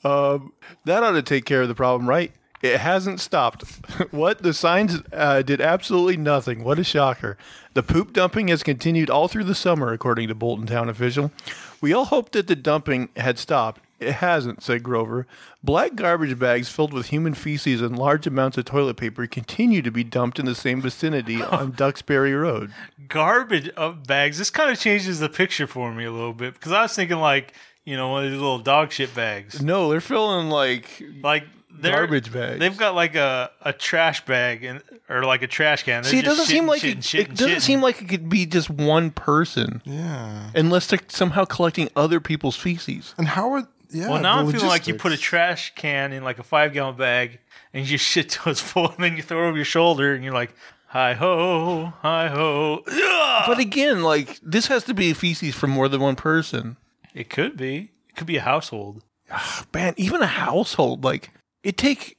um, 0.04 0.52
that 0.84 1.02
ought 1.04 1.12
to 1.12 1.22
take 1.22 1.44
care 1.44 1.62
of 1.62 1.68
the 1.68 1.74
problem, 1.76 2.08
right? 2.08 2.32
It 2.62 2.80
hasn't 2.80 3.20
stopped. 3.20 3.62
what? 4.10 4.42
The 4.42 4.54
signs 4.54 5.02
uh, 5.12 5.42
did 5.42 5.60
absolutely 5.60 6.16
nothing. 6.16 6.64
What 6.64 6.78
a 6.78 6.84
shocker. 6.84 7.36
The 7.74 7.82
poop 7.82 8.12
dumping 8.12 8.48
has 8.48 8.62
continued 8.62 9.10
all 9.10 9.28
through 9.28 9.44
the 9.44 9.54
summer, 9.54 9.92
according 9.92 10.28
to 10.28 10.34
Bolton 10.34 10.66
Town 10.66 10.88
official. 10.88 11.30
We 11.80 11.92
all 11.92 12.06
hoped 12.06 12.32
that 12.32 12.46
the 12.46 12.56
dumping 12.56 13.10
had 13.16 13.38
stopped. 13.38 13.82
It 13.98 14.14
hasn't, 14.14 14.62
said 14.62 14.82
Grover. 14.82 15.26
Black 15.64 15.94
garbage 15.94 16.38
bags 16.38 16.68
filled 16.68 16.92
with 16.92 17.06
human 17.06 17.32
feces 17.32 17.80
and 17.80 17.98
large 17.98 18.26
amounts 18.26 18.58
of 18.58 18.66
toilet 18.66 18.98
paper 18.98 19.26
continue 19.26 19.80
to 19.80 19.90
be 19.90 20.04
dumped 20.04 20.38
in 20.38 20.44
the 20.44 20.54
same 20.54 20.82
vicinity 20.82 21.42
on 21.42 21.70
Duxbury 21.76 22.34
Road. 22.34 22.72
Garbage 23.08 23.70
of 23.70 24.06
bags. 24.06 24.36
This 24.36 24.50
kind 24.50 24.70
of 24.70 24.78
changes 24.78 25.18
the 25.20 25.30
picture 25.30 25.66
for 25.66 25.92
me 25.92 26.04
a 26.04 26.12
little 26.12 26.34
bit 26.34 26.54
because 26.54 26.72
I 26.72 26.82
was 26.82 26.94
thinking 26.94 27.18
like, 27.18 27.54
you 27.84 27.96
know, 27.96 28.10
one 28.10 28.24
of 28.24 28.30
these 28.30 28.40
little 28.40 28.58
dog 28.58 28.92
shit 28.92 29.14
bags. 29.14 29.62
No, 29.62 29.88
they're 29.88 30.00
filling 30.02 30.48
like 30.50 31.02
Like 31.22 31.44
Garbage 31.82 32.32
bags. 32.32 32.58
They've 32.58 32.76
got 32.76 32.94
like 32.94 33.14
a, 33.14 33.50
a 33.62 33.72
trash 33.72 34.24
bag 34.24 34.64
and 34.64 34.82
or 35.08 35.24
like 35.24 35.42
a 35.42 35.46
trash 35.46 35.82
can. 35.84 36.02
They're 36.02 36.10
See, 36.12 36.18
it 36.18 36.24
just 36.24 36.38
doesn't 36.38 36.46
seem 36.52 36.64
shitting, 36.64 36.68
like 36.68 36.82
shitting, 36.82 36.92
it, 36.92 36.98
shitting, 36.98 37.20
it 37.20 37.28
doesn't 37.36 37.56
shitting. 37.56 37.60
seem 37.62 37.80
like 37.80 38.02
it 38.02 38.08
could 38.08 38.28
be 38.28 38.46
just 38.46 38.70
one 38.70 39.10
person. 39.10 39.82
yeah. 39.84 40.50
unless 40.54 40.86
they're 40.88 41.00
somehow 41.08 41.44
collecting 41.44 41.88
other 41.96 42.20
people's 42.20 42.56
feces. 42.56 43.14
And 43.18 43.28
how 43.28 43.52
are 43.52 43.68
yeah? 43.90 44.08
Well, 44.10 44.20
now 44.20 44.38
I'm 44.38 44.50
feeling 44.50 44.66
like 44.66 44.86
you 44.86 44.94
put 44.94 45.08
a 45.08 45.10
logistics. 45.10 45.28
trash 45.28 45.74
can 45.74 46.12
in 46.12 46.24
like 46.24 46.38
a 46.38 46.42
five 46.42 46.72
gallon 46.72 46.96
bag 46.96 47.38
and 47.72 47.84
you 47.84 47.96
just 47.98 48.04
shit 48.10 48.30
till 48.30 48.50
it's 48.52 48.60
full, 48.60 48.88
and 48.90 49.04
then 49.04 49.16
you 49.16 49.22
throw 49.22 49.44
it 49.44 49.48
over 49.48 49.56
your 49.56 49.64
shoulder, 49.64 50.14
and 50.14 50.24
you're 50.24 50.32
like, 50.34 50.54
"Hi 50.88 51.14
ho, 51.14 51.92
hi 52.02 52.28
ho." 52.28 52.82
Ugh! 52.86 53.42
But 53.46 53.58
again, 53.58 54.02
like 54.02 54.40
this 54.42 54.66
has 54.66 54.82
to 54.84 54.94
be 54.94 55.12
feces 55.12 55.54
from 55.54 55.70
more 55.70 55.88
than 55.88 56.00
one 56.00 56.16
person. 56.16 56.76
It 57.14 57.30
could 57.30 57.56
be. 57.56 57.92
It 58.08 58.16
could 58.16 58.26
be 58.26 58.36
a 58.38 58.42
household. 58.42 59.02
Man, 59.74 59.94
even 59.96 60.22
a 60.22 60.26
household, 60.26 61.04
like 61.04 61.30
it 61.66 61.76
take 61.76 62.16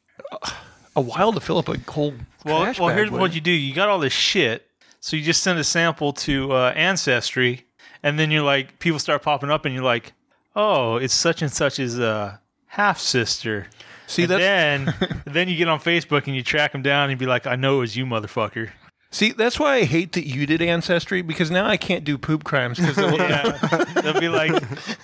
a 0.93 1.01
while 1.01 1.31
to 1.31 1.39
fill 1.39 1.57
up 1.57 1.69
a 1.69 1.77
whole. 1.89 2.13
Well, 2.43 2.63
trash 2.63 2.79
well, 2.79 2.89
bag 2.89 2.97
here's 2.97 3.11
with. 3.11 3.21
what 3.21 3.33
you 3.33 3.39
do. 3.39 3.51
You 3.51 3.73
got 3.73 3.87
all 3.87 3.99
this 3.99 4.11
shit, 4.11 4.67
so 4.99 5.15
you 5.15 5.23
just 5.23 5.41
send 5.41 5.57
a 5.57 5.63
sample 5.63 6.11
to 6.13 6.51
uh, 6.51 6.73
Ancestry, 6.75 7.65
and 8.03 8.19
then 8.19 8.29
you're 8.29 8.43
like, 8.43 8.77
people 8.79 8.99
start 8.99 9.23
popping 9.23 9.49
up, 9.49 9.63
and 9.63 9.73
you're 9.73 9.85
like, 9.85 10.11
oh, 10.53 10.97
it's 10.97 11.13
such 11.13 11.41
and 11.41 11.51
such 11.51 11.75
such's 11.75 11.97
uh, 11.97 12.37
half 12.67 12.99
sister. 12.99 13.67
See 14.05 14.23
And 14.23 14.31
then, 14.31 14.93
then 15.25 15.47
you 15.47 15.55
get 15.55 15.69
on 15.69 15.79
Facebook 15.79 16.27
and 16.27 16.35
you 16.35 16.43
track 16.43 16.73
them 16.73 16.81
down 16.81 17.09
and 17.09 17.17
be 17.17 17.25
like, 17.25 17.47
I 17.47 17.55
know 17.55 17.77
it 17.77 17.79
was 17.79 17.95
you, 17.95 18.05
motherfucker. 18.05 18.71
See 19.11 19.31
that's 19.31 19.59
why 19.59 19.75
I 19.75 19.83
hate 19.83 20.13
that 20.13 20.25
you 20.25 20.45
did 20.45 20.61
ancestry 20.61 21.21
because 21.21 21.49
now 21.49 21.65
I 21.65 21.77
can't 21.77 22.03
do 22.03 22.17
poop 22.17 22.43
crimes 22.43 22.79
because 22.79 22.97
Yeah, 23.17 23.57
they'll 24.01 24.19
be 24.19 24.29
like, 24.29 24.53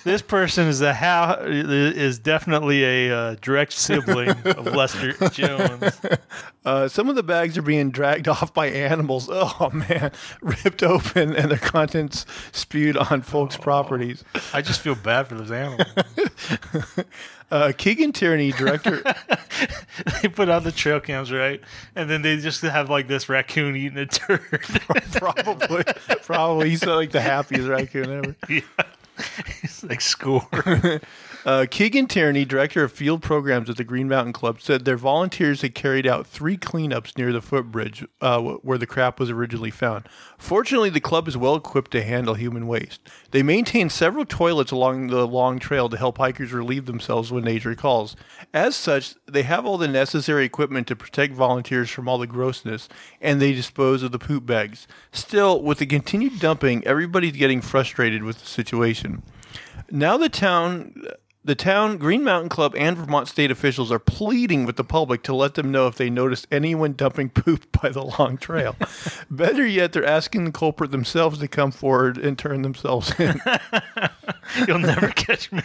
this 0.04 0.22
person 0.22 0.68
is 0.68 0.82
a 0.82 0.94
how 0.94 1.38
is 1.42 2.20
definitely 2.20 2.84
a 2.84 3.16
uh, 3.16 3.36
direct 3.42 3.74
sibling 3.74 4.30
of 4.30 4.66
Lester 4.68 5.14
Jones. 5.30 6.00
uh, 6.66 6.88
some 6.88 7.10
of 7.10 7.16
the 7.16 7.24
bags 7.24 7.58
are 7.58 7.62
being 7.62 7.92
dragged 7.92 8.28
off 8.28 8.54
by 8.54 8.68
animals. 8.68 9.30
Oh 9.32 9.70
man, 9.74 10.12
ripped 10.42 10.84
open 10.84 11.36
and 11.36 11.52
their 11.52 11.58
contents 11.58 12.26
spewed 12.52 12.98
on 12.98 13.22
folks' 13.22 13.58
properties. 13.58 14.24
I 14.54 14.62
just 14.62 14.82
feel 14.82 14.96
bad 14.96 15.28
for 15.28 15.36
those 15.36 15.52
animals. 15.52 15.88
Uh, 17.54 17.72
Keegan 17.72 18.14
Tierney, 18.14 18.52
director. 18.52 19.04
they 20.24 20.28
put 20.28 20.50
out 20.50 20.64
the 20.64 20.72
trail 20.72 21.00
cams, 21.00 21.32
right? 21.32 21.62
And 21.96 22.10
then 22.10 22.24
they 22.24 22.38
just 22.38 22.64
have 22.64 22.90
like 22.90 23.08
this 23.08 23.30
raccoon 23.30 23.76
eating 23.76 24.00
a 24.00 24.08
turd. 24.08 24.42
probably, 25.12 25.84
probably 26.24 26.72
he's 26.72 26.84
like 26.84 27.12
the 27.12 27.22
happiest 27.22 27.68
raccoon 27.68 28.10
ever. 28.10 28.36
yeah. 28.50 28.62
It's 29.62 29.84
like 29.84 30.02
score. 30.02 30.48
Uh, 31.46 31.66
Keegan 31.70 32.08
Tierney, 32.08 32.46
director 32.46 32.86
of 32.86 32.94
field 32.94 33.22
programs 33.22 33.70
at 33.70 33.76
the 33.76 33.84
Green 33.84 34.08
Mountain 34.08 34.32
Club, 34.32 34.62
said 34.62 34.86
their 34.86 34.96
volunteers 34.96 35.62
had 35.62 35.76
carried 35.76 36.08
out 36.08 36.26
three 36.26 36.56
cleanups 36.56 37.18
near 37.18 37.34
the 37.34 37.42
footbridge 37.42 38.08
uh, 38.22 38.40
where 38.40 38.78
the 38.78 38.88
crap 38.88 39.20
was 39.20 39.30
originally 39.30 39.70
found. 39.70 40.08
Fortunately, 40.38 40.90
the 40.90 41.02
club 41.02 41.28
is 41.28 41.36
well 41.36 41.56
equipped 41.56 41.92
to 41.92 42.02
handle 42.02 42.36
human 42.36 42.66
waste. 42.66 43.02
They 43.32 43.44
maintain 43.44 43.90
several 43.90 44.24
toilets 44.24 44.72
along 44.72 45.08
the 45.08 45.28
long 45.28 45.60
trail 45.60 45.90
to 45.90 45.98
help 45.98 46.18
hikers 46.18 46.54
relieve 46.54 46.86
themselves 46.86 47.30
when 47.30 47.44
nature 47.44 47.76
calls. 47.76 48.16
As 48.54 48.74
such, 48.78 49.16
they 49.28 49.44
have 49.44 49.66
all 49.66 49.78
the 49.78 49.90
necessary 49.90 50.46
equipment 50.46 50.88
to 50.88 50.96
protect 50.96 51.34
volunteers 51.34 51.90
from 51.90 52.08
all 52.08 52.18
the 52.18 52.28
grossness, 52.28 52.88
and 53.20 53.42
they 53.42 53.52
dispose 53.52 54.02
of 54.02 54.14
the 54.14 54.20
poop 54.20 54.46
bags. 54.46 54.88
Still, 55.12 55.62
with 55.62 55.80
the 55.80 55.86
continued 55.86 56.40
dumping, 56.40 56.88
everybody's 56.88 57.34
getting 57.34 57.60
frustrated 57.60 58.24
with 58.24 58.40
the 58.40 58.48
situation. 58.48 59.24
Now 59.92 60.18
the 60.18 60.30
town 60.30 61.06
the 61.46 61.56
town, 61.56 61.98
Green 61.98 62.24
Mountain 62.24 62.50
Club, 62.50 62.74
and 62.78 62.98
Vermont 62.98 63.28
state 63.28 63.52
officials 63.52 63.92
are 63.92 64.00
pleading 64.00 64.66
with 64.66 64.78
the 64.78 64.84
public 64.84 65.24
to 65.24 65.36
let 65.36 65.56
them 65.56 65.72
know 65.72 65.88
if 65.88 65.96
they 65.96 66.10
noticed 66.10 66.48
anyone 66.52 66.94
dumping 66.94 67.30
poop 67.34 67.70
by 67.82 67.90
the 67.90 68.04
long 68.04 68.38
trail. 68.38 68.76
Better 69.30 69.66
yet, 69.66 69.92
they're 69.94 70.06
asking 70.06 70.46
the 70.46 70.52
culprit 70.52 70.92
themselves 70.92 71.40
to 71.40 71.48
come 71.48 71.72
forward 71.72 72.18
and 72.18 72.38
turn 72.38 72.62
themselves 72.62 73.18
in. 73.20 73.42
You'll 74.68 74.80
never 74.80 75.10
catch 75.10 75.52
me. 75.52 75.62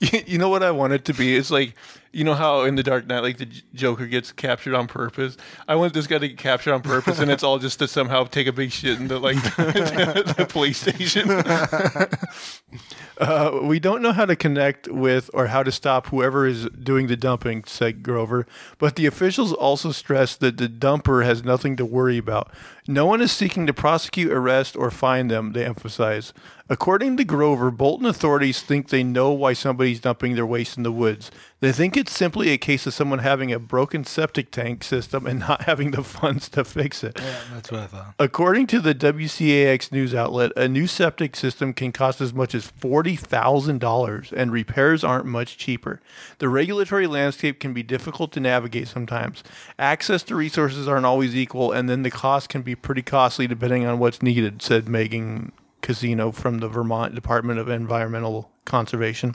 you, 0.00 0.22
you 0.26 0.38
know 0.38 0.48
what 0.48 0.62
I 0.62 0.70
want 0.70 0.92
it 0.94 1.04
to 1.06 1.12
be? 1.12 1.36
It's 1.36 1.50
like, 1.50 1.74
you 2.12 2.24
know 2.24 2.34
how 2.34 2.62
in 2.62 2.74
the 2.74 2.82
Dark 2.82 3.06
Knight, 3.06 3.20
like 3.20 3.38
the 3.38 3.46
Joker 3.74 4.06
gets 4.06 4.32
captured 4.32 4.74
on 4.74 4.88
purpose. 4.88 5.36
I 5.68 5.76
want 5.76 5.94
this 5.94 6.06
guy 6.06 6.18
to 6.18 6.28
get 6.28 6.38
captured 6.38 6.72
on 6.72 6.82
purpose, 6.82 7.20
and 7.20 7.30
it's 7.30 7.42
all 7.42 7.58
just 7.58 7.78
to 7.78 7.88
somehow 7.88 8.24
take 8.24 8.46
a 8.46 8.52
big 8.52 8.72
shit 8.72 8.98
in 8.98 9.08
the 9.08 9.18
like 9.18 9.36
the 9.56 10.46
police 10.48 10.80
station. 10.80 11.30
uh, 13.18 13.60
we 13.62 13.78
don't 13.78 14.02
know 14.02 14.12
how 14.12 14.24
to 14.24 14.34
connect 14.34 14.88
with 14.88 15.30
or 15.32 15.48
how 15.48 15.62
to 15.62 15.70
stop 15.70 16.08
whoever 16.08 16.46
is 16.46 16.68
doing 16.70 17.06
the 17.06 17.16
dumping," 17.16 17.62
said 17.64 18.02
Grover. 18.02 18.46
But 18.78 18.96
the 18.96 19.06
officials 19.06 19.52
also 19.52 19.92
stressed 19.92 20.40
that 20.40 20.58
the 20.58 20.68
dumper 20.68 21.24
has 21.24 21.44
nothing 21.44 21.76
to 21.76 21.84
worry 21.84 22.18
about. 22.18 22.52
No 22.88 23.06
one 23.06 23.20
is 23.20 23.30
seeking 23.30 23.68
to 23.68 23.72
prosecute, 23.72 24.32
arrest, 24.32 24.76
or 24.76 24.90
fine 24.90 25.28
them. 25.28 25.52
They 25.52 25.64
emphasize. 25.64 26.32
According 26.68 27.16
to 27.16 27.24
Grover, 27.24 27.70
Bolton 27.72 28.06
authorities 28.06 28.62
think 28.62 28.88
they 28.88 29.02
know 29.02 29.32
why 29.32 29.54
somebody's 29.54 30.00
dumping 30.00 30.36
their 30.36 30.46
waste 30.46 30.76
in 30.76 30.84
the 30.84 30.92
woods. 30.92 31.30
They 31.60 31.72
think 31.72 31.94
it's 31.94 32.16
simply 32.16 32.48
a 32.48 32.58
case 32.58 32.86
of 32.86 32.94
someone 32.94 33.18
having 33.18 33.52
a 33.52 33.58
broken 33.58 34.04
septic 34.04 34.50
tank 34.50 34.82
system 34.82 35.26
and 35.26 35.40
not 35.40 35.62
having 35.64 35.90
the 35.90 36.02
funds 36.02 36.48
to 36.50 36.64
fix 36.64 37.04
it. 37.04 37.20
Yeah, 37.20 37.38
that's 37.52 37.70
what 37.70 37.80
I 37.80 37.86
thought. 37.86 38.14
According 38.18 38.66
to 38.68 38.80
the 38.80 38.94
WCAX 38.94 39.92
news 39.92 40.14
outlet, 40.14 40.52
a 40.56 40.68
new 40.68 40.86
septic 40.86 41.36
system 41.36 41.74
can 41.74 41.92
cost 41.92 42.22
as 42.22 42.32
much 42.32 42.54
as 42.54 42.72
$40,000 42.72 44.32
and 44.32 44.52
repairs 44.52 45.04
aren't 45.04 45.26
much 45.26 45.58
cheaper. 45.58 46.00
The 46.38 46.48
regulatory 46.48 47.06
landscape 47.06 47.60
can 47.60 47.74
be 47.74 47.82
difficult 47.82 48.32
to 48.32 48.40
navigate 48.40 48.88
sometimes. 48.88 49.44
Access 49.78 50.22
to 50.24 50.34
resources 50.34 50.88
aren't 50.88 51.06
always 51.06 51.36
equal, 51.36 51.72
and 51.72 51.90
then 51.90 52.02
the 52.02 52.10
cost 52.10 52.48
can 52.48 52.62
be 52.62 52.74
pretty 52.74 53.02
costly 53.02 53.46
depending 53.46 53.84
on 53.84 53.98
what's 53.98 54.22
needed, 54.22 54.62
said 54.62 54.88
Megan 54.88 55.52
Casino 55.82 56.32
from 56.32 56.58
the 56.58 56.68
Vermont 56.68 57.14
Department 57.14 57.58
of 57.58 57.68
Environmental 57.68 58.50
Conservation. 58.64 59.34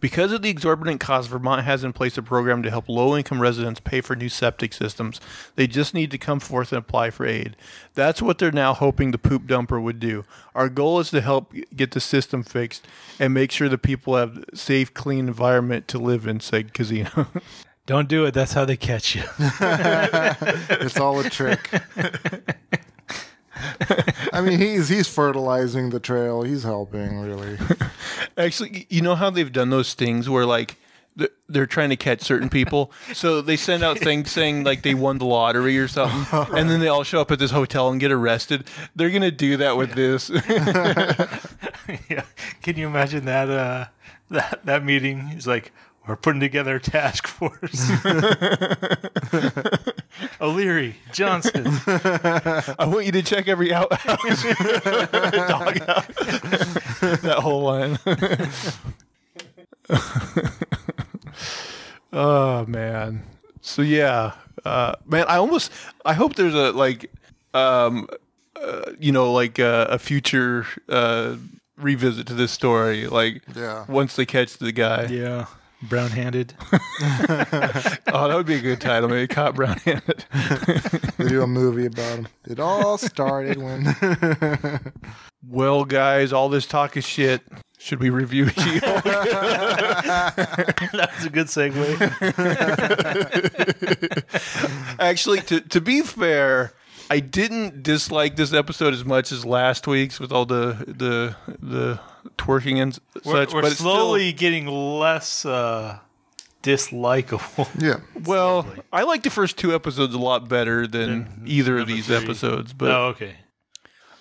Because 0.00 0.32
of 0.32 0.42
the 0.42 0.50
exorbitant 0.50 1.00
cost, 1.00 1.28
Vermont 1.28 1.64
has 1.64 1.84
in 1.84 1.92
place 1.92 2.16
a 2.18 2.22
program 2.22 2.62
to 2.62 2.70
help 2.70 2.88
low 2.88 3.16
income 3.16 3.40
residents 3.40 3.80
pay 3.80 4.00
for 4.00 4.16
new 4.16 4.28
septic 4.28 4.72
systems. 4.72 5.20
They 5.56 5.66
just 5.66 5.94
need 5.94 6.10
to 6.10 6.18
come 6.18 6.40
forth 6.40 6.72
and 6.72 6.78
apply 6.78 7.10
for 7.10 7.26
aid. 7.26 7.56
That's 7.94 8.22
what 8.22 8.38
they're 8.38 8.52
now 8.52 8.74
hoping 8.74 9.10
the 9.10 9.18
poop 9.18 9.46
dumper 9.46 9.82
would 9.82 10.00
do. 10.00 10.24
Our 10.54 10.68
goal 10.68 11.00
is 11.00 11.10
to 11.10 11.20
help 11.20 11.52
get 11.74 11.92
the 11.92 12.00
system 12.00 12.42
fixed 12.42 12.86
and 13.18 13.34
make 13.34 13.52
sure 13.52 13.68
the 13.68 13.78
people 13.78 14.16
have 14.16 14.44
a 14.52 14.56
safe, 14.56 14.92
clean 14.94 15.28
environment 15.28 15.88
to 15.88 15.98
live 15.98 16.26
in, 16.26 16.40
said 16.40 16.74
Casino. 16.74 17.28
Don't 17.86 18.08
do 18.08 18.26
it. 18.26 18.34
That's 18.34 18.52
how 18.52 18.66
they 18.66 18.76
catch 18.76 19.14
you. 19.14 19.22
It's 20.80 21.00
all 21.00 21.18
a 21.20 21.30
trick. 21.30 21.70
I 24.32 24.40
mean, 24.40 24.58
he's 24.58 24.88
he's 24.88 25.08
fertilizing 25.08 25.90
the 25.90 26.00
trail. 26.00 26.42
He's 26.42 26.62
helping, 26.62 27.20
really. 27.20 27.58
Actually, 28.38 28.86
you 28.88 29.02
know 29.02 29.14
how 29.14 29.30
they've 29.30 29.52
done 29.52 29.70
those 29.70 29.94
things 29.94 30.28
where 30.28 30.46
like 30.46 30.76
they're 31.48 31.66
trying 31.66 31.90
to 31.90 31.96
catch 31.96 32.20
certain 32.20 32.48
people, 32.48 32.92
so 33.12 33.40
they 33.40 33.56
send 33.56 33.82
out 33.82 33.98
things 33.98 34.30
saying 34.30 34.64
like 34.64 34.82
they 34.82 34.94
won 34.94 35.18
the 35.18 35.24
lottery 35.24 35.78
or 35.78 35.88
something, 35.88 36.26
and 36.56 36.70
then 36.70 36.80
they 36.80 36.88
all 36.88 37.02
show 37.02 37.20
up 37.20 37.30
at 37.30 37.38
this 37.38 37.50
hotel 37.50 37.88
and 37.90 38.00
get 38.00 38.12
arrested. 38.12 38.64
They're 38.94 39.10
gonna 39.10 39.30
do 39.30 39.56
that 39.56 39.76
with 39.76 39.92
this. 39.94 40.30
yeah. 42.08 42.24
Can 42.62 42.76
you 42.76 42.86
imagine 42.86 43.24
that? 43.24 43.50
Uh, 43.50 43.86
that 44.30 44.64
that 44.64 44.84
meeting. 44.84 45.30
is 45.36 45.46
like, 45.46 45.72
we're 46.08 46.16
putting 46.16 46.40
together 46.40 46.76
a 46.76 46.80
task 46.80 47.26
force. 47.28 47.90
O'Leary, 50.40 50.96
Johnson. 51.12 51.66
I 51.86 52.86
want 52.86 53.06
you 53.06 53.12
to 53.12 53.22
check 53.22 53.48
every 53.48 53.72
outhouse, 53.72 54.42
dog 54.42 55.78
house, 55.80 56.06
that 57.20 57.38
whole 57.40 57.62
line. 57.62 57.98
oh 62.12 62.64
man. 62.66 63.22
So 63.60 63.82
yeah, 63.82 64.32
uh, 64.64 64.94
man. 65.06 65.26
I 65.28 65.36
almost. 65.36 65.72
I 66.04 66.14
hope 66.14 66.36
there's 66.36 66.54
a 66.54 66.72
like, 66.72 67.10
um, 67.54 68.08
uh, 68.60 68.92
you 68.98 69.12
know, 69.12 69.32
like 69.32 69.58
uh, 69.58 69.86
a 69.90 69.98
future 69.98 70.66
uh, 70.88 71.36
revisit 71.76 72.26
to 72.28 72.34
this 72.34 72.52
story. 72.52 73.06
Like, 73.06 73.42
Yeah. 73.54 73.84
once 73.88 74.16
they 74.16 74.26
catch 74.26 74.56
the 74.58 74.72
guy. 74.72 75.06
Yeah. 75.06 75.46
Brown 75.82 76.10
handed. 76.10 76.54
Oh, 78.10 78.26
that 78.26 78.34
would 78.34 78.46
be 78.46 78.54
a 78.56 78.60
good 78.60 78.80
title. 78.80 79.08
Maybe 79.08 79.28
caught 79.28 79.54
brown-handed. 79.54 80.24
They 81.18 81.28
do 81.28 81.42
a 81.42 81.46
movie 81.46 81.86
about 81.86 82.18
him. 82.18 82.28
It 82.46 82.58
all 82.58 82.98
started 82.98 83.58
when. 83.62 83.94
Well, 85.50 85.84
guys, 85.84 86.32
all 86.32 86.48
this 86.48 86.66
talk 86.66 86.96
is 86.96 87.06
shit. 87.06 87.42
Should 87.78 88.00
we 88.00 88.10
review 88.10 88.48
She-Hulk? 88.50 89.04
that 90.92 91.10
was 91.16 91.24
a 91.24 91.30
good 91.30 91.46
segue. 91.46 91.96
Actually, 94.98 95.40
to 95.42 95.60
to 95.60 95.80
be 95.80 96.02
fair, 96.02 96.72
I 97.08 97.20
didn't 97.20 97.82
dislike 97.84 98.34
this 98.36 98.52
episode 98.52 98.92
as 98.94 99.04
much 99.04 99.30
as 99.32 99.46
last 99.46 99.86
week's 99.86 100.18
with 100.20 100.32
all 100.32 100.44
the 100.44 100.84
the 100.88 101.36
the 101.62 102.00
twerking 102.36 102.80
and 102.82 102.92
s- 102.92 103.00
We're, 103.24 103.44
such. 103.46 103.54
we're 103.54 103.62
but 103.62 103.72
it's 103.72 103.80
slowly 103.80 104.32
getting 104.32 104.66
less 104.66 105.44
uh, 105.46 105.98
dislikable. 106.62 107.68
yeah. 107.80 107.96
still, 108.10 108.22
well, 108.24 108.66
I 108.92 109.02
like 109.04 109.22
the 109.22 109.30
first 109.30 109.56
two 109.58 109.74
episodes 109.74 110.14
a 110.14 110.18
lot 110.18 110.48
better 110.48 110.86
than 110.86 111.42
either 111.46 111.78
of 111.78 111.86
these 111.86 112.06
three. 112.06 112.16
episodes. 112.16 112.72
But 112.72 112.90
oh, 112.90 113.04
okay. 113.08 113.36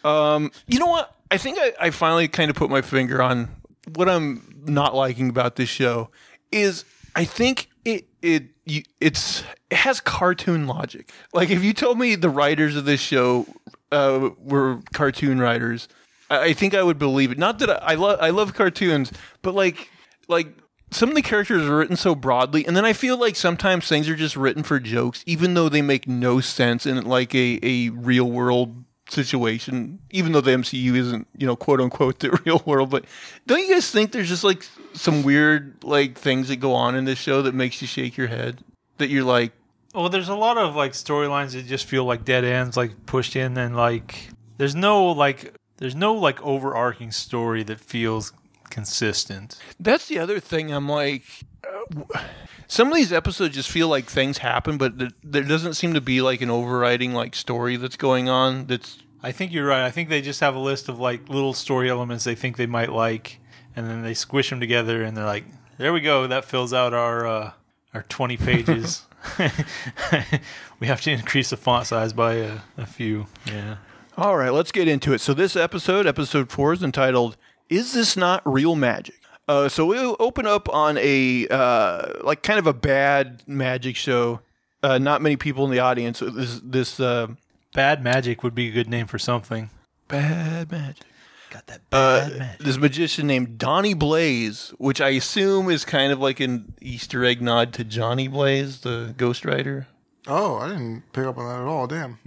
Um, 0.03 0.51
you 0.67 0.79
know 0.79 0.85
what? 0.87 1.15
I 1.29 1.37
think 1.37 1.57
I, 1.59 1.73
I 1.79 1.89
finally 1.89 2.27
kind 2.27 2.49
of 2.49 2.55
put 2.55 2.69
my 2.69 2.81
finger 2.81 3.21
on 3.21 3.49
what 3.95 4.07
I'm 4.07 4.63
not 4.65 4.95
liking 4.95 5.29
about 5.29 5.55
this 5.55 5.69
show 5.69 6.09
is 6.51 6.85
I 7.15 7.25
think 7.25 7.69
it 7.83 8.07
it 8.21 8.43
you, 8.65 8.83
it's 9.01 9.43
it 9.69 9.77
has 9.77 9.99
cartoon 9.99 10.67
logic. 10.67 11.11
Like 11.33 11.49
if 11.49 11.63
you 11.63 11.73
told 11.73 11.99
me 11.99 12.15
the 12.15 12.29
writers 12.29 12.75
of 12.75 12.85
this 12.85 13.01
show 13.01 13.45
uh, 13.91 14.29
were 14.39 14.79
cartoon 14.93 15.39
writers, 15.39 15.87
I, 16.29 16.53
think 16.53 16.73
I 16.73 16.83
would 16.83 16.99
believe 16.99 17.31
it. 17.31 17.37
Not 17.37 17.59
that 17.59 17.69
I, 17.69 17.93
I 17.93 17.95
love 17.95 18.19
I 18.21 18.29
love 18.29 18.53
cartoons, 18.53 19.11
but 19.41 19.53
like 19.55 19.89
like 20.27 20.47
some 20.91 21.09
of 21.09 21.15
the 21.15 21.21
characters 21.21 21.67
are 21.67 21.77
written 21.77 21.97
so 21.97 22.15
broadly, 22.15 22.65
and 22.65 22.75
then 22.75 22.85
I 22.85 22.93
feel 22.93 23.17
like 23.17 23.35
sometimes 23.35 23.87
things 23.87 24.07
are 24.07 24.15
just 24.15 24.37
written 24.37 24.63
for 24.63 24.79
jokes, 24.79 25.23
even 25.25 25.53
though 25.53 25.69
they 25.69 25.81
make 25.81 26.07
no 26.07 26.39
sense 26.39 26.85
in 26.85 27.03
like 27.05 27.35
a, 27.35 27.59
a 27.61 27.89
real 27.89 28.29
world 28.29 28.83
situation. 29.09 29.99
Even 30.11 30.31
though 30.31 30.41
the 30.41 30.51
MCU 30.51 30.95
isn't 30.95 31.27
you 31.37 31.47
know 31.47 31.55
quote 31.55 31.81
unquote 31.81 32.19
the 32.19 32.39
real 32.45 32.61
world, 32.65 32.89
but 32.89 33.05
don't 33.45 33.59
you 33.59 33.73
guys 33.73 33.89
think 33.91 34.11
there's 34.11 34.29
just 34.29 34.43
like 34.43 34.65
some 34.93 35.23
weird 35.23 35.83
like 35.83 36.17
things 36.17 36.47
that 36.47 36.57
go 36.57 36.73
on 36.73 36.95
in 36.95 37.05
this 37.05 37.19
show 37.19 37.41
that 37.41 37.53
makes 37.53 37.81
you 37.81 37.87
shake 37.87 38.17
your 38.17 38.27
head? 38.27 38.63
That 38.97 39.09
you're 39.09 39.23
like, 39.23 39.51
Well, 39.93 40.09
there's 40.09 40.29
a 40.29 40.35
lot 40.35 40.57
of 40.57 40.75
like 40.75 40.93
storylines 40.93 41.53
that 41.53 41.65
just 41.65 41.85
feel 41.85 42.05
like 42.05 42.25
dead 42.25 42.43
ends, 42.43 42.77
like 42.77 43.05
pushed 43.05 43.35
in, 43.35 43.57
and 43.57 43.75
like 43.75 44.29
there's 44.57 44.75
no 44.75 45.11
like 45.11 45.53
there's 45.77 45.95
no 45.95 46.13
like 46.13 46.41
overarching 46.41 47.11
story 47.11 47.63
that 47.63 47.79
feels 47.79 48.33
consistent. 48.69 49.57
That's 49.79 50.07
the 50.07 50.19
other 50.19 50.39
thing. 50.39 50.71
I'm 50.71 50.89
like, 50.89 51.23
uh, 51.67 52.19
some 52.67 52.89
of 52.89 52.95
these 52.95 53.13
episodes 53.13 53.55
just 53.55 53.69
feel 53.69 53.87
like 53.87 54.05
things 54.05 54.39
happen, 54.39 54.77
but 54.77 54.99
th- 54.99 55.11
there 55.23 55.43
doesn't 55.43 55.75
seem 55.75 55.93
to 55.93 56.01
be 56.01 56.21
like 56.21 56.41
an 56.41 56.49
overriding 56.49 57.13
like 57.13 57.35
story 57.35 57.77
that's 57.77 57.97
going 57.97 58.29
on. 58.29 58.67
That's 58.67 58.99
I 59.23 59.31
think 59.31 59.51
you're 59.51 59.67
right. 59.67 59.85
I 59.85 59.91
think 59.91 60.09
they 60.09 60.21
just 60.21 60.41
have 60.41 60.55
a 60.55 60.59
list 60.59 60.89
of 60.89 60.99
like 60.99 61.29
little 61.29 61.53
story 61.53 61.89
elements 61.89 62.23
they 62.23 62.35
think 62.35 62.57
they 62.57 62.65
might 62.65 62.91
like, 62.91 63.39
and 63.75 63.87
then 63.87 64.03
they 64.03 64.13
squish 64.13 64.49
them 64.49 64.59
together, 64.59 65.03
and 65.03 65.15
they're 65.15 65.25
like, 65.25 65.45
"There 65.77 65.93
we 65.93 66.01
go. 66.01 66.27
That 66.27 66.45
fills 66.45 66.73
out 66.73 66.93
our 66.93 67.25
uh, 67.25 67.51
our 67.93 68.03
20 68.03 68.37
pages." 68.37 69.03
we 70.79 70.87
have 70.87 71.01
to 71.01 71.11
increase 71.11 71.49
the 71.49 71.57
font 71.57 71.87
size 71.87 72.13
by 72.13 72.35
a, 72.35 72.59
a 72.77 72.85
few. 72.85 73.27
Yeah. 73.45 73.77
All 74.17 74.35
right. 74.37 74.51
Let's 74.51 74.71
get 74.71 74.87
into 74.87 75.13
it. 75.13 75.21
So 75.21 75.33
this 75.33 75.55
episode, 75.55 76.05
episode 76.07 76.51
four, 76.51 76.73
is 76.73 76.83
entitled 76.83 77.37
"Is 77.69 77.93
This 77.93 78.17
Not 78.17 78.41
Real 78.45 78.75
Magic?" 78.75 79.15
Uh, 79.47 79.69
so 79.69 79.85
we'll 79.85 80.17
open 80.19 80.45
up 80.45 80.67
on 80.69 80.97
a 80.97 81.47
uh, 81.49 82.13
like 82.23 82.43
kind 82.43 82.59
of 82.59 82.67
a 82.67 82.73
bad 82.73 83.43
magic 83.47 83.95
show. 83.95 84.41
Uh, 84.83 84.97
not 84.97 85.21
many 85.21 85.35
people 85.37 85.63
in 85.65 85.71
the 85.71 85.79
audience. 85.79 86.19
This 86.19 86.59
this 86.63 86.99
uh, 86.99 87.27
Bad 87.73 88.03
magic 88.03 88.43
would 88.43 88.55
be 88.55 88.69
a 88.69 88.71
good 88.71 88.89
name 88.89 89.05
for 89.07 89.19
something. 89.19 89.69
bad 90.07 90.71
magic. 90.71 91.05
Got 91.49 91.67
that 91.67 91.81
uh, 91.91 92.27
bad 92.29 92.39
magic. 92.39 92.65
this 92.65 92.77
magician 92.77 93.27
named 93.27 93.57
Donnie 93.57 93.93
Blaze, 93.93 94.73
which 94.79 94.99
I 94.99 95.09
assume 95.09 95.69
is 95.69 95.85
kind 95.85 96.11
of 96.11 96.19
like 96.19 96.39
an 96.39 96.73
Easter 96.81 97.23
egg 97.23 97.41
nod 97.41 97.73
to 97.73 97.83
Johnny 97.83 98.27
Blaze, 98.27 98.81
the 98.81 99.13
Ghost 99.15 99.45
Rider. 99.45 99.87
Oh, 100.27 100.57
I 100.57 100.67
didn't 100.69 101.03
pick 101.13 101.25
up 101.25 101.37
on 101.37 101.45
that 101.47 101.61
at 101.61 101.67
all. 101.67 101.87
Damn. 101.87 102.17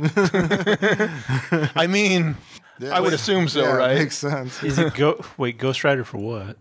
I 1.77 1.87
mean, 1.87 2.37
Yeah, 2.79 2.97
I 2.97 3.01
would 3.01 3.09
wait. 3.13 3.15
assume 3.15 3.49
so, 3.49 3.63
Yeah, 3.63 3.73
right? 3.75 3.99
Makes 3.99 4.19
sense. 4.19 4.63
Is 4.63 4.79
it 4.79 4.95
go? 4.95 5.23
Wait, 5.37 5.59
Ghost 5.59 5.85
Rider 5.85 6.05
for 6.05 6.19
what? 6.19 6.57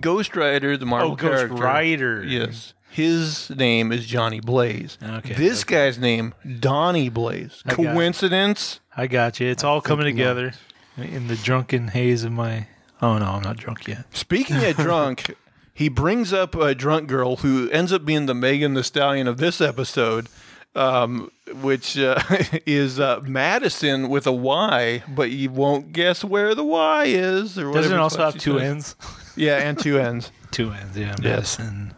Ghost 0.00 0.34
Rider, 0.36 0.76
the 0.76 0.86
Marvel 0.86 1.12
Oh, 1.12 1.16
Ghost. 1.16 1.52
Rider. 1.52 2.22
Yes. 2.24 2.74
His 2.90 3.50
name 3.50 3.90
is 3.90 4.06
Johnny 4.06 4.40
Blaze. 4.40 4.98
Okay, 5.02 5.34
This 5.34 5.64
guy's 5.64 5.98
name, 5.98 6.32
Donnie 6.60 7.08
Blaze. 7.08 7.62
I 7.66 7.70
got. 7.70 7.76
Coincidence? 7.76 8.78
I 8.96 9.08
got 9.08 9.40
you. 9.40 9.48
It's 9.48 9.64
all 9.64 9.80
coming 9.80 10.06
together 10.06 10.52
in 10.96 11.26
the 11.26 11.34
drunken 11.34 11.88
haze 11.88 12.22
of 12.22 12.30
my. 12.30 12.68
Oh 13.02 13.18
no, 13.18 13.26
I'm 13.26 13.42
not 13.42 13.56
drunk 13.56 13.88
yet. 13.88 14.04
Speaking 14.16 14.62
of 14.64 14.76
drunk, 14.76 15.34
he 15.74 15.88
brings 15.88 16.32
up 16.32 16.54
a 16.54 16.72
drunk 16.72 17.08
girl 17.08 17.36
who 17.36 17.68
ends 17.70 17.92
up 17.92 18.04
being 18.04 18.26
the 18.26 18.34
Megan 18.34 18.74
Thee 18.74 18.84
Stallion 18.84 19.26
of 19.26 19.38
this 19.38 19.60
episode, 19.60 20.28
um, 20.74 21.30
which 21.60 21.98
uh, 21.98 22.20
is 22.66 22.98
uh, 22.98 23.20
Madisynn 23.20 24.08
with 24.08 24.26
a 24.26 24.32
Y, 24.32 25.02
but 25.08 25.30
you 25.30 25.50
won't 25.50 25.92
guess 25.92 26.24
where 26.24 26.54
the 26.54 26.64
Y 26.64 27.04
is. 27.06 27.58
Or 27.58 27.72
Doesn't 27.72 27.92
it 27.92 27.98
also 27.98 28.24
have 28.24 28.38
two 28.38 28.58
says. 28.58 28.68
ends? 28.68 28.96
Yeah, 29.36 29.58
and 29.58 29.78
two 29.78 29.98
ends. 29.98 30.30
two 30.50 30.70
ends, 30.72 30.96
yeah. 30.96 31.14
Yes. 31.22 31.56
Madisynn. 31.56 31.94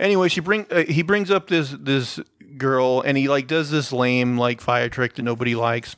Anyway, 0.00 0.28
she 0.28 0.40
bring 0.40 0.66
uh, 0.70 0.84
he 0.84 1.02
brings 1.02 1.30
up 1.30 1.48
this 1.48 1.74
this 1.78 2.18
girl, 2.56 3.02
and 3.02 3.16
he 3.16 3.28
like 3.28 3.46
does 3.46 3.70
this 3.70 3.92
lame 3.92 4.36
like 4.36 4.60
fire 4.60 4.88
trick 4.88 5.14
that 5.14 5.22
nobody 5.22 5.54
likes, 5.54 5.96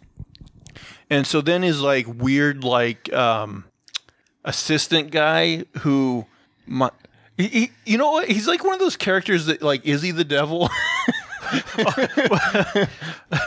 and 1.08 1.26
so 1.26 1.40
then 1.40 1.62
his 1.62 1.80
like 1.80 2.06
weird 2.06 2.64
like 2.64 3.12
um, 3.12 3.64
assistant 4.44 5.10
guy 5.10 5.64
who, 5.78 6.26
my, 6.66 6.90
he, 7.36 7.48
he, 7.48 7.70
you 7.86 7.96
know 7.98 8.12
what? 8.12 8.28
He's 8.28 8.46
like 8.46 8.62
one 8.62 8.74
of 8.74 8.80
those 8.80 8.96
characters 8.96 9.46
that 9.46 9.62
like 9.62 9.86
is 9.86 10.02
he 10.02 10.10
the 10.10 10.24
devil? 10.24 10.68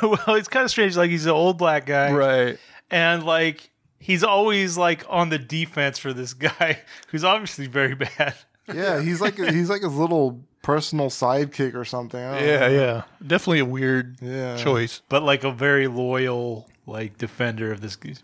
well, 0.02 0.36
it's 0.36 0.48
kind 0.48 0.64
of 0.66 0.70
strange. 0.72 0.98
Like 0.98 1.10
he's 1.10 1.26
an 1.26 1.32
old 1.32 1.58
black 1.58 1.86
guy, 1.86 2.12
right. 2.14 2.58
and 2.92 3.24
like 3.24 3.70
he's 4.00 4.24
always 4.24 4.78
like 4.78 5.04
on 5.10 5.30
the 5.30 5.40
defense 5.40 5.98
for 5.98 6.14
this 6.14 6.34
guy 6.34 6.80
who's 7.10 7.24
obviously 7.24 7.68
very 7.68 7.96
bad. 7.96 8.36
Yeah, 8.74 9.02
he's 9.02 9.22
like 9.22 9.38
he's 9.38 9.70
like 9.70 9.82
his 9.82 9.94
little 9.94 10.42
personal 10.62 11.10
sidekick 11.10 11.74
or 11.76 11.86
something. 11.86 12.20
Yeah, 12.20 12.60
know. 12.60 12.68
yeah. 12.70 13.04
Definitely 13.26 13.60
a 13.60 13.66
weird 13.66 14.18
Yeah. 14.22 14.58
choice. 14.58 15.02
but 15.10 15.24
like 15.24 15.44
a 15.44 15.52
very 15.52 15.88
loyal 15.88 16.68
like 16.86 17.18
defender 17.18 17.72
of 17.72 17.82
this 17.82 17.96
this 17.96 18.22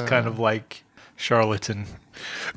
Yeah. 0.00 0.06
kind 0.06 0.26
of 0.26 0.38
like 0.38 0.84
charlatan. 1.16 1.86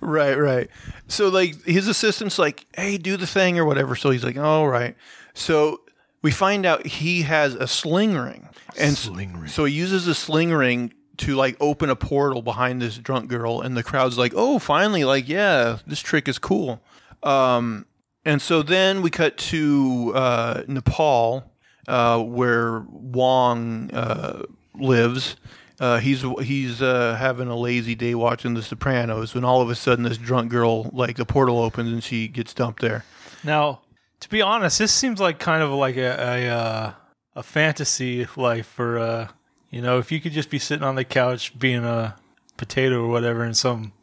Right, 0.02 0.36
right. 0.36 0.70
So 1.08 1.28
like 1.30 1.64
his 1.66 1.88
assistant's 1.88 2.38
like, 2.40 2.66
"Hey, 2.76 2.98
do 2.98 3.18
the 3.18 3.28
thing 3.28 3.58
or 3.60 3.66
whatever." 3.66 3.96
So 3.96 4.12
he's 4.12 4.24
like, 4.24 4.38
"All 4.38 4.68
right." 4.68 4.96
So 5.34 5.82
we 6.22 6.32
find 6.32 6.66
out 6.66 6.86
he 6.88 7.22
has 7.24 7.54
a 7.56 7.68
sling 7.68 8.16
ring, 8.16 8.50
and 8.78 8.98
Sling 8.98 9.38
ring. 9.38 9.48
so 9.50 9.66
he 9.66 9.74
uses 9.74 10.08
a 10.08 10.16
sling 10.16 10.52
ring 10.52 10.94
to 11.18 11.36
like 11.36 11.58
open 11.60 11.90
a 11.90 11.96
portal 11.96 12.42
behind 12.42 12.82
this 12.82 12.98
drunk 12.98 13.30
girl, 13.30 13.62
and 13.62 13.76
the 13.76 13.84
crowd's 13.84 14.18
like, 14.18 14.34
"Oh, 14.36 14.60
finally! 14.60 15.04
Like, 15.04 15.28
yeah, 15.28 15.80
this 15.88 16.00
trick 16.00 16.28
is 16.28 16.38
cool." 16.40 16.82
Um, 17.24 17.86
and 18.26 18.42
so 18.42 18.62
then 18.62 19.02
we 19.02 19.10
cut 19.10 19.38
to 19.38 20.12
uh, 20.14 20.64
Nepal, 20.68 21.52
uh, 21.88 22.22
where 22.22 22.86
Wong 22.90 23.90
uh, 23.92 24.44
lives. 24.76 25.38
Uh, 25.80 26.00
he's 26.00 26.24
he's 26.42 26.82
uh, 26.82 27.16
having 27.20 27.48
a 27.48 27.56
lazy 27.56 27.94
day 27.96 28.16
watching 28.16 28.56
The 28.56 28.64
Sopranos 28.64 29.36
when 29.36 29.44
all 29.44 29.62
of 29.62 29.70
a 29.70 29.76
sudden 29.76 30.04
this 30.04 30.18
drunk 30.18 30.50
girl 30.52 30.90
like 30.92 31.18
the 31.18 31.26
portal 31.26 31.60
opens 31.60 31.92
and 31.92 32.04
she 32.04 32.28
gets 32.28 32.54
dumped 32.54 32.82
there. 32.82 33.06
Now, 33.44 33.82
to 34.20 34.30
be 34.30 34.42
honest, 34.42 34.80
this 34.80 34.92
seems 34.92 35.20
like 35.20 35.40
kind 35.40 35.64
of 35.64 35.72
like 35.72 35.98
a 35.98 36.16
a, 36.20 36.48
uh, 36.48 36.94
a 37.36 37.44
fantasy 37.44 38.28
life 38.36 38.68
for 38.68 38.98
uh, 38.98 39.28
you 39.70 39.82
know, 39.82 40.00
if 40.00 40.12
you 40.12 40.20
could 40.22 40.32
just 40.32 40.50
be 40.50 40.60
sitting 40.60 40.84
on 40.84 40.96
the 40.96 41.04
couch 41.04 41.58
being 41.58 41.84
a 41.84 42.16
potato 42.56 43.04
or 43.04 43.10
whatever, 43.10 43.44
and 43.44 43.56
some 43.56 43.94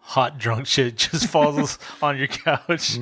hot 0.00 0.38
drunk 0.38 0.66
shit 0.66 0.96
just 1.10 1.28
falls 1.28 1.78
on 2.02 2.18
your 2.18 2.26
couch. 2.26 2.98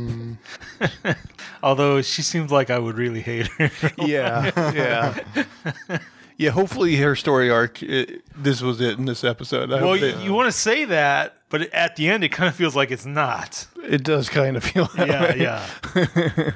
Although 1.63 2.03
she 2.03 2.23
seems 2.23 2.51
like 2.51 2.71
I 2.71 2.79
would 2.79 2.97
really 2.97 3.21
hate 3.21 3.47
her. 3.49 3.71
Yeah, 3.99 4.51
yeah, 4.73 5.99
yeah. 6.41 6.51
Hopefully 6.51 6.97
her 6.97 7.15
story 7.15 7.51
arc. 7.51 7.83
It, 7.83 8.23
this 8.37 8.63
was 8.63 8.81
it 8.81 8.99
in 8.99 9.05
this 9.05 9.23
episode. 9.25 9.73
I 9.73 9.83
well, 9.83 9.97
you, 9.97 10.17
you 10.21 10.33
want 10.33 10.47
to 10.49 10.53
say 10.53 10.85
that, 10.87 11.35
but 11.51 11.63
at 11.75 11.97
the 11.97 12.09
end, 12.09 12.25
it 12.25 12.31
kind 12.33 12.49
of 12.49 12.55
feels 12.55 12.75
like 12.75 12.91
it's 12.91 13.07
not. 13.07 13.67
it 13.85 14.03
does 14.03 14.29
kind 14.29 14.57
of 14.57 14.65
feel. 14.71 14.87
That 14.97 15.09
Yeah, 15.09 15.23
way. 15.23 15.39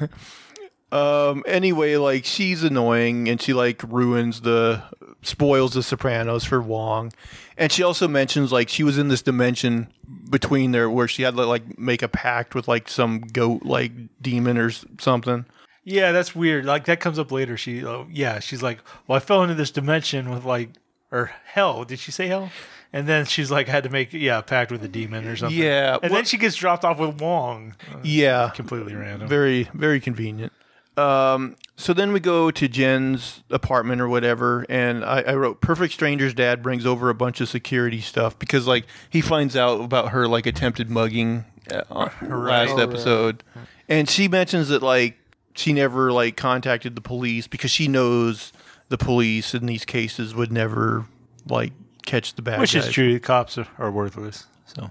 yeah. 0.01 0.07
Um. 0.93 1.43
Anyway, 1.47 1.97
like 1.97 2.25
she's 2.25 2.63
annoying, 2.63 3.29
and 3.29 3.43
she 3.43 3.53
like 3.53 3.83
ruins 3.83 4.43
the 4.43 4.81
spoils 5.23 5.73
the 5.73 5.83
Sopranos 5.83 6.45
for 6.45 6.61
Wong, 6.63 7.13
and 7.59 7.73
she 7.73 7.83
also 7.83 8.07
mentions 8.07 8.53
like 8.53 8.69
she 8.69 8.85
was 8.85 8.97
in 8.97 9.09
this 9.09 9.21
dimension 9.21 9.89
between 10.31 10.71
there 10.71 10.89
where 10.89 11.09
she 11.09 11.23
had 11.23 11.35
to 11.35 11.47
like 11.47 11.81
make 11.81 12.03
a 12.03 12.09
pact 12.09 12.55
with 12.55 12.69
like 12.69 12.89
some 12.89 13.23
goat 13.23 13.65
like 13.65 13.91
demon 14.23 14.57
or 14.57 14.71
something. 15.01 15.47
Yeah, 15.85 16.13
that's 16.13 16.35
weird. 16.35 16.65
Like 16.65 16.87
that 16.87 17.01
comes 17.01 17.19
up 17.19 17.31
later. 17.31 17.57
She, 17.57 17.85
oh, 17.85 18.07
yeah, 18.11 18.39
she's 18.41 18.63
like, 18.63 18.79
well, 19.07 19.17
I 19.17 19.21
fell 19.21 19.43
into 19.43 19.55
this 19.55 19.71
dimension 19.71 20.31
with 20.31 20.45
like, 20.45 20.71
or 21.13 21.31
hell. 21.45 21.85
Did 21.85 21.99
she 21.99 22.11
say 22.11 22.27
hell? 22.29 22.51
And 22.93 23.07
then 23.09 23.25
she's 23.27 23.51
like, 23.51 23.69
I 23.69 23.73
had 23.73 23.85
to 23.85 23.91
make 23.91 24.13
yeah, 24.13 24.39
a 24.39 24.43
pact 24.43 24.71
with 24.71 24.83
a 24.85 24.89
demon 24.89 25.27
or 25.27 25.37
something. 25.37 25.59
Yeah, 25.59 25.95
And 25.95 26.11
well- 26.11 26.19
then 26.21 26.25
she 26.25 26.39
gets 26.39 26.55
dropped 26.57 26.85
off 26.85 26.99
with 26.99 27.21
Wong. 27.21 27.75
Uh, 27.93 27.99
Yeah, 28.03 28.51
completely 28.55 28.95
random. 28.95 29.29
very 29.29 29.69
very 29.75 30.01
convenient. 30.01 30.53
Um, 30.97 31.57
so 31.77 31.93
then 31.93 32.13
we 32.13 32.21
go 32.21 32.53
to 32.53 32.69
Jen's 32.69 33.43
apartment 33.51 34.01
or 34.01 34.09
whatever, 34.09 34.65
and 34.69 35.05
I, 35.05 35.23
I 35.23 35.35
wrote 35.35 35.61
perfect 35.61 35.93
stranger's 35.93 36.35
dad 36.35 36.63
brings 36.63 36.87
over 36.87 37.11
a 37.11 37.15
bunch 37.15 37.41
of 37.41 37.49
security 37.49 38.01
stuff 38.01 38.39
because 38.39 38.69
like 38.69 38.87
he 39.11 39.21
finds 39.21 39.57
out 39.57 39.81
about 39.81 40.11
her 40.11 40.29
like 40.29 40.47
attempted 40.47 40.91
mugging 40.91 41.47
uh, 41.73 42.09
her 42.11 42.39
last 42.39 42.71
Oh, 42.71 42.77
right. 42.77 42.83
episode, 42.89 43.43
and 43.89 44.09
she 44.09 44.29
mentions 44.29 44.69
that 44.69 44.83
like 44.85 45.17
she 45.55 45.73
never 45.73 46.13
like 46.13 46.37
contacted 46.37 46.95
the 46.97 47.01
police 47.01 47.47
because 47.47 47.71
she 47.71 47.89
knows 47.89 48.53
the 48.89 48.99
police 48.99 49.55
in 49.55 49.67
these 49.67 49.85
cases 49.85 50.35
would 50.35 50.53
never 50.53 51.07
like 51.49 51.73
catch 52.05 52.35
the 52.35 52.43
bad 52.43 52.53
guys. 52.53 52.61
Which 52.61 52.75
guys. 52.75 52.87
is 52.89 52.93
true. 52.93 53.19
Cops 53.19 53.57
are, 53.59 53.67
are 53.79 53.91
worthless. 53.91 54.47
So 54.67 54.91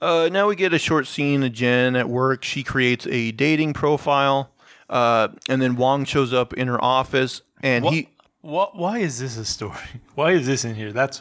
Uh, 0.00 0.28
now 0.32 0.48
we 0.48 0.56
get 0.56 0.72
a 0.72 0.78
short 0.78 1.06
scene 1.06 1.42
of 1.42 1.52
Jen 1.52 1.94
at 1.96 2.08
work. 2.08 2.42
She 2.44 2.62
creates 2.62 3.06
a 3.08 3.32
dating 3.32 3.74
profile, 3.74 4.50
uh, 4.88 5.28
and 5.48 5.60
then 5.60 5.76
Wong 5.76 6.04
shows 6.06 6.32
up 6.32 6.54
in 6.54 6.68
her 6.68 6.82
office, 6.82 7.42
and 7.62 7.84
Wha- 7.84 7.90
he 7.90 8.08
What? 8.40 8.74
Why 8.76 8.98
is 9.00 9.18
this 9.18 9.36
a 9.36 9.44
story? 9.44 9.76
Why 10.14 10.30
is 10.32 10.46
this 10.46 10.64
in 10.64 10.74
here? 10.74 10.92
That's 10.92 11.20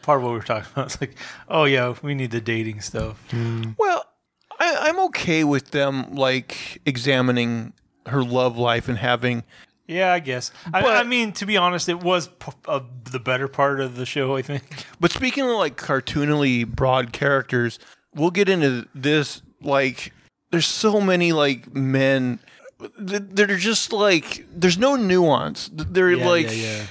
part 0.00 0.18
of 0.18 0.24
what 0.24 0.30
we 0.30 0.38
were 0.38 0.42
talking 0.44 0.68
about. 0.72 0.86
It's 0.86 1.00
like, 1.00 1.14
oh 1.48 1.64
yeah, 1.64 1.94
we 2.02 2.14
need 2.14 2.30
the 2.30 2.40
dating 2.40 2.80
stuff. 2.80 3.22
Well, 3.78 3.91
I, 4.82 4.88
I'm 4.88 4.98
okay 5.06 5.44
with 5.44 5.70
them 5.70 6.14
like 6.14 6.80
examining 6.86 7.72
her 8.06 8.22
love 8.22 8.56
life 8.58 8.88
and 8.88 8.98
having. 8.98 9.44
Yeah, 9.86 10.12
I 10.12 10.20
guess. 10.20 10.50
I, 10.72 10.80
But- 10.82 10.96
I 10.96 11.02
mean, 11.02 11.32
to 11.32 11.46
be 11.46 11.56
honest, 11.56 11.88
it 11.88 12.00
was 12.00 12.28
p- 12.28 12.52
uh, 12.66 12.80
the 13.10 13.18
better 13.18 13.48
part 13.48 13.80
of 13.80 13.96
the 13.96 14.06
show. 14.06 14.36
I 14.36 14.42
think. 14.42 14.62
But 15.00 15.10
speaking 15.10 15.44
of 15.44 15.50
like 15.56 15.76
cartoonily 15.76 16.66
broad 16.66 17.12
characters, 17.12 17.78
we'll 18.14 18.30
get 18.30 18.48
into 18.48 18.86
this. 18.94 19.42
Like, 19.60 20.12
there's 20.50 20.66
so 20.66 21.00
many 21.00 21.32
like 21.32 21.74
men. 21.74 22.38
th- 22.80 23.22
They're 23.30 23.56
just 23.56 23.92
like 23.92 24.46
there's 24.52 24.78
no 24.78 24.96
nuance. 24.96 25.68
They're 25.72 26.12
Yeah, 26.12 26.28
like 26.28 26.46
yeah, 26.46 26.52
yeah. 26.52 26.86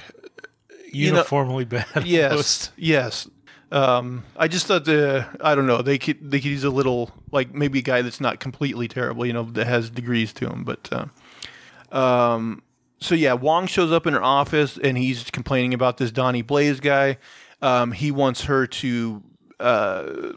you 0.92 1.10
know- 1.10 1.16
uniformly 1.18 1.64
bad. 1.64 1.86
yes, 2.06 2.70
yes. 2.76 3.28
Um, 3.72 4.24
I 4.36 4.48
just 4.48 4.66
thought 4.66 4.84
the 4.84 5.26
I 5.40 5.54
don't 5.54 5.66
know 5.66 5.80
they 5.80 5.96
could 5.96 6.30
they 6.30 6.40
could 6.40 6.50
use 6.50 6.62
a 6.62 6.70
little 6.70 7.10
like 7.30 7.54
maybe 7.54 7.78
a 7.78 7.82
guy 7.82 8.02
that's 8.02 8.20
not 8.20 8.38
completely 8.38 8.86
terrible, 8.86 9.24
you 9.24 9.32
know, 9.32 9.44
that 9.44 9.66
has 9.66 9.88
degrees 9.88 10.34
to 10.34 10.46
him. 10.46 10.62
But 10.62 10.90
uh, 10.92 11.96
um, 11.96 12.62
so 13.00 13.14
yeah, 13.14 13.32
Wong 13.32 13.66
shows 13.66 13.90
up 13.90 14.06
in 14.06 14.12
her 14.12 14.22
office 14.22 14.76
and 14.76 14.98
he's 14.98 15.30
complaining 15.30 15.72
about 15.72 15.96
this 15.96 16.12
Donnie 16.12 16.42
Blaze 16.42 16.80
guy. 16.80 17.16
Um, 17.62 17.92
he 17.92 18.10
wants 18.10 18.44
her 18.44 18.66
to 18.66 19.22
uh, 19.58 20.32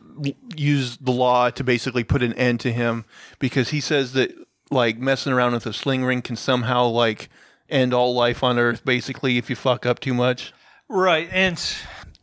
use 0.56 0.96
the 0.98 1.12
law 1.12 1.50
to 1.50 1.64
basically 1.64 2.06
put 2.06 2.24
an 2.24 2.32
end 2.34 2.62
to 2.62 2.72
him 2.72 3.04
because 3.40 3.70
he 3.70 3.82
says 3.82 4.14
that 4.14 4.34
like 4.72 4.98
messing 4.98 5.34
around 5.34 5.52
with 5.52 5.66
a 5.66 5.74
sling 5.74 6.06
ring 6.06 6.22
can 6.22 6.38
somehow 6.38 6.88
like 6.88 7.30
end 7.70 7.94
all 7.94 8.14
life 8.14 8.44
on 8.44 8.58
Earth. 8.58 8.86
Basically, 8.86 9.38
if 9.38 9.50
you 9.50 9.58
fuck 9.58 9.86
up 9.86 10.00
too 10.00 10.14
much. 10.14 10.54
Right. 10.88 11.28
And 11.32 11.62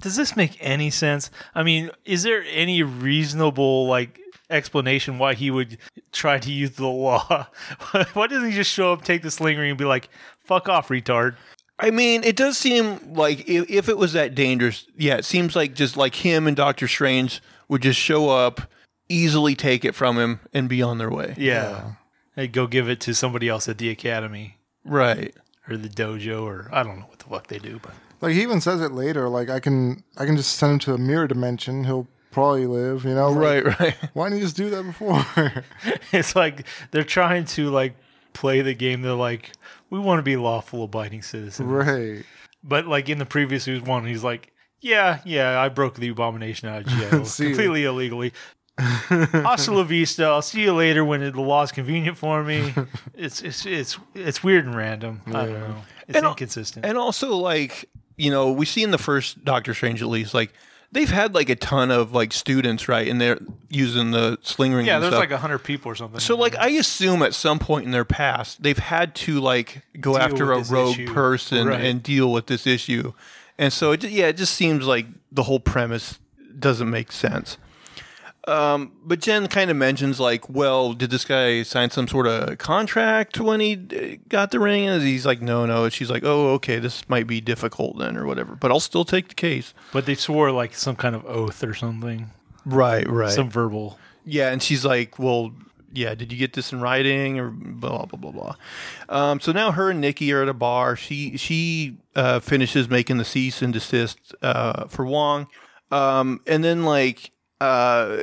does 0.02 0.16
this 0.16 0.36
make 0.36 0.56
any 0.60 0.90
sense? 0.90 1.30
I 1.54 1.62
mean, 1.62 1.90
is 2.04 2.22
there 2.22 2.44
any 2.50 2.82
reasonable 2.82 3.86
like 3.86 4.20
explanation 4.50 5.18
why 5.18 5.32
he 5.34 5.50
would 5.50 5.78
try 6.12 6.38
to 6.38 6.52
use 6.52 6.72
the 6.72 6.86
law? 6.86 7.46
why 8.12 8.26
doesn't 8.26 8.50
he 8.50 8.54
just 8.54 8.70
show 8.70 8.92
up, 8.92 9.02
take 9.04 9.22
the 9.22 9.30
sling 9.30 9.58
ring, 9.58 9.70
and 9.70 9.78
be 9.78 9.84
like, 9.84 10.08
"Fuck 10.44 10.68
off, 10.68 10.88
retard"? 10.88 11.36
I 11.78 11.90
mean, 11.90 12.22
it 12.22 12.36
does 12.36 12.58
seem 12.58 13.14
like 13.14 13.48
if, 13.48 13.68
if 13.70 13.88
it 13.88 13.96
was 13.98 14.12
that 14.12 14.34
dangerous, 14.34 14.86
yeah, 14.96 15.16
it 15.16 15.24
seems 15.24 15.56
like 15.56 15.74
just 15.74 15.96
like 15.96 16.16
him 16.16 16.46
and 16.46 16.56
Doctor 16.56 16.86
Strange 16.86 17.40
would 17.68 17.82
just 17.82 17.98
show 17.98 18.28
up, 18.28 18.60
easily 19.08 19.54
take 19.54 19.84
it 19.84 19.94
from 19.94 20.18
him, 20.18 20.40
and 20.52 20.68
be 20.68 20.82
on 20.82 20.98
their 20.98 21.10
way. 21.10 21.34
Yeah. 21.38 21.92
Hey, 22.36 22.46
go 22.46 22.66
give 22.66 22.88
it 22.88 23.00
to 23.00 23.14
somebody 23.14 23.48
else 23.48 23.68
at 23.68 23.78
the 23.78 23.90
academy 23.90 24.56
Right. 24.84 25.34
or 25.68 25.76
the 25.76 25.88
dojo 25.88 26.42
or 26.44 26.68
I 26.72 26.82
don't 26.82 26.98
know 27.00 27.06
what 27.06 27.18
the 27.18 27.26
fuck 27.26 27.46
they 27.48 27.58
do, 27.58 27.78
but 27.82 27.92
Like 28.22 28.32
he 28.34 28.42
even 28.42 28.60
says 28.60 28.80
it 28.80 28.92
later. 28.92 29.28
Like 29.28 29.50
I 29.50 29.60
can, 29.60 30.02
I 30.16 30.24
can 30.24 30.36
just 30.36 30.56
send 30.56 30.72
him 30.74 30.78
to 30.80 30.94
a 30.94 30.98
mirror 30.98 31.26
dimension. 31.28 31.84
He'll 31.84 32.06
probably 32.30 32.66
live. 32.66 33.04
You 33.04 33.14
know, 33.14 33.30
Like, 33.30 33.64
Right, 33.64 33.80
right. 33.80 33.96
Why 34.14 34.26
didn't 34.28 34.38
you 34.38 34.44
just 34.44 34.56
do 34.56 34.70
that 34.70 34.84
before? 34.84 35.24
it's 36.12 36.34
like 36.34 36.66
they're 36.92 37.04
trying 37.04 37.44
to 37.46 37.68
like 37.70 37.94
play 38.32 38.62
the 38.62 38.74
game. 38.74 39.02
They're 39.02 39.12
like, 39.12 39.52
we 39.90 39.98
want 39.98 40.18
to 40.20 40.22
be 40.22 40.36
lawful 40.36 40.84
abiding 40.84 41.22
citizens. 41.22 41.68
right. 41.68 42.24
But 42.64 42.86
like 42.86 43.08
in 43.08 43.18
the 43.18 43.26
previous 43.26 43.66
one, 43.66 44.06
he's 44.06 44.22
like, 44.24 44.52
yeah, 44.80 45.20
yeah, 45.24 45.60
I 45.60 45.68
broke 45.68 45.96
the 45.96 46.08
abomination 46.08 46.68
out 46.68 46.82
of 46.82 46.86
jail 47.10 47.24
See 47.24 47.44
ya. 47.44 47.48
completely 47.50 47.84
illegally. 47.84 48.32
Hasta 48.78 49.72
la 49.72 49.82
vista. 49.82 50.24
I'll 50.24 50.42
see 50.42 50.62
you 50.62 50.72
later 50.74 51.04
when 51.04 51.20
the 51.20 51.40
law's 51.40 51.72
convenient 51.72 52.16
for 52.16 52.42
me. 52.42 52.72
It's 53.14 53.42
it's 53.42 53.66
it's 53.66 53.98
it's 54.14 54.42
weird 54.42 54.64
and 54.64 54.74
random. 54.74 55.20
I 55.26 55.32
don't 55.32 55.52
know. 55.52 55.76
It's 56.08 56.16
And 56.16 56.24
al- 56.24 56.32
inconsistent. 56.32 56.84
And 56.86 56.96
also, 56.98 57.36
like, 57.36 57.88
you 58.16 58.30
know, 58.30 58.52
we 58.52 58.66
see 58.66 58.82
in 58.82 58.90
the 58.90 58.98
first 58.98 59.44
Doctor 59.44 59.74
Strange 59.74 60.02
at 60.02 60.08
least, 60.08 60.34
like, 60.34 60.52
they've 60.92 61.08
had 61.10 61.34
like 61.34 61.48
a 61.48 61.56
ton 61.56 61.90
of 61.90 62.12
like 62.12 62.32
students, 62.32 62.86
right? 62.88 63.08
And 63.08 63.18
they're 63.20 63.38
using 63.70 64.10
the 64.10 64.38
sling 64.42 64.74
ring. 64.74 64.84
yeah, 64.86 64.98
there's 64.98 65.12
stuff. 65.12 65.20
like 65.20 65.30
a 65.30 65.38
hundred 65.38 65.60
people 65.60 65.90
or 65.90 65.94
something. 65.94 66.20
So, 66.20 66.36
like, 66.36 66.54
I 66.56 66.68
assume 66.70 67.22
at 67.22 67.32
some 67.34 67.58
point 67.58 67.86
in 67.86 67.92
their 67.92 68.04
past, 68.04 68.62
they've 68.62 68.76
had 68.78 69.14
to 69.16 69.40
like 69.40 69.82
go 70.00 70.18
after 70.18 70.52
a 70.52 70.62
rogue 70.64 70.98
issue. 70.98 71.12
person 71.12 71.68
Right. 71.68 71.80
and 71.82 72.02
deal 72.02 72.30
with 72.30 72.46
this 72.46 72.66
issue, 72.66 73.14
and 73.58 73.72
so 73.72 73.92
it, 73.92 74.04
yeah, 74.04 74.26
it 74.26 74.36
just 74.36 74.54
seems 74.54 74.86
like 74.86 75.06
the 75.30 75.44
whole 75.44 75.60
premise 75.60 76.18
doesn't 76.58 76.90
make 76.90 77.10
sense. 77.10 77.56
Um, 78.48 78.92
but 79.04 79.20
Jen 79.20 79.46
kind 79.46 79.70
of 79.70 79.76
mentions 79.76 80.18
like, 80.18 80.48
well, 80.50 80.94
did 80.94 81.10
this 81.10 81.24
guy 81.24 81.62
sign 81.62 81.90
some 81.90 82.08
sort 82.08 82.26
of 82.26 82.58
contract 82.58 83.38
when 83.38 83.60
he 83.60 83.74
uh, 83.74 84.16
got 84.28 84.50
the 84.50 84.58
ring? 84.58 84.88
And 84.88 85.00
he's 85.02 85.24
like, 85.24 85.40
no, 85.40 85.64
no. 85.64 85.88
She's 85.88 86.10
like, 86.10 86.24
oh, 86.24 86.48
okay, 86.54 86.80
this 86.80 87.08
might 87.08 87.28
be 87.28 87.40
difficult 87.40 87.98
then 87.98 88.16
or 88.16 88.26
whatever, 88.26 88.56
but 88.56 88.72
I'll 88.72 88.80
still 88.80 89.04
take 89.04 89.28
the 89.28 89.34
case. 89.36 89.74
but 89.92 90.06
they 90.06 90.16
swore 90.16 90.50
like 90.50 90.74
some 90.74 90.96
kind 90.96 91.14
of 91.14 91.24
oath 91.24 91.62
or 91.62 91.72
something, 91.74 92.30
Right, 92.64 93.08
right. 93.08 93.30
some 93.30 93.48
verbal. 93.48 93.98
Yeah, 94.24 94.50
and 94.50 94.62
she's 94.62 94.84
like, 94.84 95.18
"Well, 95.18 95.52
yeah, 95.92 96.14
did 96.14 96.32
you 96.32 96.38
get 96.38 96.52
this 96.52 96.72
in 96.72 96.80
writing 96.80 97.38
or 97.40 97.50
blah 97.50 98.06
blah 98.06 98.18
blah 98.18 98.30
blah?" 98.30 98.54
Um, 99.08 99.40
so 99.40 99.50
now 99.52 99.72
her 99.72 99.90
and 99.90 100.00
Nikki 100.00 100.32
are 100.32 100.42
at 100.42 100.48
a 100.48 100.54
bar. 100.54 100.94
She 100.94 101.36
she 101.36 101.98
uh, 102.14 102.38
finishes 102.40 102.88
making 102.88 103.18
the 103.18 103.24
cease 103.24 103.62
and 103.62 103.72
desist 103.72 104.32
uh, 104.42 104.86
for 104.86 105.04
Wong, 105.04 105.48
um, 105.90 106.40
and 106.46 106.62
then 106.62 106.84
like 106.84 107.32
uh, 107.62 108.20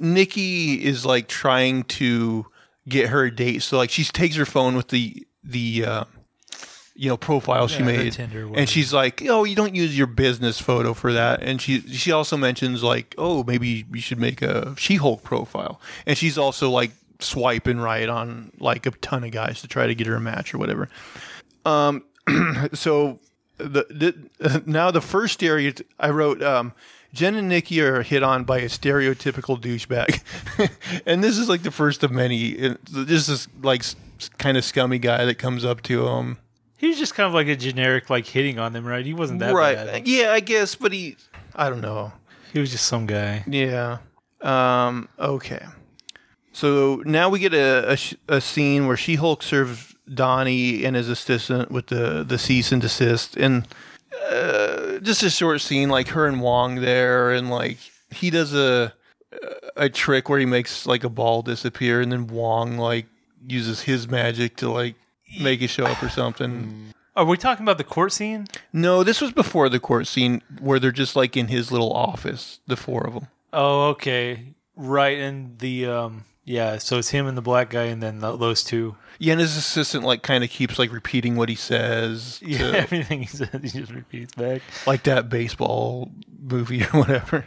Nikki 0.00 0.84
is 0.84 1.06
like 1.06 1.28
trying 1.28 1.84
to 1.84 2.46
get 2.88 3.10
her 3.10 3.24
a 3.24 3.34
date. 3.34 3.62
So 3.62 3.76
like 3.76 3.90
she 3.90 4.02
takes 4.02 4.34
her 4.34 4.44
phone 4.44 4.74
with 4.74 4.88
the 4.88 5.24
the 5.44 5.84
uh, 5.84 6.04
you 6.96 7.08
know 7.08 7.16
profile 7.16 7.68
she 7.68 7.78
Yeah, 7.78 7.84
her 7.84 8.04
made, 8.04 8.12
Tinder, 8.14 8.50
and 8.52 8.68
she's 8.68 8.92
like, 8.92 9.22
"Oh, 9.28 9.44
you 9.44 9.54
don't 9.54 9.76
use 9.76 9.96
your 9.96 10.08
business 10.08 10.60
photo 10.60 10.92
for 10.92 11.12
that." 11.12 11.40
And 11.40 11.62
she 11.62 11.82
she 11.82 12.10
also 12.10 12.36
mentions 12.36 12.82
like, 12.82 13.14
"Oh, 13.16 13.44
maybe 13.44 13.86
you 13.92 14.00
should 14.00 14.18
make 14.18 14.42
a 14.42 14.74
She-Hulk 14.76 15.22
profile." 15.22 15.80
And 16.04 16.18
she's 16.18 16.36
also 16.36 16.68
like 16.68 16.90
swiping 17.20 17.78
right 17.78 18.08
on 18.08 18.50
like 18.58 18.86
a 18.86 18.90
ton 18.90 19.22
of 19.22 19.30
guys 19.30 19.60
to 19.60 19.68
try 19.68 19.86
to 19.86 19.94
get 19.94 20.08
her 20.08 20.16
a 20.16 20.20
match 20.20 20.52
or 20.52 20.58
whatever. 20.58 20.88
Um, 21.64 22.02
so 22.72 23.20
the, 23.58 23.86
the 24.40 24.62
now 24.66 24.90
the 24.90 25.00
first 25.00 25.34
stereo 25.34 25.72
I 26.00 26.10
wrote. 26.10 26.42
Um, 26.42 26.72
Jen 27.12 27.34
and 27.34 27.48
Nikki 27.48 27.80
are 27.80 28.02
hit 28.02 28.22
on 28.22 28.44
by 28.44 28.58
a 28.58 28.66
stereotypical 28.66 29.60
douchebag, 29.60 30.22
and 31.06 31.22
this 31.22 31.36
is 31.36 31.48
like 31.48 31.62
the 31.62 31.70
first 31.70 32.02
of 32.02 32.10
many. 32.10 32.76
This 32.90 33.28
is 33.28 33.48
like 33.62 33.84
kind 34.38 34.56
of 34.56 34.64
scummy 34.64 34.98
guy 34.98 35.24
that 35.24 35.34
comes 35.36 35.64
up 35.64 35.82
to 35.82 36.08
him. 36.08 36.38
He 36.78 36.88
was 36.88 36.98
just 36.98 37.14
kind 37.14 37.26
of 37.26 37.34
like 37.34 37.48
a 37.48 37.56
generic 37.56 38.10
like 38.10 38.26
hitting 38.26 38.58
on 38.58 38.72
them, 38.72 38.86
right? 38.86 39.04
He 39.04 39.14
wasn't 39.14 39.40
that 39.40 39.54
right? 39.54 39.76
bad. 39.76 40.08
Yeah, 40.08 40.32
I 40.32 40.40
guess, 40.40 40.74
but 40.74 40.92
he, 40.92 41.16
I 41.54 41.68
don't 41.68 41.80
know. 41.80 42.12
He 42.52 42.58
was 42.60 42.70
just 42.70 42.86
some 42.86 43.06
guy. 43.06 43.44
Yeah. 43.46 43.98
Um. 44.40 45.08
Okay. 45.18 45.64
So 46.52 47.02
now 47.06 47.28
we 47.28 47.38
get 47.38 47.54
a 47.54 47.92
a, 48.28 48.36
a 48.36 48.40
scene 48.40 48.86
where 48.86 48.96
She 48.96 49.16
Hulk 49.16 49.42
serves 49.42 49.94
Donnie 50.12 50.84
and 50.84 50.96
his 50.96 51.08
assistant 51.08 51.70
with 51.70 51.86
the 51.88 52.24
the 52.24 52.38
cease 52.38 52.72
and 52.72 52.80
desist, 52.80 53.36
and 53.36 53.68
uh, 54.30 54.98
just 55.00 55.22
a 55.22 55.30
short 55.30 55.60
scene 55.60 55.88
like 55.88 56.08
her 56.08 56.26
and 56.26 56.40
Wong 56.40 56.76
there, 56.76 57.30
and 57.30 57.50
like 57.50 57.78
he 58.10 58.30
does 58.30 58.54
a 58.54 58.94
a 59.76 59.88
trick 59.88 60.28
where 60.28 60.38
he 60.38 60.46
makes 60.46 60.86
like 60.86 61.04
a 61.04 61.08
ball 61.08 61.42
disappear, 61.42 62.00
and 62.00 62.12
then 62.12 62.26
Wong 62.26 62.76
like 62.76 63.06
uses 63.46 63.82
his 63.82 64.08
magic 64.08 64.56
to 64.56 64.70
like 64.70 64.94
make 65.40 65.62
it 65.62 65.68
show 65.68 65.84
up 65.84 66.02
or 66.02 66.08
something. 66.08 66.92
Are 67.14 67.24
we 67.26 67.36
talking 67.36 67.64
about 67.64 67.78
the 67.78 67.84
court 67.84 68.12
scene? 68.12 68.46
No, 68.72 69.04
this 69.04 69.20
was 69.20 69.32
before 69.32 69.68
the 69.68 69.80
court 69.80 70.06
scene 70.06 70.42
where 70.60 70.78
they're 70.78 70.92
just 70.92 71.14
like 71.14 71.36
in 71.36 71.48
his 71.48 71.70
little 71.70 71.92
office, 71.92 72.60
the 72.66 72.76
four 72.76 73.06
of 73.06 73.14
them. 73.14 73.26
Oh, 73.52 73.88
okay, 73.90 74.54
right. 74.76 75.18
And 75.18 75.58
the 75.58 75.86
um, 75.86 76.24
yeah. 76.44 76.78
So 76.78 76.98
it's 76.98 77.10
him 77.10 77.26
and 77.26 77.36
the 77.36 77.42
black 77.42 77.70
guy, 77.70 77.84
and 77.84 78.02
then 78.02 78.20
th 78.20 78.38
those 78.38 78.64
two. 78.64 78.96
Yeah, 79.18 79.32
and 79.32 79.40
his 79.40 79.56
assistant 79.56 80.04
like 80.04 80.22
kind 80.22 80.42
of 80.42 80.50
keeps 80.50 80.78
like 80.78 80.92
repeating 80.92 81.36
what 81.36 81.48
he 81.48 81.54
says, 81.54 82.38
to, 82.40 82.46
Yeah, 82.46 82.72
everything 82.74 83.20
he 83.20 83.26
says, 83.26 83.48
he 83.52 83.68
just 83.80 83.92
repeats 83.92 84.34
back. 84.34 84.62
like 84.86 85.02
that 85.04 85.28
baseball 85.28 86.10
movie 86.40 86.82
or 86.84 86.88
whatever. 87.00 87.44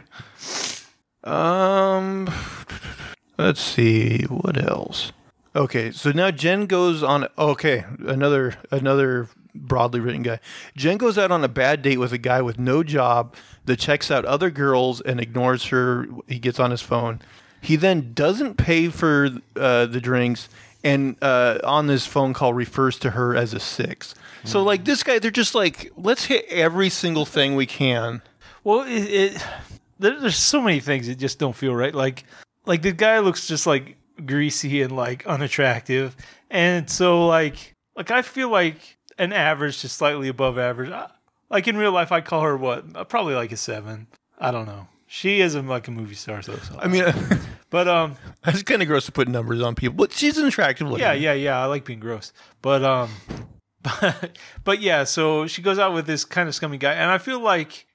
Um, 1.24 2.30
let's 3.38 3.60
see 3.60 4.22
what 4.24 4.56
else. 4.62 5.12
Okay, 5.54 5.90
so 5.90 6.12
now 6.12 6.30
Jen 6.30 6.66
goes 6.66 7.02
on. 7.02 7.26
Okay, 7.38 7.84
another 8.06 8.54
another 8.70 9.28
broadly 9.54 10.00
written 10.00 10.22
guy. 10.22 10.38
Jen 10.76 10.98
goes 10.98 11.16
out 11.16 11.30
on 11.32 11.42
a 11.42 11.48
bad 11.48 11.80
date 11.82 11.96
with 11.98 12.12
a 12.12 12.18
guy 12.18 12.42
with 12.42 12.58
no 12.58 12.82
job 12.82 13.34
that 13.64 13.78
checks 13.78 14.10
out 14.10 14.24
other 14.26 14.50
girls 14.50 15.00
and 15.00 15.18
ignores 15.18 15.66
her. 15.66 16.06
He 16.28 16.38
gets 16.38 16.60
on 16.60 16.70
his 16.70 16.82
phone. 16.82 17.20
He 17.60 17.76
then 17.76 18.12
doesn't 18.14 18.56
pay 18.56 18.88
for 18.88 19.30
uh, 19.56 19.86
the 19.86 20.00
drinks 20.00 20.48
and 20.84 21.16
uh, 21.20 21.58
on 21.64 21.88
this 21.88 22.06
phone 22.06 22.32
call 22.32 22.54
refers 22.54 22.98
to 23.00 23.10
her 23.10 23.34
as 23.34 23.52
a 23.54 23.58
six. 23.60 24.14
So 24.44 24.62
like 24.62 24.84
this 24.84 25.02
guy, 25.02 25.18
they're 25.18 25.32
just 25.32 25.54
like, 25.56 25.90
let's 25.96 26.26
hit 26.26 26.44
every 26.48 26.88
single 26.90 27.24
thing 27.26 27.56
we 27.56 27.66
can. 27.66 28.22
Well, 28.62 28.82
it, 28.82 29.00
it 29.02 29.44
there, 29.98 30.20
there's 30.20 30.36
so 30.36 30.60
many 30.60 30.78
things 30.78 31.08
that 31.08 31.18
just 31.18 31.38
don't 31.40 31.56
feel 31.56 31.74
right. 31.74 31.92
Like 31.94 32.22
like 32.66 32.82
the 32.82 32.92
guy 32.92 33.18
looks 33.18 33.48
just 33.48 33.66
like 33.66 33.96
greasy 34.24 34.82
and 34.82 34.94
like 34.94 35.26
unattractive, 35.26 36.16
and 36.50 36.88
so 36.88 37.26
like 37.26 37.74
like 37.96 38.12
I 38.12 38.22
feel 38.22 38.48
like 38.48 38.96
an 39.18 39.32
average 39.32 39.80
to 39.80 39.88
slightly 39.88 40.28
above 40.28 40.58
average. 40.58 40.90
I- 40.90 41.10
Like 41.50 41.66
in 41.68 41.76
real 41.76 41.92
life, 41.92 42.12
I 42.12 42.20
call 42.20 42.42
her 42.42 42.56
what? 42.56 43.08
Probably 43.08 43.34
like 43.34 43.50
a 43.52 43.56
seven. 43.56 44.06
I 44.38 44.50
don't 44.52 44.66
know. 44.66 44.86
She 45.06 45.40
isn't 45.40 45.68
like 45.68 45.86
a 45.88 45.90
movie 45.90 46.14
star, 46.14 46.42
so. 46.42 46.56
so. 46.56 46.78
I 46.78 46.88
mean, 46.88 47.04
but 47.70 47.88
um, 47.88 48.16
it's 48.46 48.62
kind 48.62 48.82
of 48.82 48.88
gross 48.88 49.06
to 49.06 49.12
put 49.12 49.28
numbers 49.28 49.62
on 49.62 49.74
people, 49.74 49.96
but 49.96 50.12
she's 50.12 50.38
an 50.38 50.46
attractive 50.46 50.88
lady. 50.88 51.02
yeah, 51.02 51.12
yeah, 51.12 51.32
yeah. 51.32 51.62
I 51.62 51.66
like 51.66 51.84
being 51.84 52.00
gross, 52.00 52.32
but 52.62 52.84
um, 52.84 53.10
but 53.82 54.38
but 54.64 54.80
yeah. 54.80 55.04
So 55.04 55.46
she 55.46 55.62
goes 55.62 55.78
out 55.78 55.94
with 55.94 56.06
this 56.06 56.24
kind 56.24 56.48
of 56.48 56.54
scummy 56.54 56.78
guy, 56.78 56.92
and 56.92 57.10
I 57.10 57.18
feel 57.18 57.40
like 57.40 57.86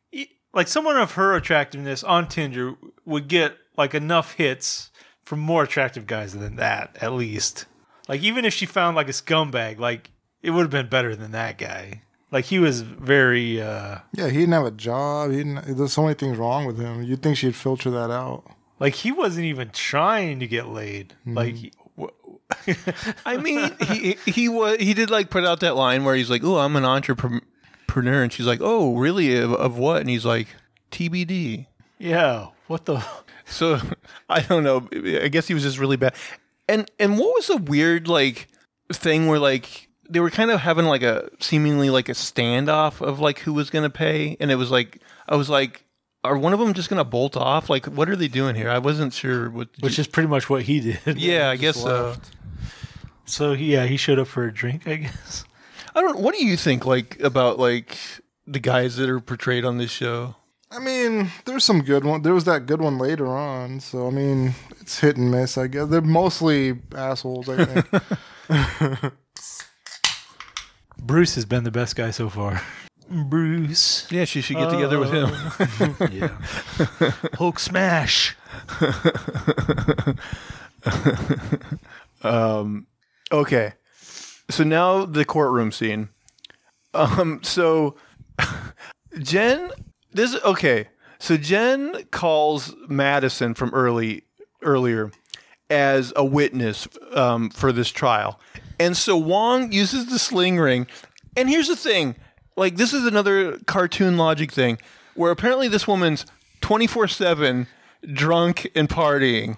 like 0.54 0.68
someone 0.68 0.98
of 0.98 1.14
her 1.14 1.36
attractiveness 1.36 2.04
on 2.04 2.28
Tinder 2.28 2.76
would 3.06 3.28
get 3.28 3.58
like 3.78 3.94
enough 3.94 4.34
hits 4.34 4.92
from 5.24 5.40
more 5.40 5.64
attractive 5.64 6.08
guys 6.08 6.34
than 6.34 6.56
that, 6.58 6.98
at 7.02 7.14
least. 7.14 7.66
Like 8.08 8.22
even 8.22 8.46
if 8.46 8.54
she 8.54 8.66
found 8.66 8.96
like 8.96 9.08
a 9.08 9.14
scumbag, 9.14 9.80
like 9.80 10.12
it 10.42 10.52
would 10.52 10.64
have 10.64 10.72
been 10.72 10.90
better 10.90 11.16
than 11.16 11.32
that 11.32 11.58
guy. 11.58 12.04
Like 12.32 12.46
he 12.46 12.60
was 12.60 12.82
very 12.82 13.62
uh 13.62 14.00
Yeah, 14.14 14.28
he 14.30 14.38
didn't 14.40 14.54
have 14.54 14.66
a 14.66 14.72
job. 14.72 15.32
He 15.32 15.38
didn't. 15.38 15.78
There's 15.78 15.94
so 15.94 16.04
many 16.04 16.14
things 16.16 16.38
wrong 16.38 16.66
with 16.66 16.80
him. 16.80 17.04
You'd 17.04 17.22
think 17.22 17.38
she'd 17.38 17.56
filter 17.56 17.90
that 17.92 18.10
out. 18.12 18.44
like 18.80 18.96
he 18.96 19.12
wasn't 19.12 19.46
even 19.46 19.70
trying 19.72 20.40
to 20.40 20.48
get 20.48 20.68
laid. 20.70 21.14
Like 21.26 21.56
he, 21.56 21.72
w- 21.98 22.14
I 23.26 23.38
mean, 23.38 23.72
he 23.88 24.18
he 24.26 24.48
was 24.50 24.78
he 24.80 24.94
did 24.94 25.10
like 25.10 25.30
put 25.30 25.44
out 25.46 25.60
that 25.62 25.76
line 25.76 26.04
where 26.04 26.16
he's 26.16 26.30
like, 26.30 26.44
"Oh, 26.44 26.58
I'm 26.58 26.76
an 26.76 26.86
entrepreneur," 26.86 28.24
and 28.24 28.32
she's 28.34 28.48
like, 28.48 28.60
"Oh, 28.62 28.96
really? 28.98 29.36
Of, 29.38 29.54
of 29.54 29.78
what?" 29.78 30.02
And 30.02 30.10
he's 30.10 30.26
like, 30.26 30.48
"TBD." 30.92 31.68
yeah, 32.00 32.48
what 32.68 32.86
the 32.86 33.04
So 33.46 33.80
I 34.30 34.42
don't 34.42 34.64
know. 34.64 34.88
I 35.24 35.28
guess 35.28 35.48
he 35.48 35.54
was 35.54 35.64
just 35.64 35.78
really 35.80 35.98
bad. 35.98 36.14
And 36.68 36.90
and 37.00 37.18
what 37.20 37.34
was 37.36 37.48
the 37.48 37.58
weird 37.58 38.08
like 38.08 38.48
thing 38.92 39.28
where 39.28 39.40
like 39.40 39.90
they 40.12 40.20
were 40.20 40.30
kind 40.30 40.52
of 40.52 40.60
having 40.60 40.86
like 40.86 41.04
a 41.04 41.30
seemingly 41.40 41.90
like 41.90 42.10
a 42.10 42.14
standoff 42.14 43.02
of 43.02 43.20
like 43.20 43.40
who 43.40 43.54
was 43.54 43.70
gonna 43.70 43.90
pay, 43.90 44.36
and 44.40 44.52
it 44.52 44.56
was 44.56 44.70
like 44.70 45.02
I 45.28 45.36
was 45.36 45.50
like, 45.50 45.86
are 46.24 46.38
one 46.38 46.54
of 46.54 46.60
them 46.60 46.74
just 46.74 46.90
gonna 46.90 47.06
bolt 47.06 47.38
off? 47.38 47.70
Like, 47.70 47.86
what 47.86 48.10
are 48.10 48.16
they 48.16 48.28
doing 48.28 48.56
here? 48.56 48.70
I 48.70 48.78
wasn't 48.78 49.14
sure 49.14 49.50
what. 49.50 49.70
which 49.80 49.98
is 49.98 50.08
pretty 50.08 50.28
much 50.28 50.50
what 50.50 50.64
he 50.64 50.80
did. 50.82 51.00
yeah, 51.18 51.50
I 51.50 51.56
guess 51.56 51.78
so. 51.82 52.10
left. 52.10 52.32
So 53.26 53.54
he, 53.54 53.74
yeah, 53.74 53.86
he 53.86 53.96
showed 53.96 54.20
up 54.20 54.28
for 54.28 54.44
a 54.44 54.54
drink, 54.54 54.86
I 54.88 54.96
guess. 55.08 55.46
I 55.96 56.02
don't. 56.02 56.20
What 56.20 56.36
do 56.36 56.46
you 56.46 56.58
think 56.58 56.86
like 56.86 57.20
about 57.22 57.58
like 57.58 57.98
the 58.46 58.60
guys 58.60 58.98
that 58.98 59.10
are 59.10 59.22
portrayed 59.22 59.64
on 59.64 59.78
this 59.78 59.92
show? 59.92 60.36
I 60.70 60.80
mean, 60.80 61.32
there's 61.46 61.66
some 61.66 61.82
good 61.82 62.06
one. 62.06 62.22
There 62.22 62.34
was 62.34 62.46
that 62.46 62.66
good 62.66 62.82
one 62.82 62.98
later 62.98 63.28
on. 63.28 63.80
So 63.80 64.08
I 64.08 64.10
mean, 64.10 64.56
it's 64.80 65.00
hit 65.00 65.18
and 65.18 65.32
miss. 65.32 65.58
I 65.58 65.68
guess 65.68 65.88
they're 65.88 66.02
mostly 66.02 66.80
assholes. 66.94 67.48
I 67.50 67.66
think. 67.66 69.14
Bruce 71.12 71.36
has 71.36 71.44
been 71.44 71.66
the 71.66 71.72
best 71.72 71.98
guy 71.98 72.10
so 72.10 72.30
far. 72.30 72.62
Bruce. 73.10 74.10
Yeah, 74.10 74.24
she 74.24 74.40
should 74.40 74.56
get 74.56 74.70
together 74.70 74.98
with 74.98 75.12
him. 75.12 75.30
Yeah. 76.10 77.12
Hulk 77.34 77.60
smash. 77.60 78.38
Okay. 83.34 83.74
So 84.50 84.64
now 84.64 85.04
the 85.04 85.26
courtroom 85.26 85.74
scene. 85.74 86.08
Um 86.94 87.42
so 87.44 87.98
Jen 89.20 89.70
this 90.14 90.38
okay. 90.46 90.88
So 91.20 91.36
Jen 91.36 92.06
calls 92.12 92.74
Madisynn 92.90 93.58
from 93.58 93.74
early 93.74 94.24
earlier 94.62 95.12
as 95.70 96.14
a 96.16 96.24
witness 96.24 96.88
um, 97.14 97.50
for 97.50 97.72
this 97.72 97.90
trial. 97.90 98.40
And 98.82 98.98
so 98.98 99.16
Wong 99.18 99.72
uses 99.72 100.08
the 100.08 100.18
sling 100.20 100.58
ring. 100.60 100.88
And 101.38 101.50
here's 101.50 101.68
the 101.68 101.76
thing. 101.76 102.16
Like 102.58 102.76
this 102.76 102.94
is 102.94 103.06
another 103.06 103.58
cartoon 103.66 104.18
logic 104.18 104.52
thing 104.52 104.78
where 105.16 105.32
apparently 105.32 105.68
this 105.68 105.88
woman's 105.88 106.26
24/7 106.62 107.68
drunk 108.14 108.70
and 108.76 108.90
partying. 108.90 109.58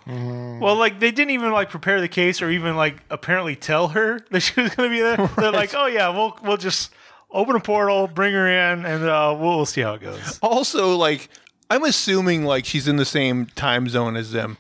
Well, 0.60 0.76
like 0.76 1.00
they 1.00 1.12
didn't 1.12 1.32
even 1.32 1.52
like 1.52 1.70
prepare 1.70 2.02
the 2.02 2.08
case 2.08 2.42
or 2.42 2.50
even 2.50 2.76
like 2.76 2.98
apparently 3.10 3.56
tell 3.56 3.90
her 3.90 4.20
that 4.32 4.42
she 4.42 4.62
was 4.62 4.76
going 4.76 4.90
to 4.90 4.96
be 4.96 5.02
there. 5.02 5.28
They're 5.38 5.52
like, 5.52 5.74
oh 5.74 5.88
yeah, 5.88 6.10
we'll 6.10 6.38
we'll 6.44 6.58
just 6.58 6.92
open 7.32 7.56
a 7.56 7.60
portal, 7.60 8.08
bring 8.08 8.34
her 8.34 8.48
in, 8.48 8.86
and 8.86 9.04
uh, 9.06 9.36
we'll, 9.40 9.58
we'll 9.58 9.66
see 9.66 9.82
how 9.82 9.94
it 9.96 10.02
goes. 10.02 10.38
also 10.44 10.96
like 10.96 11.30
i'm 11.70 11.84
assuming 11.84 12.44
like 12.44 12.66
she's 12.66 12.88
in 12.88 12.98
the 12.98 13.06
same 13.06 13.46
time 13.56 13.88
zone 13.90 14.16
as 14.16 14.32
them 14.34 14.58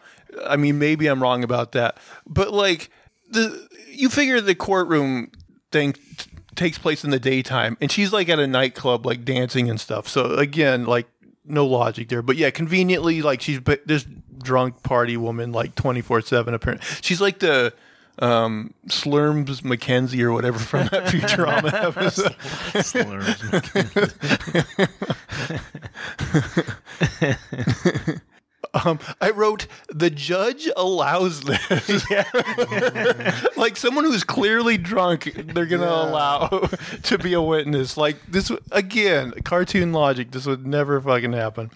i 0.48 0.56
mean 0.56 0.80
maybe 0.80 1.06
i'm 1.08 1.22
wrong 1.22 1.44
about 1.44 1.74
that 1.74 1.98
but 2.26 2.52
like 2.52 2.90
the 3.30 3.68
you 3.94 4.10
figure 4.10 4.42
the 4.42 4.56
courtroom 4.56 5.32
thing 5.72 5.94
t- 5.94 6.30
takes 6.56 6.78
place 6.78 7.04
in 7.04 7.10
the 7.10 7.20
daytime 7.20 7.78
and 7.82 7.92
she's 7.92 8.14
like 8.14 8.30
at 8.30 8.40
a 8.40 8.48
nightclub 8.48 9.06
like 9.06 9.26
dancing 9.26 9.70
and 9.70 9.80
stuff. 9.80 10.08
So 10.08 10.36
again 10.36 10.86
like 10.86 11.08
no 11.46 11.66
logic 11.66 12.10
there. 12.10 12.22
But 12.22 12.36
yeah 12.38 12.50
conveniently 12.50 13.22
like 13.22 13.42
she's 13.42 13.60
b- 13.60 13.78
this 13.86 14.06
drunk 14.38 14.84
party 14.84 15.16
woman 15.18 15.52
like 15.52 15.74
24-7 15.76 16.54
apparently 16.54 16.86
she's 17.02 17.22
like 17.22 17.40
the 17.40 17.74
um 18.20 18.74
slurms 18.90 19.64
mackenzie 19.64 20.22
or 20.22 20.32
whatever 20.34 20.60
from 20.60 20.86
that 20.88 21.06
futurama 21.06 21.74
episode 21.74 22.36
Um, 28.74 29.00
I 29.22 29.30
wrote 29.30 29.68
the 29.90 30.10
judge 30.10 30.68
allows 30.76 31.42
this. 31.42 32.06
like 33.58 33.78
someone 33.78 34.06
who's 34.06 34.24
clearly 34.24 34.78
drunk, 34.78 35.32
they're 35.36 35.68
gonna 35.68 35.86
allow 35.86 36.48
to 37.04 37.18
be 37.18 37.34
a 37.34 37.42
witness. 37.42 37.98
Like 37.98 38.18
this 38.28 38.52
again, 38.72 39.32
cartoon 39.44 39.92
logic. 39.94 40.32
This 40.32 40.46
would 40.46 40.66
never 40.66 41.00
fucking 41.00 41.34
happen. 41.34 41.72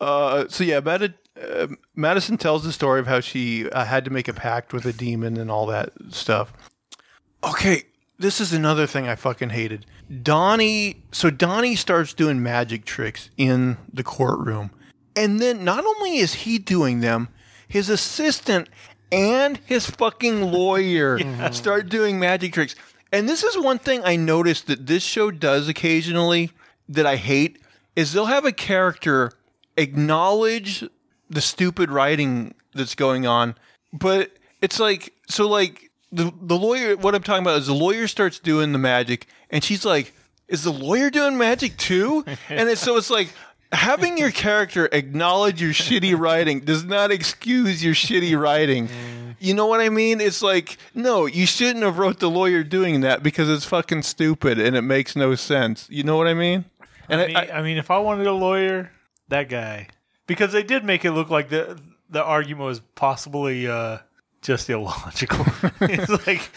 Uh, 0.00 0.46
so 0.48 0.64
yeah, 0.64 0.80
Mad- 0.80 1.14
uh, 1.40 1.66
Madisynn 1.96 2.38
tells 2.38 2.64
the 2.64 2.72
story 2.72 3.00
of 3.00 3.06
how 3.06 3.20
she 3.20 3.68
uh, 3.70 3.84
had 3.84 4.04
to 4.04 4.10
make 4.10 4.28
a 4.28 4.32
pact 4.32 4.72
with 4.72 4.86
a 4.86 4.92
demon 4.92 5.36
and 5.36 5.50
all 5.50 5.66
that 5.66 5.92
stuff. 6.10 6.52
Okay, 7.44 7.82
this 8.18 8.40
is 8.40 8.52
another 8.52 8.86
thing 8.86 9.06
I 9.06 9.14
fucking 9.14 9.50
hated. 9.50 9.84
Donnie, 10.22 11.02
so 11.12 11.30
Donnie 11.30 11.76
starts 11.76 12.14
doing 12.14 12.42
magic 12.42 12.84
tricks 12.84 13.30
in 13.36 13.76
the 13.92 14.02
courtroom. 14.02 14.70
And 15.16 15.40
then 15.40 15.64
not 15.64 15.84
only 15.84 16.18
is 16.18 16.34
he 16.34 16.58
doing 16.58 17.00
them, 17.00 17.28
his 17.66 17.88
assistant 17.88 18.68
and 19.10 19.58
his 19.64 19.88
fucking 19.88 20.42
lawyer 20.52 21.18
start 21.52 21.88
doing 21.88 22.18
magic 22.18 22.52
tricks. 22.52 22.74
And 23.12 23.28
this 23.28 23.42
is 23.42 23.56
one 23.56 23.78
thing 23.78 24.02
I 24.04 24.16
noticed 24.16 24.66
that 24.66 24.86
this 24.86 25.02
show 25.02 25.30
does 25.30 25.68
occasionally 25.68 26.50
that 26.88 27.06
I 27.06 27.16
hate 27.16 27.58
is 27.94 28.12
they'll 28.12 28.26
have 28.26 28.44
a 28.44 28.52
character 28.52 29.32
acknowledge 29.76 30.84
the 31.30 31.40
stupid 31.40 31.90
writing 31.90 32.54
that's 32.74 32.94
going 32.94 33.26
on, 33.26 33.54
but 33.92 34.32
it's 34.60 34.78
like 34.78 35.14
so 35.28 35.48
like 35.48 35.90
the 36.12 36.32
the 36.40 36.56
lawyer 36.56 36.96
what 36.96 37.14
I'm 37.14 37.22
talking 37.22 37.42
about 37.42 37.58
is 37.58 37.66
the 37.66 37.74
lawyer 37.74 38.06
starts 38.06 38.38
doing 38.38 38.72
the 38.72 38.78
magic 38.78 39.26
and 39.50 39.64
she's 39.64 39.84
like, 39.84 40.14
Is 40.48 40.62
the 40.62 40.72
lawyer 40.72 41.10
doing 41.10 41.38
magic 41.38 41.76
too? 41.76 42.24
And 42.48 42.68
it's 42.68 42.80
so 42.80 42.96
it's 42.96 43.10
like 43.10 43.32
having 43.72 44.18
your 44.18 44.30
character 44.32 44.88
acknowledge 44.92 45.60
your 45.60 45.72
shitty 45.72 46.18
writing 46.18 46.60
does 46.60 46.84
not 46.84 47.10
excuse 47.10 47.84
your 47.84 47.94
shitty 47.94 48.38
writing. 48.38 48.88
You 49.38 49.54
know 49.54 49.66
what 49.66 49.80
I 49.80 49.90
mean? 49.90 50.20
It's 50.20 50.42
like, 50.42 50.78
no, 50.94 51.26
you 51.26 51.46
shouldn't 51.46 51.84
have 51.84 51.98
wrote 51.98 52.20
the 52.20 52.30
lawyer 52.30 52.62
doing 52.62 53.02
that 53.02 53.22
because 53.22 53.50
it's 53.50 53.66
fucking 53.66 54.02
stupid 54.02 54.58
and 54.58 54.74
it 54.74 54.82
makes 54.82 55.14
no 55.14 55.34
sense. 55.34 55.86
You 55.90 56.04
know 56.04 56.16
what 56.16 56.26
I 56.26 56.34
mean? 56.34 56.64
And 57.08 57.20
I 57.20 57.26
mean, 57.26 57.36
I, 57.36 57.62
mean, 57.62 57.76
if 57.76 57.90
I 57.90 57.98
wanted 57.98 58.26
a 58.26 58.32
lawyer, 58.32 58.90
that 59.28 59.48
guy, 59.48 59.88
because 60.26 60.52
they 60.52 60.62
did 60.62 60.84
make 60.84 61.04
it 61.04 61.12
look 61.12 61.30
like 61.30 61.48
the 61.50 61.78
the 62.08 62.22
argument 62.22 62.66
was 62.66 62.80
possibly 62.94 63.66
uh, 63.66 63.98
just 64.42 64.70
illogical. 64.70 65.44
it's 65.80 66.26
like 66.26 66.50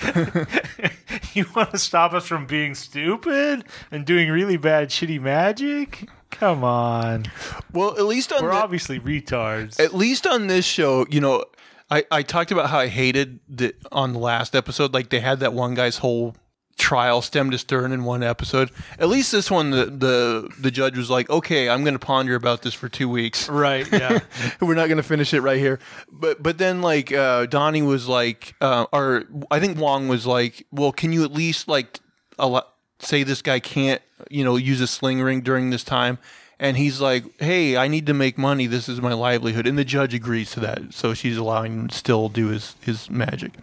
you 1.35 1.45
want 1.55 1.71
to 1.71 1.77
stop 1.77 2.13
us 2.13 2.25
from 2.25 2.45
being 2.45 2.75
stupid 2.75 3.63
and 3.91 4.05
doing 4.05 4.29
really 4.29 4.57
bad, 4.57 4.89
shitty 4.89 5.21
magic. 5.21 6.07
Come 6.31 6.63
on, 6.63 7.25
well, 7.73 7.97
at 7.97 8.05
least 8.05 8.31
on 8.31 8.43
we're 8.43 8.49
the- 8.51 8.55
obviously 8.55 8.99
retards. 8.99 9.79
at 9.79 9.93
least 9.93 10.25
on 10.27 10.47
this 10.47 10.65
show, 10.65 11.05
you 11.09 11.19
know, 11.21 11.43
I, 11.91 12.05
I 12.11 12.21
talked 12.23 12.51
about 12.51 12.69
how 12.69 12.79
I 12.79 12.87
hated 12.87 13.39
that 13.49 13.75
on 13.91 14.13
the 14.13 14.19
last 14.19 14.55
episode. 14.55 14.93
Like 14.93 15.09
they 15.09 15.19
had 15.21 15.39
that 15.39 15.53
one 15.53 15.73
guy's 15.73 15.97
whole 15.97 16.35
trial 16.77 17.21
stem 17.21 17.51
to 17.51 17.57
stern 17.57 17.91
in 17.91 18.03
one 18.05 18.23
episode. 18.23 18.69
At 18.99 19.09
least 19.09 19.31
this 19.31 19.49
one, 19.51 19.71
the 19.71 19.85
the, 19.87 20.49
the 20.61 20.71
judge 20.71 20.95
was 20.97 21.09
like, 21.09 21.29
okay, 21.29 21.67
I'm 21.67 21.83
going 21.83 21.95
to 21.95 21.99
ponder 21.99 22.35
about 22.35 22.61
this 22.61 22.73
for 22.75 22.87
two 22.87 23.09
weeks. 23.09 23.49
right? 23.49 23.91
Yeah. 23.91 24.19
We're 24.61 24.75
not 24.75 24.85
going 24.87 24.97
to 24.97 25.03
finish 25.03 25.33
it 25.33 25.41
right 25.41 25.57
here. 25.57 25.79
But 26.11 26.41
but 26.43 26.57
then 26.59 26.81
like 26.81 27.11
uh, 27.11 27.47
Donnie 27.47 27.81
was 27.81 28.07
like, 28.07 28.53
uh, 28.61 28.85
or 28.93 29.23
I 29.51 29.59
think 29.59 29.77
Wong 29.79 30.07
was 30.07 30.25
like, 30.27 30.67
well, 30.71 30.91
can 30.91 31.11
you 31.11 31.23
at 31.23 31.31
least 31.33 31.67
like 31.67 31.99
allow, 32.37 32.63
say 32.99 33.23
this 33.23 33.41
guy 33.41 33.59
can't 33.59 34.01
you 34.29 34.43
know 34.43 34.55
use 34.55 34.81
a 34.81 34.87
sling 34.87 35.21
ring 35.21 35.41
during 35.41 35.69
this 35.69 35.83
time? 35.83 36.17
And 36.59 36.75
he's 36.75 36.99
like, 36.99 37.23
hey, 37.39 37.77
I 37.77 37.87
need 37.87 38.05
to 38.07 38.13
make 38.13 38.37
money. 38.37 38.67
This 38.67 38.89
is 38.89 38.99
my 38.99 39.13
livelihood. 39.13 39.65
And 39.65 39.77
the 39.77 39.85
judge 39.85 40.13
agrees 40.13 40.51
to 40.51 40.59
that. 40.59 40.93
So 40.93 41.13
she's 41.13 41.37
allowing 41.37 41.73
him 41.73 41.87
to 41.87 41.95
still 41.95 42.27
do 42.27 42.47
his, 42.47 42.75
his 42.81 43.09
magic. 43.09 43.53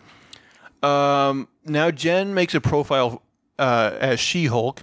Um, 0.82 1.48
now 1.66 1.90
Jen 1.90 2.32
makes 2.32 2.54
a 2.54 2.60
profile 2.60 3.22
uh, 3.58 3.92
as 4.00 4.18
She 4.18 4.46
Hulk 4.46 4.82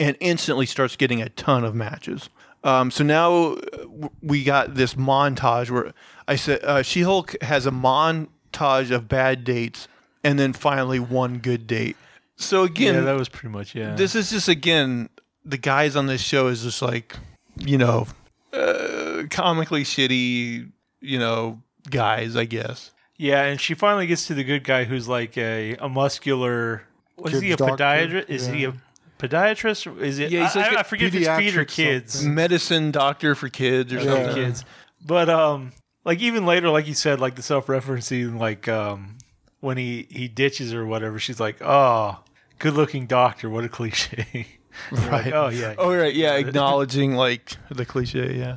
and 0.00 0.16
instantly 0.18 0.66
starts 0.66 0.96
getting 0.96 1.22
a 1.22 1.28
ton 1.28 1.64
of 1.64 1.76
matches. 1.76 2.28
Um, 2.64 2.90
so 2.90 3.04
now 3.04 3.52
uh, 3.52 4.08
we 4.20 4.42
got 4.42 4.74
this 4.74 4.94
montage 4.94 5.70
where 5.70 5.92
I 6.26 6.34
said 6.34 6.64
uh, 6.64 6.82
She 6.82 7.02
Hulk 7.02 7.40
has 7.42 7.66
a 7.66 7.70
montage 7.70 8.90
of 8.90 9.06
bad 9.06 9.44
dates 9.44 9.86
and 10.24 10.38
then 10.38 10.52
finally 10.54 10.98
one 10.98 11.38
good 11.38 11.66
date. 11.66 11.96
So 12.36 12.62
again, 12.64 12.94
yeah, 12.94 13.00
that 13.02 13.16
was 13.18 13.28
pretty 13.28 13.52
much 13.52 13.74
yeah. 13.74 13.94
this 13.94 14.14
is 14.14 14.30
just 14.30 14.48
again 14.48 15.08
the 15.44 15.58
guys 15.58 15.94
on 15.96 16.06
this 16.06 16.20
show 16.22 16.48
is 16.48 16.62
just 16.62 16.82
like 16.82 17.14
you 17.58 17.78
know 17.78 18.06
uh, 18.52 19.24
comically 19.30 19.84
shitty 19.84 20.70
you 21.00 21.18
know 21.18 21.60
guys 21.90 22.34
i 22.36 22.44
guess 22.44 22.90
yeah, 23.16 23.44
and 23.44 23.60
she 23.60 23.74
finally 23.74 24.08
gets 24.08 24.26
to 24.26 24.34
the 24.34 24.42
good 24.42 24.64
guy 24.64 24.82
who's 24.84 25.06
like 25.06 25.38
a, 25.38 25.76
a 25.76 25.88
muscular. 25.88 26.82
Was 27.16 27.40
he 27.40 27.52
a 27.52 27.56
doctor, 27.56 27.76
podiatrist? 27.84 28.28
Is 28.28 28.46
he 28.48 28.64
a 28.64 28.74
podiatrist? 29.20 30.00
Is 30.02 30.18
it? 30.18 30.32
Yeah, 30.32 30.42
he's 30.42 30.56
I, 30.56 30.60
like 30.62 30.72
I- 30.72 30.74
a 30.74 30.78
I 30.80 30.82
forget 30.82 31.14
if 31.14 31.20
it's 31.20 31.28
feet 31.38 31.56
or 31.56 31.64
pediatric 31.64 31.68
kids. 31.68 32.14
something. 32.14 32.34
medicine 32.34 32.90
doctor 32.90 33.36
for 33.36 33.48
kids 33.48 33.92
or 33.92 33.98
Yeah. 33.98 34.04
something 34.04 34.34
kids. 34.34 34.64
But 35.06 35.28
um, 35.28 35.70
like 36.04 36.18
even 36.18 36.44
later, 36.44 36.70
like 36.70 36.88
you 36.88 36.94
said, 36.94 37.20
like 37.20 37.36
the 37.36 37.42
self-referencing, 37.42 38.36
like 38.36 38.66
um, 38.66 39.16
when 39.64 39.78
he 39.78 40.06
he 40.10 40.28
ditches 40.28 40.72
her 40.72 40.82
or 40.82 40.86
whatever, 40.86 41.18
she's 41.18 41.40
like, 41.40 41.56
"Oh, 41.60 42.20
good-looking 42.58 43.06
doctor." 43.06 43.48
What 43.50 43.64
a 43.64 43.68
cliche. 43.68 44.46
You're 44.90 45.10
like, 45.10 45.32
oh 45.32 45.48
yeah. 45.48 45.74
oh 45.78 45.94
right. 45.94 46.14
Yeah 46.14 46.34
acknowledging 46.34 47.14
like 47.14 47.56
the 47.70 47.84
cliche 47.84 48.36
yeah. 48.36 48.56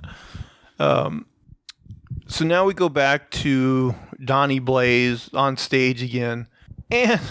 Um 0.79 1.25
so 2.27 2.43
now 2.43 2.65
we 2.65 2.73
go 2.73 2.89
back 2.89 3.29
to 3.31 3.95
donnie 4.23 4.59
blaze 4.59 5.29
on 5.33 5.57
stage 5.57 6.01
again. 6.01 6.47
And 6.89 7.21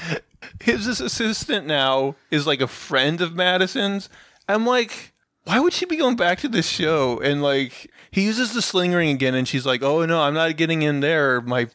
his 0.60 0.86
assistant 0.86 1.66
now 1.66 2.16
is 2.30 2.46
like 2.46 2.60
a 2.60 2.66
friend 2.66 3.20
of 3.20 3.32
Madisynn's. 3.32 4.08
I'm 4.48 4.66
like 4.66 5.12
why 5.44 5.60
would 5.60 5.74
she 5.74 5.84
be 5.84 5.96
going 5.96 6.16
back 6.16 6.38
to 6.38 6.48
this 6.48 6.68
show? 6.68 7.18
And 7.18 7.42
like 7.42 7.90
he 8.10 8.24
uses 8.24 8.54
the 8.54 8.62
sling 8.62 8.92
ring 8.92 9.10
again 9.10 9.34
and 9.34 9.46
she's 9.46 9.66
like 9.66 9.82
oh 9.82 10.06
no 10.06 10.22
i'm 10.22 10.34
not 10.34 10.56
getting 10.56 10.82
in 10.82 11.00
there. 11.00 11.40
My 11.40 11.68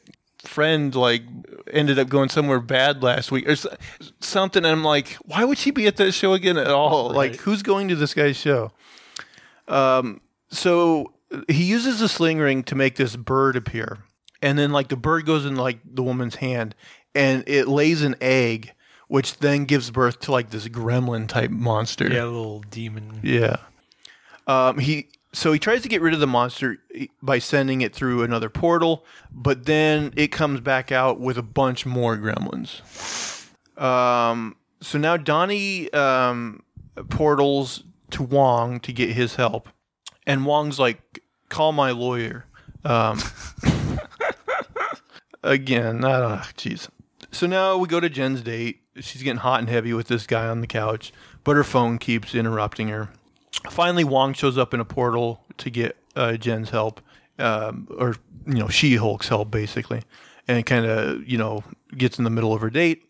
friend 0.44 0.96
like 0.96 1.22
ended 1.72 2.00
up 2.00 2.08
going 2.10 2.30
somewhere 2.30 2.60
bad 2.60 3.04
last 3.04 3.32
week 3.32 3.48
or 3.48 3.56
something 4.22 4.64
and 4.64 4.72
i'm 4.72 4.84
like 4.84 5.14
why 5.26 5.44
would 5.44 5.58
she 5.58 5.70
be 5.70 5.86
at 5.86 5.98
that 5.98 6.12
show 6.14 6.34
again 6.34 6.58
at 6.58 6.68
all 6.68 7.10
like 7.12 7.36
who's 7.38 7.62
going 7.62 7.88
to 7.90 7.96
this 7.96 8.14
guy's 8.14 8.38
show 8.38 8.72
um 9.68 10.22
so 10.50 11.12
he 11.48 11.64
uses 11.64 12.02
a 12.02 12.08
sling 12.10 12.40
ring 12.40 12.64
to 12.64 12.74
make 12.76 12.96
this 12.96 13.16
bird 13.16 13.56
appear 13.56 14.00
and 14.42 14.58
then 14.58 14.72
like 14.72 14.88
the 14.88 14.96
bird 14.96 15.26
goes 15.26 15.46
in 15.46 15.56
like 15.56 15.80
the 15.86 16.02
woman's 16.02 16.36
hand 16.36 16.74
and 17.14 17.44
it 17.48 17.68
lays 17.68 18.02
an 18.02 18.16
egg 18.22 18.72
which 19.10 19.40
then 19.40 19.66
gives 19.66 19.92
birth 19.92 20.20
to 20.22 20.32
like 20.32 20.52
this 20.52 20.68
gremlin 20.68 21.28
type 21.28 21.50
monster 21.52 22.08
Yeah, 22.08 22.24
a 22.24 22.26
little 22.26 22.62
demon. 22.72 23.20
yeah. 23.24 23.58
Um, 24.48 24.78
he 24.80 25.10
so 25.32 25.52
he 25.52 25.60
tries 25.60 25.84
to 25.84 25.90
get 25.90 26.02
rid 26.02 26.14
of 26.14 26.20
the 26.20 26.28
monster 26.28 26.78
by 27.22 27.40
sending 27.40 27.82
it 27.82 27.94
through 27.94 28.24
another 28.24 28.50
portal, 28.50 29.06
but 29.32 29.66
then 29.66 30.12
it 30.16 30.30
comes 30.30 30.60
back 30.60 30.92
out 30.92 31.20
with 31.20 31.38
a 31.38 31.44
bunch 31.44 31.86
more 31.86 32.18
gremlins. 32.18 32.82
Um, 33.80 34.56
so 34.82 34.98
now 34.98 35.18
Donnie 35.18 35.92
um, 35.94 36.64
portals 37.10 37.84
to 38.12 38.24
Wong 38.24 38.80
to 38.82 38.92
get 38.92 39.12
his 39.12 39.36
help, 39.36 39.70
and 40.26 40.46
Wong's 40.46 40.80
like, 40.80 41.22
"Call 41.50 41.74
my 41.74 41.92
lawyer." 41.92 42.46
Um, 42.84 43.20
again, 45.44 46.04
uh, 46.04 46.44
jeez. 46.58 46.90
So 47.32 47.46
now 47.46 47.78
we 47.78 47.88
go 47.88 48.00
to 48.00 48.10
Jen's 48.10 48.42
date. 48.42 48.82
She's 49.00 49.22
getting 49.22 49.40
hot 49.40 49.60
and 49.60 49.70
heavy 49.70 49.94
with 49.94 50.08
this 50.08 50.26
guy 50.26 50.48
on 50.48 50.62
the 50.62 50.68
couch, 50.68 51.14
but 51.44 51.56
her 51.56 51.64
phone 51.64 52.00
keeps 52.00 52.34
interrupting 52.34 52.88
her. 52.88 53.10
Finally, 53.70 54.03
Wong 54.03 54.34
shows 54.34 54.57
up 54.57 54.74
in 54.74 54.80
a 54.80 54.86
portal 54.86 55.43
to 55.57 55.70
get 55.70 55.97
uh, 56.16 56.38
Jen's 56.38 56.70
help, 56.70 57.01
um, 57.38 57.88
or 57.97 58.16
you 58.47 58.55
know, 58.55 58.68
She 58.68 58.95
Hulk's 58.95 59.28
help, 59.30 59.51
basically, 59.51 60.01
and 60.47 60.66
kind 60.66 60.86
of 60.86 61.28
you 61.28 61.38
know 61.38 61.64
gets 61.97 62.18
in 62.18 62.24
the 62.24 62.30
middle 62.30 62.53
of 62.53 62.62
her 62.62 62.70
date. 62.70 63.05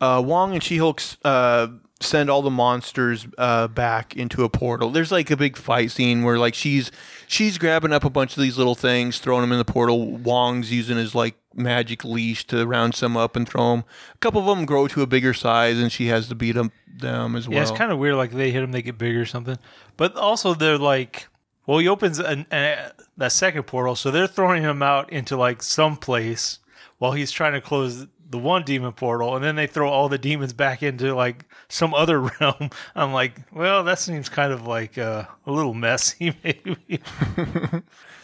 Uh, 0.00 0.22
Wong 0.24 0.54
and 0.54 0.62
She 0.62 0.78
Hulk's 0.78 1.16
uh, 1.24 1.68
send 2.00 2.30
all 2.30 2.40
the 2.40 2.50
monsters 2.50 3.26
uh, 3.36 3.68
back 3.68 4.16
into 4.16 4.42
a 4.42 4.48
portal. 4.48 4.90
There's 4.90 5.12
like 5.12 5.30
a 5.30 5.36
big 5.36 5.56
fight 5.56 5.90
scene 5.90 6.22
where 6.22 6.38
like 6.38 6.54
she's 6.54 6.90
she's 7.26 7.58
grabbing 7.58 7.92
up 7.92 8.04
a 8.04 8.10
bunch 8.10 8.36
of 8.36 8.42
these 8.42 8.56
little 8.56 8.74
things, 8.74 9.18
throwing 9.18 9.42
them 9.42 9.52
in 9.52 9.58
the 9.58 9.64
portal. 9.64 10.16
Wong's 10.16 10.72
using 10.72 10.96
his 10.96 11.14
like 11.14 11.34
magic 11.54 12.04
leash 12.04 12.46
to 12.46 12.66
round 12.66 12.94
some 12.94 13.16
up 13.16 13.36
and 13.36 13.48
throw 13.48 13.72
them. 13.72 13.84
A 14.14 14.18
couple 14.18 14.40
of 14.40 14.56
them 14.56 14.66
grow 14.66 14.88
to 14.88 15.02
a 15.02 15.06
bigger 15.06 15.34
size, 15.34 15.78
and 15.78 15.92
she 15.92 16.06
has 16.06 16.28
to 16.28 16.34
beat 16.34 16.52
them 16.52 16.72
them 16.86 17.36
as 17.36 17.48
well. 17.48 17.56
Yeah, 17.56 17.62
it's 17.62 17.70
kind 17.70 17.92
of 17.92 17.98
weird. 17.98 18.16
Like 18.16 18.32
they 18.32 18.50
hit 18.50 18.62
them, 18.62 18.72
they 18.72 18.82
get 18.82 18.98
bigger 18.98 19.20
or 19.20 19.26
something. 19.26 19.58
But 19.96 20.16
also, 20.16 20.54
they're 20.54 20.78
like, 20.78 21.28
well, 21.66 21.78
he 21.78 21.88
opens 21.88 22.18
an, 22.18 22.46
an, 22.50 22.92
that 23.18 23.32
second 23.32 23.64
portal, 23.64 23.94
so 23.94 24.10
they're 24.10 24.26
throwing 24.26 24.62
him 24.62 24.82
out 24.82 25.12
into 25.12 25.36
like 25.36 25.62
some 25.62 25.96
place 25.96 26.58
while 26.98 27.12
he's 27.12 27.30
trying 27.30 27.52
to 27.52 27.60
close 27.60 28.06
the 28.30 28.38
one 28.38 28.62
demon 28.62 28.92
portal, 28.92 29.34
and 29.34 29.44
then 29.44 29.56
they 29.56 29.66
throw 29.66 29.90
all 29.90 30.08
the 30.08 30.18
demons 30.18 30.52
back 30.52 30.82
into 30.82 31.14
like 31.14 31.44
some 31.68 31.92
other 31.92 32.20
realm. 32.40 32.70
I'm 32.94 33.12
like, 33.12 33.34
well, 33.52 33.84
that 33.84 33.98
seems 33.98 34.28
kind 34.28 34.52
of 34.52 34.66
like 34.66 34.96
uh, 34.96 35.24
a 35.46 35.52
little 35.52 35.74
messy, 35.74 36.34
maybe. 36.44 37.00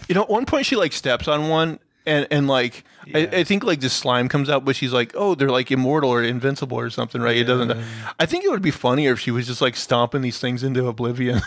You 0.09 0.15
know, 0.15 0.23
at 0.23 0.31
one 0.31 0.47
point 0.47 0.67
she 0.67 0.77
like 0.77 0.93
steps 0.93 1.27
on 1.27 1.49
one 1.49 1.81
and 2.07 2.27
and 2.31 2.47
like 2.47 2.85
I, 3.15 3.19
I 3.27 3.45
think 3.45 3.65
like 3.65 3.81
this 3.81 3.93
slime 3.93 4.29
comes 4.29 4.49
out, 4.49 4.65
but 4.65 4.77
she's 4.77 4.93
like, 4.93 5.13
oh, 5.15 5.35
they're 5.35 5.51
like 5.51 5.71
immortal 5.71 6.11
or 6.11 6.23
invincible 6.23 6.79
or 6.79 6.91
something, 6.91 7.21
right? 7.21 7.37
It 7.37 7.45
doesn't. 7.45 7.77
I 8.19 8.27
think 8.27 8.45
it 8.45 8.51
would 8.51 8.63
be 8.63 8.71
funnier 8.71 9.13
if 9.13 9.21
she 9.21 9.31
was 9.31 9.47
just 9.47 9.61
like 9.61 9.77
stomping 9.77 10.23
these 10.23 10.39
things 10.39 10.63
into 10.63 10.87
oblivion. 10.87 11.41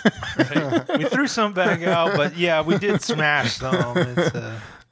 we 0.97 1.05
threw 1.05 1.27
some 1.27 1.53
back 1.53 1.81
out, 1.83 2.15
but 2.15 2.37
yeah, 2.37 2.61
we 2.61 2.77
did 2.77 3.01
smash 3.01 3.57
some. 3.57 3.97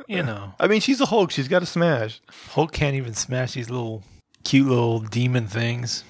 It's, 0.08 0.16
you 0.18 0.24
know, 0.24 0.54
I 0.60 0.68
mean, 0.68 0.82
she's 0.82 1.02
a 1.02 1.06
Hulk; 1.08 1.32
she's 1.32 1.48
got 1.48 1.60
to 1.60 1.66
smash. 1.66 2.22
Hulk 2.52 2.72
can't 2.72 2.96
even 2.96 3.14
smash 3.14 3.54
these 3.54 3.70
little 3.70 4.04
cute 4.44 4.68
little 4.68 5.00
demon 5.00 5.48
things. 5.48 6.04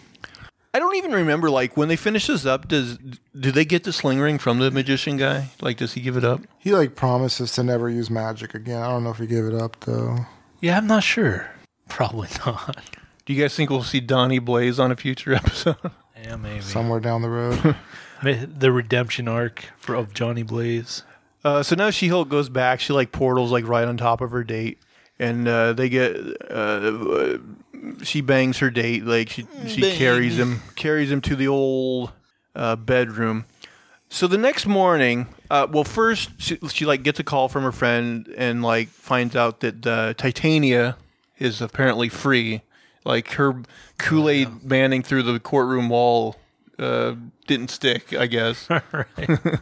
I 0.74 0.80
don't 0.80 0.95
even 0.98 1.12
remember 1.12 1.50
like 1.50 1.76
when 1.76 1.88
they 1.88 1.95
finish 1.95 2.28
this 2.28 2.45
up. 2.45 2.68
Does 2.68 2.98
do 3.39 3.52
they 3.52 3.66
get 3.66 3.84
the 3.84 3.91
sling 3.91 4.20
ring 4.20 4.38
from 4.38 4.60
the 4.60 4.70
magician 4.70 5.18
guy? 5.18 5.50
Like, 5.62 5.78
does 5.78 5.93
he 5.93 6.02
give 6.02 6.18
it 6.18 6.24
up? 6.24 6.41
He 6.60 6.72
like 6.72 6.95
promises 6.95 7.52
to 7.54 7.64
never 7.64 7.89
use 7.89 8.10
magic 8.12 8.54
again. 8.54 8.82
I 8.82 8.88
don't 8.89 9.04
know 9.04 9.10
if 9.10 9.18
he 9.18 9.26
gave 9.26 9.45
it 9.45 9.56
up 9.56 9.80
though. 9.82 10.28
Yeah, 10.62 10.78
I'm 10.78 10.86
not 10.88 11.04
sure. 11.04 11.50
Probably 11.89 12.28
not. 12.45 12.78
Do 13.26 13.34
you 13.34 13.41
guys 13.41 13.56
think 13.56 13.70
we'll 13.70 13.84
see 13.84 14.00
Donnie 14.00 14.39
Blaze 14.39 14.80
on 14.80 14.91
a 14.91 14.95
future 14.95 15.34
episode? 15.36 15.78
Yeah, 16.22 16.36
maybe. 16.36 16.62
Somewhere 16.62 17.00
down 17.00 17.22
the 17.24 17.30
road. 17.30 17.76
The 18.24 18.72
redemption 18.72 19.28
arc 19.28 19.66
for 19.78 19.93
of 19.93 20.12
Johnny 20.12 20.41
Blaze. 20.41 21.04
Uh, 21.44 21.64
so 21.64 21.76
now 21.76 21.90
She 21.90 22.08
Hulk 22.08 22.30
goes 22.30 22.50
back. 22.50 22.80
She 22.80 22.94
like 22.94 23.12
portals 23.12 23.52
like 23.52 23.68
right 23.68 23.88
on 23.88 23.98
top 23.98 24.22
of 24.22 24.32
her 24.32 24.44
date, 24.44 24.80
and 25.20 25.48
uh, 25.48 25.74
they 25.74 25.90
get. 25.90 26.16
Uh, 26.50 27.38
she 28.04 28.22
bangs 28.22 28.58
her 28.60 28.70
date. 28.70 29.06
Like 29.06 29.30
she 29.30 29.48
she 29.68 29.82
carries 29.96 30.38
him 30.38 30.62
carries 30.76 31.12
him 31.12 31.22
to 31.22 31.36
the 31.36 31.48
old 31.48 32.12
uh, 32.56 32.76
bedroom. 32.76 33.46
So 34.10 34.26
the 34.26 34.38
next 34.38 34.66
morning, 34.66 35.28
uh, 35.52 35.68
well, 35.70 35.84
first 35.84 36.32
she, 36.38 36.58
she 36.70 36.86
like 36.86 37.04
gets 37.04 37.20
a 37.20 37.24
call 37.24 37.50
from 37.50 37.64
her 37.64 37.72
friend 37.72 38.34
and 38.38 38.64
like 38.64 38.88
finds 38.90 39.36
out 39.36 39.60
that 39.60 39.86
uh, 39.86 40.14
Titania 40.14 40.98
is 41.40 41.62
apparently 41.62 42.10
free. 42.10 42.62
Like 43.04 43.32
her 43.34 43.64
Kool 43.98 44.30
Aid 44.30 44.64
manning 44.64 45.04
through 45.04 45.24
the 45.24 45.40
courtroom 45.40 45.90
wall 45.90 46.36
uh, 46.80 47.16
didn't 47.48 47.70
stick, 47.70 48.14
I 48.14 48.28
guess. 48.28 48.68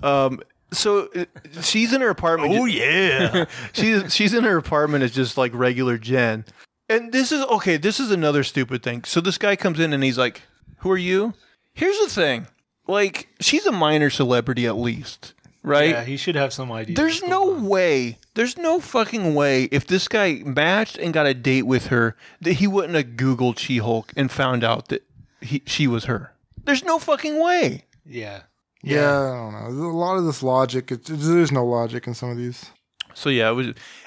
Um, 0.00 0.40
so 0.72 1.08
uh, 1.14 1.24
she's 1.60 1.92
in 1.92 2.00
her 2.00 2.10
apartment. 2.10 2.54
Oh 2.54 2.64
yeah. 2.64 3.46
she's 3.72 4.14
she's 4.14 4.34
in 4.34 4.44
her 4.44 4.56
apartment 4.56 5.04
as 5.04 5.12
just 5.12 5.36
like 5.36 5.52
regular 5.54 5.98
Jen. 5.98 6.44
And 6.88 7.12
this 7.12 7.32
is 7.32 7.42
okay, 7.44 7.76
this 7.76 8.00
is 8.00 8.10
another 8.10 8.42
stupid 8.42 8.82
thing. 8.82 9.04
So 9.04 9.20
this 9.20 9.38
guy 9.38 9.56
comes 9.56 9.78
in 9.80 9.92
and 9.92 10.02
he's 10.02 10.18
like, 10.18 10.42
"Who 10.78 10.90
are 10.90 10.98
you?" 10.98 11.34
Here's 11.74 11.98
the 11.98 12.08
thing. 12.08 12.46
Like, 12.88 13.28
she's 13.38 13.66
a 13.66 13.72
minor 13.72 14.08
celebrity 14.08 14.66
at 14.66 14.76
least, 14.76 15.34
right? 15.62 15.90
yeah, 15.90 16.04
he 16.04 16.16
should 16.16 16.34
have 16.34 16.52
some 16.54 16.72
idea. 16.72 16.96
There's 16.96 17.22
no 17.22 17.54
on. 17.54 17.66
way. 17.66 18.18
There's 18.34 18.56
no 18.56 18.80
fucking 18.80 19.34
way 19.34 19.64
if 19.64 19.86
this 19.86 20.08
guy 20.08 20.42
matched 20.44 20.96
and 20.96 21.12
got 21.12 21.26
a 21.26 21.34
date 21.34 21.64
with 21.66 21.88
her 21.88 22.16
that 22.40 22.54
he 22.54 22.66
wouldn't 22.66 22.94
have 22.94 23.16
Googled 23.16 23.58
She 23.58 23.78
Hulk 23.78 24.12
and 24.16 24.32
found 24.32 24.64
out 24.64 24.88
that 24.88 25.04
he, 25.42 25.62
she 25.66 25.86
was 25.86 26.06
her. 26.06 26.32
There's 26.64 26.82
no 26.82 26.98
fucking 26.98 27.38
way. 27.38 27.84
Yeah. 28.06 28.42
Yeah. 28.82 29.10
I 29.10 29.36
don't 29.68 29.78
know. 29.78 29.86
A 29.86 29.92
lot 29.92 30.16
of 30.18 30.24
this 30.24 30.42
logic. 30.42 30.90
It, 30.92 31.04
there's 31.04 31.52
no 31.52 31.64
logic 31.66 32.06
in 32.06 32.14
some 32.14 32.30
of 32.30 32.36
these. 32.36 32.70
So 33.14 33.28
yeah, 33.30 33.50
it 33.50 33.54
was, 33.54 33.66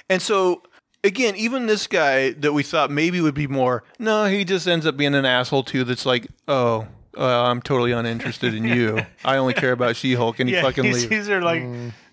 and 0.09 0.21
so 0.21 0.63
again, 1.03 1.35
even 1.35 1.65
this 1.65 1.87
guy 1.87 2.31
that 2.31 2.53
we 2.53 2.63
thought 2.63 2.89
maybe 2.91 3.19
would 3.19 3.33
be 3.35 3.47
more, 3.47 3.83
no, 3.99 4.25
he 4.25 4.45
just 4.45 4.67
ends 4.67 4.85
up 4.85 4.95
being 4.95 5.15
an 5.15 5.25
asshole 5.25 5.63
too. 5.63 5.83
That's 5.83 6.05
like, 6.05 6.27
oh, 6.47 6.87
uh, 7.17 7.43
I'm 7.43 7.61
totally 7.61 7.91
uninterested 7.91 8.53
in 8.53 8.63
you. 8.63 9.05
I 9.25 9.37
only 9.37 9.53
care 9.53 9.73
about 9.73 9.95
She-Hulk, 9.97 10.39
and 10.39 10.47
he 10.49 10.55
Yeah, 10.55 10.61
fucking 10.61 10.83
leaves. 10.85 11.07
sees 11.07 11.27
her 11.27 11.41
like 11.41 11.63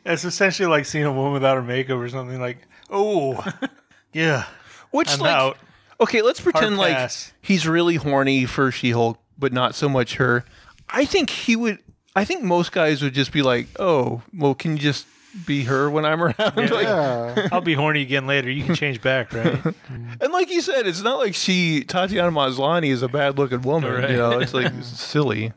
it's 0.05 0.25
essentially 0.25 0.69
like 0.69 0.87
seeing 0.87 1.05
a 1.05 1.13
woman 1.13 1.35
without 1.35 1.57
her 1.57 1.63
makeup 1.63 1.99
or 1.99 2.09
something. 2.09 2.41
Like, 2.41 2.59
oh, 2.91 3.45
yeah, 4.13 4.45
Which 4.91 5.11
I'm 5.13 5.21
like, 5.21 5.31
out. 5.31 5.59
Okay, 6.01 6.23
let's 6.23 6.41
pretend 6.41 6.79
like 6.79 7.11
he's 7.43 7.67
really 7.69 7.97
horny 7.97 8.45
for 8.47 8.73
She-Hulk, 8.73 9.19
but 9.39 9.53
not 9.53 9.75
so 9.75 9.89
much 9.89 10.15
her. 10.17 10.45
I 10.89 11.05
think 11.05 11.31
he 11.31 11.55
would. 11.55 11.79
I 12.19 12.25
think 12.25 12.43
most 12.43 12.73
guys 12.73 13.03
would 13.03 13.15
just 13.15 13.33
be 13.33 13.43
like, 13.43 13.69
"Oh, 13.79 14.23
well, 14.37 14.55
can 14.55 14.73
you 14.77 14.83
just 14.83 15.07
be 15.47 15.65
her 15.65 15.89
when 15.89 16.05
I'm 16.05 16.21
around?" 16.23 16.37
like, 16.57 16.83
Yeah. 16.83 17.49
I'll 17.53 17.61
be 17.61 17.75
horny 17.75 18.03
again 18.03 18.27
later. 18.27 18.51
You 18.51 18.65
can 18.65 18.75
change 18.75 19.01
back, 19.01 19.33
right? 19.33 19.65
and 20.21 20.33
like 20.33 20.51
you 20.51 20.61
said, 20.61 20.87
it's 20.87 21.03
not 21.03 21.19
like 21.19 21.35
she 21.35 21.85
Tatiana 21.85 22.31
Maslany 22.33 22.91
is 22.91 23.03
a 23.03 23.09
bad-looking 23.09 23.63
woman. 23.63 23.93
Right. 23.93 24.11
You 24.11 24.17
know, 24.17 24.41
it's 24.41 24.53
like 24.55 24.73
silly. 24.83 25.53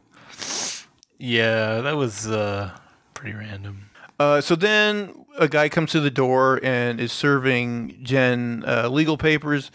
yeah, 1.17 1.81
that 1.81 1.95
was 1.97 2.27
uh, 2.27 2.71
pretty 3.13 3.35
random. 3.35 3.89
Uh, 4.19 4.39
so 4.39 4.55
then 4.55 5.25
a 5.39 5.47
guy 5.47 5.67
comes 5.69 5.91
to 5.91 5.99
the 5.99 6.11
door 6.11 6.59
and 6.63 6.99
is 6.99 7.11
serving 7.11 7.97
Jen 8.03 8.63
uh, 8.67 8.87
legal 8.87 9.17
papers. 9.17 9.71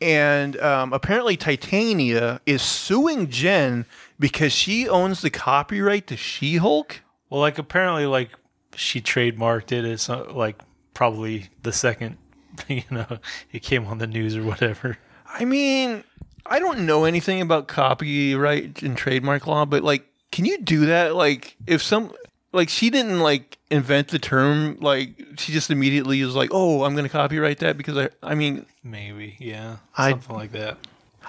And 0.00 0.56
um, 0.60 0.92
apparently, 0.92 1.36
Titania 1.36 2.40
is 2.46 2.62
suing 2.62 3.28
Jen 3.30 3.84
because 4.18 4.52
she 4.52 4.88
owns 4.88 5.20
the 5.22 5.30
copyright 5.30 6.06
to 6.08 6.16
She 6.16 6.56
Hulk. 6.56 7.02
Well, 7.30 7.40
like 7.40 7.58
apparently, 7.58 8.06
like 8.06 8.30
she 8.74 9.00
trademarked 9.00 9.72
it 9.72 9.84
It's 9.84 10.08
uh, 10.08 10.32
like 10.32 10.60
probably 10.94 11.48
the 11.62 11.72
second, 11.72 12.16
you 12.68 12.82
know, 12.90 13.18
it 13.52 13.62
came 13.62 13.86
on 13.86 13.98
the 13.98 14.06
news 14.06 14.36
or 14.36 14.42
whatever. 14.42 14.98
I 15.26 15.44
mean, 15.44 16.04
I 16.46 16.58
don't 16.58 16.86
know 16.86 17.04
anything 17.04 17.40
about 17.40 17.68
copyright 17.68 18.82
and 18.82 18.96
trademark 18.96 19.46
law, 19.46 19.64
but 19.64 19.82
like, 19.82 20.06
can 20.32 20.44
you 20.44 20.58
do 20.58 20.86
that? 20.86 21.14
Like, 21.14 21.56
if 21.66 21.82
some, 21.82 22.12
like, 22.52 22.68
she 22.68 22.90
didn't 22.90 23.20
like 23.20 23.58
invent 23.70 24.08
the 24.08 24.18
term, 24.18 24.78
like, 24.80 25.22
she 25.38 25.52
just 25.52 25.70
immediately 25.70 26.22
was 26.24 26.34
like, 26.34 26.50
oh, 26.52 26.84
I'm 26.84 26.94
going 26.94 27.04
to 27.04 27.10
copyright 27.10 27.58
that 27.58 27.76
because 27.76 27.96
I, 27.96 28.08
I 28.22 28.34
mean, 28.34 28.66
Maybe, 28.82 29.36
yeah, 29.38 29.76
I- 29.96 30.10
something 30.10 30.34
like 30.36 30.52
that. 30.52 30.78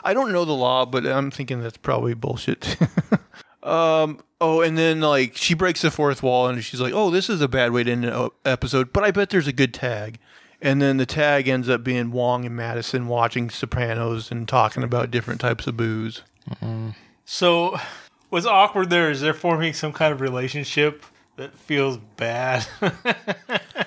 I 0.03 0.13
don't 0.13 0.31
know 0.31 0.45
the 0.45 0.53
law, 0.53 0.85
but 0.85 1.05
I'm 1.05 1.31
thinking 1.31 1.61
that's 1.61 1.77
probably 1.77 2.13
bullshit. 2.13 2.77
um. 3.63 4.19
Oh, 4.41 4.61
and 4.61 4.77
then 4.77 5.01
like 5.01 5.35
she 5.35 5.53
breaks 5.53 5.81
the 5.81 5.91
fourth 5.91 6.23
wall, 6.23 6.47
and 6.47 6.63
she's 6.63 6.79
like, 6.79 6.93
"Oh, 6.93 7.09
this 7.09 7.29
is 7.29 7.41
a 7.41 7.47
bad 7.47 7.71
way 7.71 7.83
to 7.83 7.91
end 7.91 8.05
an 8.05 8.29
episode," 8.45 8.93
but 8.93 9.03
I 9.03 9.11
bet 9.11 9.29
there's 9.31 9.47
a 9.47 9.53
good 9.53 9.73
tag. 9.73 10.17
And 10.61 10.81
then 10.81 10.97
the 10.97 11.05
tag 11.05 11.47
ends 11.47 11.69
up 11.69 11.83
being 11.83 12.11
Wong 12.11 12.45
and 12.45 12.57
Madisynn 12.57 13.05
watching 13.05 13.49
Sopranos 13.49 14.29
and 14.29 14.47
talking 14.47 14.83
about 14.83 15.09
different 15.09 15.39
types 15.39 15.67
of 15.67 15.77
booze. 15.77 16.21
So, 17.23 17.79
what's 18.29 18.45
awkward 18.45 18.89
there 18.89 19.09
is 19.09 19.21
they're 19.21 19.33
forming 19.33 19.73
some 19.73 19.93
kind 19.93 20.11
of 20.11 20.19
relationship 20.19 21.05
that 21.37 21.57
feels 21.57 21.97
bad. 22.17 22.67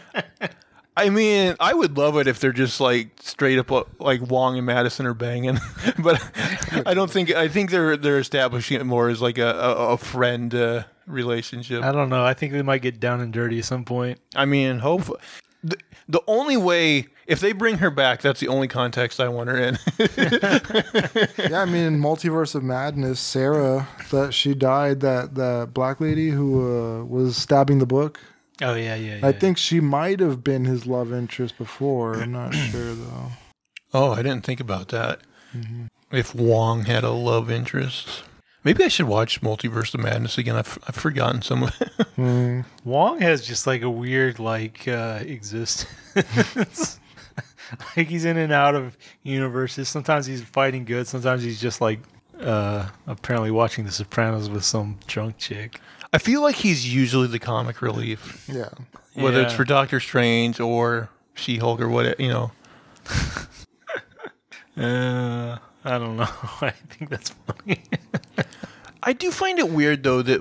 I 0.97 1.09
mean, 1.09 1.57
I 1.59 1.72
would 1.72 1.97
love 1.97 2.18
it 2.18 2.26
if 2.26 2.38
they're 2.38 2.53
just 2.53 2.80
like 2.80 3.09
straight 3.20 3.59
up 3.59 3.70
like 3.99 4.20
Wong 4.22 4.59
and 4.59 4.68
Madisynn 4.68 5.07
are 5.07 5.14
banging, 5.14 5.59
but 5.99 6.22
I 6.86 6.93
don't 6.93 7.11
think 7.11 7.30
I 7.30 7.49
think 7.49 7.70
they're 7.70 7.97
they're 7.97 8.18
establishing 8.18 8.80
it 8.80 8.84
more 8.84 9.09
as 9.09 9.22
like 9.22 9.38
a 9.38 9.51
a, 9.51 9.74
a 9.93 9.97
friend 9.97 10.55
uh, 10.55 10.84
relationship. 11.07 11.82
I 11.82 11.93
don't 11.93 12.11
know. 12.11 12.24
I 12.24 12.34
think 12.34 12.53
they 12.53 12.62
might 12.62 12.82
get 12.82 13.01
down 13.01 13.20
and 13.20 13.32
dirty 13.32 13.59
at 13.59 13.64
some 13.64 13.84
point. 13.84 14.18
I 14.36 14.45
mean, 14.45 14.80
hope 14.80 15.18
the, 15.64 15.78
the 16.09 16.20
only 16.26 16.57
way 16.57 17.07
if 17.26 17.40
they 17.40 17.53
bring 17.53 17.78
her 17.78 17.90
back, 17.90 18.20
that's 18.20 18.40
the 18.40 18.49
only 18.49 18.68
context 18.68 19.20
I 19.20 19.28
want 19.28 19.49
her 19.49 19.57
in. 19.57 19.78
yeah, 21.51 21.62
I 21.62 21.64
mean, 21.64 21.84
in 21.84 22.01
Multiverse 22.01 22.55
of 22.55 22.62
Madness, 22.64 23.20
Sarah, 23.20 23.88
that 24.11 24.34
she 24.34 24.55
died, 24.55 25.01
that 25.01 25.34
that 25.36 25.70
black 25.72 26.01
lady 26.01 26.30
who 26.30 26.61
uh, 26.61 27.05
was 27.05 27.36
stabbing 27.36 27.78
the 27.78 27.86
book. 27.86 28.20
Oh 28.61 28.75
yeah, 28.75 28.95
yeah. 28.95 29.17
yeah. 29.17 29.27
I 29.27 29.33
think 29.33 29.57
she 29.59 29.81
might 29.81 30.21
have 30.21 30.45
been 30.45 30.65
his 30.67 30.87
love 30.87 31.13
interest 31.13 31.57
before. 31.59 32.17
I'm 32.21 32.33
not 32.33 32.55
sure 32.55 32.95
though. 32.95 33.29
oh, 33.95 34.13
I 34.13 34.23
didn't 34.23 34.45
think 34.45 34.61
about 34.61 34.89
that. 34.89 35.21
If 36.11 36.35
Wong 36.35 36.85
had 36.85 37.05
a 37.05 37.11
love 37.11 37.51
interest, 37.51 38.23
maybe 38.65 38.85
I 38.85 38.89
should 38.89 39.07
watch 39.07 39.41
Multiverse 39.43 39.95
of 39.95 40.01
Madness 40.01 40.39
again. 40.39 40.57
I've, 40.57 40.79
I've 40.89 40.95
forgotten 40.95 41.43
some 41.43 41.65
of 41.65 41.81
it. 41.81 41.89
Hmm. 42.17 42.61
Wong 42.85 43.21
has 43.21 43.45
just 43.47 43.67
like 43.67 43.81
a 43.83 43.91
weird 43.91 44.39
like 44.39 44.87
uh 44.87 45.21
existence. 45.23 45.87
like 47.97 48.07
he's 48.09 48.25
in 48.27 48.37
and 48.37 48.53
out 48.53 48.75
of 48.75 48.97
universes. 49.23 49.89
Sometimes 49.89 50.27
he's 50.27 50.43
fighting 50.43 50.85
good. 50.85 51.07
Sometimes 51.07 51.43
he's 51.43 51.61
just 51.61 51.81
like 51.81 52.01
uh 52.41 52.89
apparently 53.07 53.51
watching 53.51 53.85
The 53.87 53.93
Sopranos 53.93 54.51
with 54.51 54.65
some 54.65 54.99
drunk 55.07 55.39
chick. 55.39 55.81
I 56.13 56.19
feel 56.19 56.43
like 56.43 56.57
he's 56.57 56.93
usually 56.95 57.27
the 57.29 57.39
comic 57.39 57.81
relief, 57.81 58.45
Yeah. 58.53 58.69
whether 59.15 59.41
it's 59.41 59.55
for 59.55 59.65
Doctor 59.65 59.99
Strange 60.01 60.61
or 60.61 61.09
She 61.35 61.57
Hulk 61.59 61.81
or 61.81 61.89
what 61.89 62.19
you 62.21 62.29
know. 62.29 62.53
Uh, 64.77 65.59
I 65.85 65.99
don't 65.99 66.17
know. 66.17 66.23
I 66.63 66.71
think 66.71 67.11
that's 67.11 67.29
funny. 67.31 67.83
I 69.03 69.13
do 69.13 69.31
find 69.31 69.59
it 69.59 69.69
weird 69.69 70.03
though 70.03 70.23
that 70.23 70.41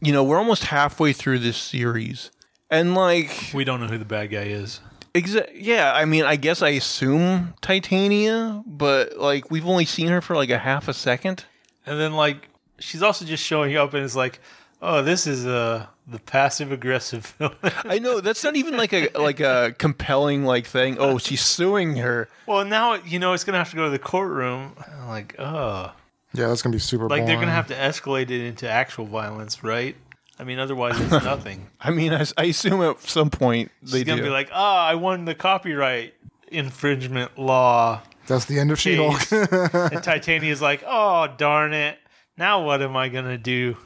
you 0.00 0.12
know 0.12 0.22
we're 0.22 0.36
almost 0.36 0.64
halfway 0.64 1.12
through 1.14 1.38
this 1.38 1.56
series, 1.56 2.30
and 2.70 2.94
like 2.94 3.50
we 3.54 3.64
don't 3.64 3.80
know 3.80 3.86
who 3.86 3.96
the 3.98 4.04
bad 4.04 4.26
guy 4.30 4.42
is. 4.42 4.80
Exa- 5.14 5.50
yeah, 5.54 5.92
I 5.94 6.04
mean, 6.04 6.24
I 6.24 6.36
guess 6.36 6.60
I 6.62 6.70
assume 6.70 7.54
Titania, 7.62 8.62
but 8.66 9.16
like 9.18 9.50
we've 9.50 9.66
only 9.66 9.84
seen 9.86 10.08
her 10.08 10.20
for 10.20 10.36
like 10.36 10.50
a 10.50 10.58
half 10.58 10.86
a 10.88 10.94
second. 10.94 11.44
And 11.86 11.98
then 11.98 12.12
like 12.14 12.48
she's 12.78 13.02
also 13.02 13.24
just 13.24 13.42
showing 13.44 13.74
up 13.76 13.94
and 13.94 14.04
it's 14.04 14.16
like, 14.16 14.38
oh, 14.82 15.00
this 15.02 15.26
is 15.26 15.46
uh 15.46 15.86
the 16.06 16.18
passive 16.18 16.72
aggressive 16.72 17.24
villain. 17.38 17.56
I 17.84 17.98
know 18.00 18.20
that's 18.20 18.42
not 18.44 18.56
even 18.56 18.76
like 18.76 18.92
a 18.92 19.08
like 19.16 19.40
a 19.40 19.74
compelling 19.78 20.44
like 20.44 20.66
thing. 20.66 20.96
Oh, 20.98 21.16
she's 21.18 21.40
suing 21.40 21.96
her. 21.96 22.28
well, 22.46 22.64
now 22.64 22.94
you 22.94 23.18
know 23.18 23.32
it's 23.32 23.44
gonna 23.44 23.58
have 23.58 23.70
to 23.70 23.76
go 23.76 23.84
to 23.84 23.90
the 23.90 23.98
courtroom. 23.98 24.74
I'm 25.00 25.08
like, 25.08 25.36
oh, 25.38 25.92
Yeah, 26.34 26.48
that's 26.48 26.60
gonna 26.60 26.72
be 26.74 26.78
super. 26.80 27.08
like 27.08 27.24
they're 27.26 27.36
gonna 27.38 27.52
have 27.52 27.68
to 27.68 27.74
escalate 27.74 28.30
it 28.30 28.44
into 28.46 28.68
actual 28.68 29.06
violence, 29.06 29.62
right? 29.64 29.96
I 30.38 30.44
mean, 30.44 30.58
otherwise 30.58 30.98
it's 31.00 31.10
nothing. 31.24 31.68
I 31.80 31.90
mean, 31.90 32.12
I, 32.12 32.24
I 32.36 32.44
assume 32.46 32.82
at 32.82 33.00
some 33.02 33.30
point 33.30 33.70
they 33.82 33.98
She's 33.98 34.04
gonna 34.04 34.22
do. 34.22 34.26
be 34.28 34.30
like, 34.30 34.50
oh, 34.52 34.60
I 34.60 34.96
won 34.96 35.24
the 35.24 35.34
copyright 35.36 36.14
infringement 36.48 37.38
law. 37.38 38.02
That's 38.26 38.44
the 38.46 38.58
end 38.58 38.70
of 38.72 38.78
She-Hulk. 38.80 39.20
and 39.92 40.02
Titania's 40.02 40.62
like, 40.62 40.82
oh, 40.86 41.28
darn 41.36 41.72
it. 41.72 41.98
Now 42.36 42.64
what 42.64 42.82
am 42.82 42.96
I 42.96 43.08
gonna 43.08 43.38
do? 43.38 43.76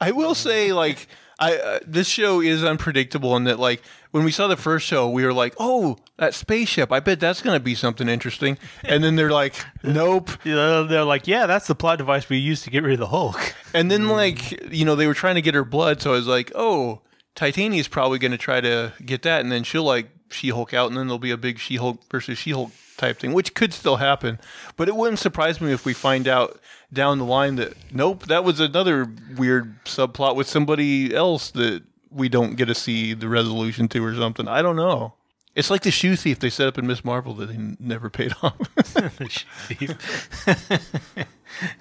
I 0.00 0.10
will 0.12 0.34
say, 0.34 0.72
like, 0.72 1.06
I 1.38 1.56
uh, 1.56 1.78
this 1.86 2.08
show 2.08 2.40
is 2.40 2.64
unpredictable 2.64 3.36
in 3.36 3.44
that, 3.44 3.58
like, 3.58 3.82
when 4.10 4.24
we 4.24 4.30
saw 4.30 4.46
the 4.46 4.56
first 4.56 4.86
show, 4.86 5.10
we 5.10 5.24
were 5.24 5.34
like, 5.34 5.54
"Oh, 5.58 5.98
that 6.16 6.32
spaceship! 6.32 6.90
I 6.90 7.00
bet 7.00 7.20
that's 7.20 7.42
going 7.42 7.54
to 7.54 7.62
be 7.62 7.74
something 7.74 8.08
interesting." 8.08 8.56
And 8.82 9.04
then 9.04 9.16
they're 9.16 9.30
like, 9.30 9.54
"Nope." 9.82 10.30
You 10.44 10.54
know, 10.54 10.84
They're 10.84 11.04
like, 11.04 11.26
yeah, 11.26 11.46
that's 11.46 11.66
the 11.66 11.74
plot 11.74 11.98
device 11.98 12.28
we 12.28 12.38
used 12.38 12.64
to 12.64 12.70
get 12.70 12.82
rid 12.82 12.94
of 12.94 13.00
the 13.00 13.08
Hulk. 13.08 13.54
And 13.74 13.90
then, 13.90 14.08
like, 14.08 14.72
you 14.72 14.84
know, 14.86 14.94
they 14.94 15.06
were 15.06 15.14
trying 15.14 15.34
to 15.34 15.42
get 15.42 15.54
her 15.54 15.64
blood, 15.64 16.00
so 16.00 16.12
I 16.12 16.16
was 16.16 16.26
like, 16.26 16.50
"Oh, 16.54 17.02
Titania's 17.34 17.88
probably 17.88 18.18
going 18.18 18.32
to 18.32 18.38
try 18.38 18.62
to 18.62 18.94
get 19.04 19.22
that," 19.22 19.40
and 19.42 19.52
then 19.52 19.62
she'll 19.64 19.84
like 19.84 20.08
She 20.30 20.48
Hulk 20.48 20.72
out, 20.72 20.88
and 20.88 20.96
then 20.96 21.06
there'll 21.06 21.18
be 21.18 21.30
a 21.30 21.36
big 21.36 21.58
She 21.58 21.76
Hulk 21.76 22.00
versus 22.10 22.38
She 22.38 22.52
Hulk 22.52 22.72
type 22.96 23.18
thing, 23.18 23.34
which 23.34 23.52
could 23.52 23.74
still 23.74 23.96
happen. 23.96 24.38
But 24.76 24.88
it 24.88 24.96
wouldn't 24.96 25.18
surprise 25.18 25.60
me 25.60 25.72
if 25.72 25.84
we 25.84 25.92
find 25.92 26.26
out 26.26 26.58
down 26.92 27.18
the 27.18 27.24
line 27.24 27.56
that 27.56 27.74
nope, 27.92 28.26
that 28.26 28.44
was 28.44 28.60
another 28.60 29.12
weird 29.36 29.84
subplot 29.84 30.36
with 30.36 30.48
somebody 30.48 31.14
else 31.14 31.50
that 31.52 31.82
we 32.10 32.28
don't 32.28 32.56
get 32.56 32.66
to 32.66 32.74
see 32.74 33.14
the 33.14 33.28
resolution 33.28 33.88
to 33.88 34.04
or 34.04 34.14
something. 34.14 34.48
I 34.48 34.62
don't 34.62 34.76
know. 34.76 35.14
It's 35.54 35.70
like 35.70 35.82
the 35.82 35.90
shoe 35.90 36.16
thief 36.16 36.38
they 36.38 36.50
set 36.50 36.68
up 36.68 36.76
in 36.76 36.86
Ms. 36.86 37.02
Marvel 37.02 37.32
that 37.34 37.46
they 37.46 37.56
never 37.80 38.10
paid 38.10 38.34
off. 38.42 38.58
the 38.74 39.28
shoe 39.28 39.46
thief. 39.68 39.96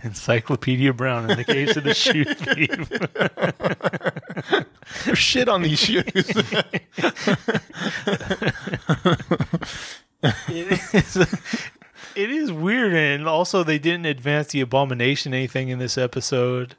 Encyclopedia 0.03 0.93
Brown 0.93 1.29
in 1.29 1.37
the 1.37 1.43
case 1.43 1.75
of 1.75 1.83
the 1.83 1.93
shoe 1.93 2.23
thief. 2.23 2.89
There's 5.03 5.17
shit 5.17 5.49
on 5.49 5.61
these 5.63 5.79
shoes. 5.79 6.05
it 10.47 10.93
is, 10.93 11.17
it 12.15 12.31
is 12.31 12.51
weird, 12.51 12.93
and 12.93 13.27
also 13.27 13.63
they 13.63 13.79
didn't 13.79 14.05
advance 14.05 14.47
the 14.47 14.61
abomination 14.61 15.33
anything 15.33 15.69
in 15.69 15.79
this 15.79 15.97
episode. 15.97 16.75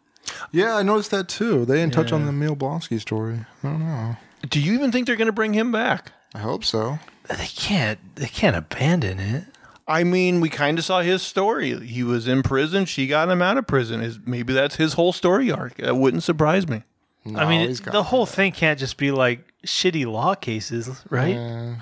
yeah, 0.52 0.76
I 0.76 0.82
noticed 0.82 1.10
that 1.12 1.28
too. 1.28 1.64
They 1.64 1.76
didn't 1.76 1.94
touch 1.94 2.12
on 2.12 2.22
the 2.22 2.30
Emil 2.30 2.56
Blonsky 2.56 3.00
story. 3.00 3.40
I 3.62 3.68
don't 3.68 3.80
know. 3.80 4.16
Do 4.48 4.60
you 4.60 4.74
even 4.74 4.92
think 4.92 5.06
they're 5.06 5.16
going 5.16 5.26
to 5.26 5.32
bring 5.32 5.54
him 5.54 5.72
back? 5.72 6.12
I 6.34 6.38
hope 6.38 6.64
so. 6.64 6.98
They 7.28 7.46
can't. 7.46 7.98
They 8.16 8.28
can't 8.28 8.56
abandon 8.56 9.18
it. 9.18 9.44
I 9.88 10.02
mean, 10.04 10.40
we 10.40 10.48
kind 10.48 10.78
of 10.78 10.84
saw 10.84 11.00
his 11.00 11.22
story. 11.22 11.78
He 11.86 12.02
was 12.02 12.26
in 12.26 12.42
prison. 12.42 12.86
She 12.86 13.06
got 13.06 13.28
him 13.28 13.40
out 13.40 13.56
of 13.56 13.66
prison. 13.66 14.02
Is 14.02 14.18
maybe 14.24 14.52
that's 14.52 14.76
his 14.76 14.94
whole 14.94 15.12
story 15.12 15.50
arc. 15.50 15.76
That 15.76 15.96
wouldn't 15.96 16.24
surprise 16.24 16.68
me. 16.68 16.82
No, 17.24 17.40
I 17.40 17.48
mean, 17.48 17.68
he's 17.68 17.80
it, 17.80 17.84
got 17.84 17.92
the 17.92 18.02
whole 18.04 18.26
thing 18.26 18.52
can't 18.52 18.78
just 18.78 18.96
be 18.96 19.10
like 19.10 19.40
shitty 19.64 20.06
law 20.10 20.34
cases, 20.34 21.04
right? 21.10 21.34
Yeah. 21.34 21.76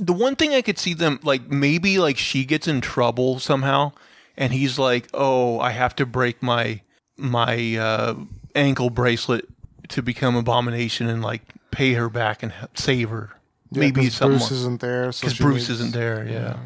The 0.00 0.12
one 0.12 0.36
thing 0.36 0.54
I 0.54 0.62
could 0.62 0.78
see 0.78 0.94
them 0.94 1.20
like 1.22 1.48
maybe 1.50 1.98
like 1.98 2.18
she 2.18 2.44
gets 2.44 2.66
in 2.68 2.80
trouble 2.80 3.38
somehow, 3.38 3.92
and 4.36 4.52
he's 4.52 4.78
like, 4.78 5.08
"Oh, 5.14 5.58
I 5.60 5.70
have 5.70 5.94
to 5.96 6.06
break 6.06 6.42
my 6.42 6.80
my 7.16 7.76
uh, 7.76 8.14
ankle 8.54 8.90
bracelet 8.90 9.46
to 9.88 10.02
become 10.02 10.36
abomination 10.36 11.08
and 11.08 11.22
like 11.22 11.42
pay 11.70 11.94
her 11.94 12.08
back 12.08 12.42
and 12.42 12.52
save 12.74 13.10
her." 13.10 13.30
Yeah, 13.70 13.80
maybe 13.80 14.04
'cause 14.04 14.14
something 14.14 14.38
Bruce 14.38 14.50
isn't 14.50 14.80
there. 14.80 15.12
So 15.12 15.20
because 15.20 15.36
she 15.36 15.42
Bruce 15.42 15.54
needs- 15.68 15.70
isn't 15.70 15.92
there. 15.94 16.26
Yeah. 16.28 16.56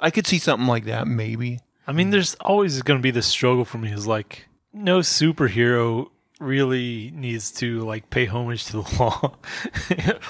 I 0.00 0.10
could 0.10 0.26
see 0.26 0.38
something 0.38 0.66
like 0.66 0.84
that 0.86 1.06
maybe. 1.06 1.60
I 1.86 1.92
mean, 1.92 2.10
there's 2.10 2.34
always 2.36 2.80
going 2.82 2.98
to 2.98 3.02
be 3.02 3.10
this 3.10 3.26
struggle 3.26 3.64
for 3.64 3.78
me. 3.78 3.92
Is 3.92 4.06
like 4.06 4.46
no 4.72 5.00
superhero 5.00 6.08
really 6.40 7.10
needs 7.14 7.50
to 7.52 7.80
like 7.80 8.10
pay 8.10 8.26
homage 8.26 8.64
to 8.66 8.72
the 8.72 8.96
law, 8.98 9.36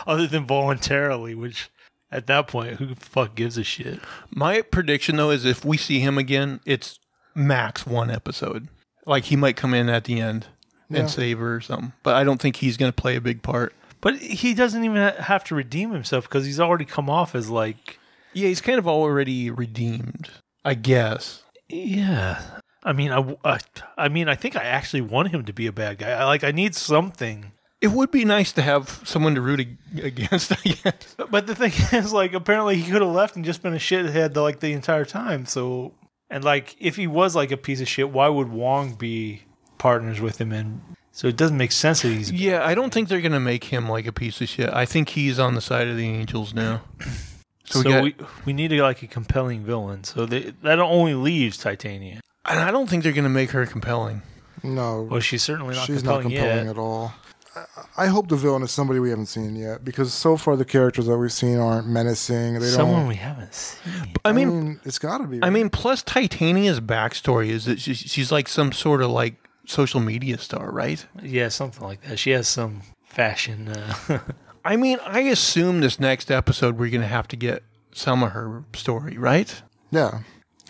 other 0.07 0.27
than 0.27 0.47
voluntarily. 0.47 1.35
Which 1.35 1.69
at 2.13 2.27
that 2.29 2.47
point, 2.49 2.77
who 2.77 2.87
the 2.87 2.95
fuck 2.97 3.35
gives 3.35 3.57
a 3.59 3.65
shit? 3.65 4.01
My 4.31 4.63
prediction 4.63 5.17
though 5.17 5.31
is 5.31 5.45
if 5.45 5.65
we 5.65 5.77
see 5.77 6.01
him 6.01 6.19
again, 6.19 6.61
it's 6.67 6.99
max 7.35 7.87
one 7.87 8.11
episode. 8.11 8.69
Like 9.07 9.25
he 9.25 9.37
might 9.37 9.57
come 9.57 9.75
in 9.75 9.89
at 9.89 10.05
the 10.05 10.21
end 10.21 10.47
Yeah. 10.89 11.01
and 11.01 11.11
save 11.11 11.39
her 11.39 11.57
or 11.57 11.61
something. 11.61 11.93
But 12.03 12.15
I 12.17 12.25
don't 12.25 12.41
think 12.41 12.57
he's 12.57 12.77
going 12.77 12.93
to 12.93 13.01
play 13.01 13.17
a 13.17 13.21
big 13.21 13.43
part. 13.43 13.75
But 14.01 14.17
he 14.19 14.53
doesn't 14.55 14.85
even 14.85 14.97
ha- 14.99 15.23
have 15.23 15.45
to 15.45 15.55
redeem 15.55 15.93
himself 15.93 16.25
because 16.25 16.45
he's 16.45 16.61
already 16.61 16.85
come 16.85 17.09
off 17.09 17.35
as 17.35 17.49
like, 17.49 17.99
Yeah, 18.33 18.49
he's 18.49 18.61
kind 18.61 18.79
of 18.79 18.87
already 18.89 19.51
redeemed, 19.51 20.29
I 20.65 20.75
guess. 20.75 21.43
yeah. 21.69 22.43
I 22.85 22.93
mean, 22.93 23.13
I, 23.13 23.37
I, 23.45 23.59
I 23.97 24.09
mean, 24.09 24.29
I 24.29 24.35
think 24.35 24.57
I 24.57 24.65
actually 24.65 25.03
want 25.03 25.29
him 25.29 25.45
to 25.45 25.53
be 25.53 25.69
a 25.69 25.73
bad 25.73 25.99
guy. 25.99 26.11
I 26.11 26.25
like, 26.25 26.43
I 26.43 26.51
need 26.51 26.75
something. 26.75 27.53
It 27.83 27.91
would 27.91 28.11
be 28.13 28.25
nice 28.25 28.53
to 28.53 28.63
have 28.63 29.03
someone 29.05 29.35
to 29.35 29.41
root 29.41 29.61
against, 30.01 30.53
I 30.53 30.71
guess. 30.71 31.17
But 31.31 31.47
the 31.49 31.55
thing 31.55 31.73
is, 31.99 32.13
like, 32.13 32.33
apparently 32.33 32.77
he 32.77 32.91
could 32.91 33.03
have 33.03 33.11
left 33.11 33.37
and 33.37 33.45
just 33.45 33.61
been 33.63 33.75
a 33.75 33.79
shithead 33.79 34.37
like 34.37 34.61
the 34.61 34.73
entire 34.73 35.05
time. 35.05 35.45
So, 35.47 35.93
and 36.31 36.45
like, 36.45 36.77
if 36.79 36.95
he 36.97 37.07
was 37.07 37.35
like 37.35 37.51
a 37.51 37.57
piece 37.57 37.81
of 37.81 37.89
shit, 37.89 38.11
why 38.11 38.29
would 38.29 38.49
Wong 38.49 38.95
be 38.95 39.43
partners 39.79 40.21
with 40.21 40.41
him? 40.41 40.53
And 40.53 40.81
so 41.11 41.27
it 41.27 41.37
doesn't 41.37 41.57
make 41.59 41.73
sense 41.73 42.03
that 42.03 42.09
he's. 42.09 42.31
Yeah, 42.31 42.65
I 42.65 42.75
don't 42.77 42.93
think 42.95 43.09
they're 43.09 43.21
going 43.21 43.33
to 43.33 43.41
make 43.41 43.65
him 43.65 43.89
like 43.89 44.07
a 44.07 44.13
piece 44.13 44.41
of 44.41 44.49
shit. 44.49 44.71
I 44.71 44.87
think 44.87 45.11
he's 45.11 45.39
on 45.41 45.55
the 45.55 45.61
side 45.61 45.89
of 45.89 45.97
the 45.97 46.07
Angels 46.09 46.55
now. 46.55 46.83
So, 47.01 47.11
So, 47.65 47.81
we, 47.81 48.03
we, 48.03 48.13
got, 48.13 48.47
we 48.47 48.53
need 48.53 48.73
a, 48.73 48.83
like 48.83 49.03
a 49.03 49.07
compelling 49.09 49.65
villain. 49.65 50.05
So 50.05 50.25
they, 50.27 50.53
that 50.63 50.79
only 50.79 51.15
leaves 51.15 51.57
Titania. 51.57 52.21
and 52.45 52.61
I 52.61 52.71
don't 52.71 52.89
think 52.89 53.03
they're 53.03 53.13
going 53.13 53.25
to 53.25 53.31
make 53.31 53.51
her 53.51 53.67
compelling. 53.67 54.23
No, 54.65 55.03
Well, 55.03 55.19
she's 55.21 55.43
certainly 55.43 55.75
not 55.75 55.87
she's 55.87 56.05
not 56.05 56.23
compelling, 56.23 56.37
compelling 56.39 56.67
yet. 56.67 56.71
at 56.77 56.79
all. 56.79 57.15
I- 57.55 58.05
I 58.05 58.07
hope 58.07 58.29
the 58.29 58.37
villain 58.37 58.63
is 58.63 58.71
somebody 58.71 58.99
we 59.01 59.11
haven't 59.11 59.27
seen 59.27 59.57
yet 59.57 59.85
because 59.85 60.13
so 60.15 60.37
far 60.37 60.57
the 60.57 60.65
characters 60.65 61.07
that 61.07 61.17
we've 61.19 61.33
seen 61.33 61.59
aren't 61.59 61.87
menacing. 61.87 62.59
They 62.61 62.67
Someone 62.69 63.01
don't. 63.01 63.09
we 63.09 63.17
haven't 63.17 63.55
seen. 63.55 64.13
I 64.25 64.33
mean, 64.33 64.81
it's 64.85 64.99
got 64.99 65.19
to 65.19 65.27
be. 65.27 65.41
I 65.43 65.51
mean, 65.51 65.69
plus 65.71 66.03
Titania's 66.03 66.81
backstory 66.81 67.49
is 67.49 67.67
that 67.67 67.81
she, 67.81 67.95
she's 67.95 68.33
like 68.33 68.49
some 68.49 68.73
sort 68.73 69.03
of 69.03 69.11
like 69.11 69.35
social 69.67 70.01
media 70.01 70.39
star, 70.39 70.71
right? 70.71 71.05
Yeah, 71.23 71.49
something 71.49 71.83
like 71.87 72.03
that. 72.03 72.19
She 72.19 72.31
has 72.31 72.49
some 72.49 72.83
fashion. 73.05 73.69
Uh, 73.69 74.19
I 74.65 74.77
mean, 74.77 74.99
I 75.07 75.21
assume 75.21 75.81
this 75.81 76.01
next 76.01 76.31
episode 76.31 76.79
we're 76.79 76.91
going 76.91 77.01
to 77.03 77.07
have 77.07 77.29
to 77.29 77.37
get 77.37 77.63
some 77.93 78.23
of 78.23 78.33
her 78.33 78.65
story, 78.75 79.19
right? 79.19 79.63
yeah. 79.91 80.21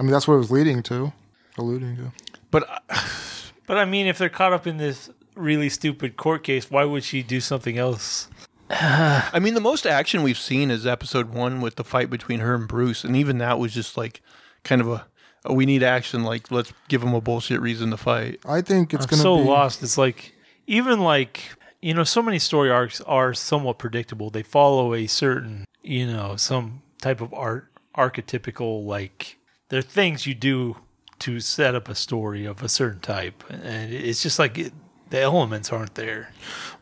I 0.00 0.02
mean, 0.02 0.10
that's 0.12 0.26
what 0.26 0.34
it 0.34 0.38
was 0.38 0.50
leading 0.50 0.82
to, 0.84 1.12
alluding 1.58 1.96
to. 1.98 2.12
But 2.50 2.68
uh, 2.88 3.00
but 3.66 3.76
I 3.78 3.84
mean, 3.84 4.06
if 4.06 4.18
they're 4.18 4.28
caught 4.30 4.52
up 4.52 4.66
in 4.66 4.78
this 4.78 5.10
really 5.34 5.68
stupid 5.68 6.16
court 6.16 6.44
case, 6.44 6.70
why 6.70 6.84
would 6.84 7.04
she 7.04 7.22
do 7.22 7.40
something 7.40 7.78
else? 7.78 8.28
I 8.70 9.38
mean, 9.40 9.54
the 9.54 9.60
most 9.60 9.86
action 9.86 10.22
we've 10.22 10.38
seen 10.38 10.70
is 10.70 10.86
episode 10.86 11.30
one 11.30 11.60
with 11.60 11.76
the 11.76 11.84
fight 11.84 12.10
between 12.10 12.40
her 12.40 12.54
and 12.54 12.66
Bruce, 12.66 13.04
and 13.04 13.16
even 13.16 13.38
that 13.38 13.58
was 13.58 13.74
just 13.74 13.96
like 13.96 14.22
kind 14.64 14.80
of 14.80 14.88
a, 14.88 15.06
a 15.44 15.52
we 15.52 15.66
need 15.66 15.82
action. 15.82 16.22
Like, 16.22 16.50
let's 16.50 16.72
give 16.88 17.00
them 17.02 17.14
a 17.14 17.20
bullshit 17.20 17.60
reason 17.60 17.90
to 17.90 17.96
fight. 17.96 18.40
I 18.46 18.62
think 18.62 18.94
it's 18.94 19.04
I'm 19.04 19.10
going 19.10 19.18
to 19.18 19.22
so 19.22 19.36
be. 19.36 19.44
lost. 19.44 19.82
It's 19.82 19.98
like 19.98 20.34
even 20.66 21.00
like 21.00 21.50
you 21.82 21.92
know, 21.92 22.04
so 22.04 22.22
many 22.22 22.38
story 22.38 22.70
arcs 22.70 23.00
are 23.02 23.34
somewhat 23.34 23.78
predictable. 23.78 24.30
They 24.30 24.44
follow 24.44 24.94
a 24.94 25.06
certain 25.06 25.66
you 25.82 26.06
know 26.06 26.36
some 26.36 26.82
type 27.00 27.20
of 27.20 27.34
art 27.34 27.68
archetypical 27.96 28.86
like 28.86 29.36
they're 29.68 29.82
things 29.82 30.26
you 30.26 30.34
do 30.34 30.76
to 31.18 31.40
set 31.40 31.74
up 31.74 31.88
a 31.88 31.94
story 31.94 32.46
of 32.46 32.62
a 32.62 32.68
certain 32.68 33.00
type, 33.00 33.44
and 33.50 33.92
it's 33.92 34.22
just 34.22 34.38
like 34.38 34.58
it, 34.58 34.72
the 35.12 35.20
elements 35.20 35.72
aren't 35.72 35.94
there. 35.94 36.30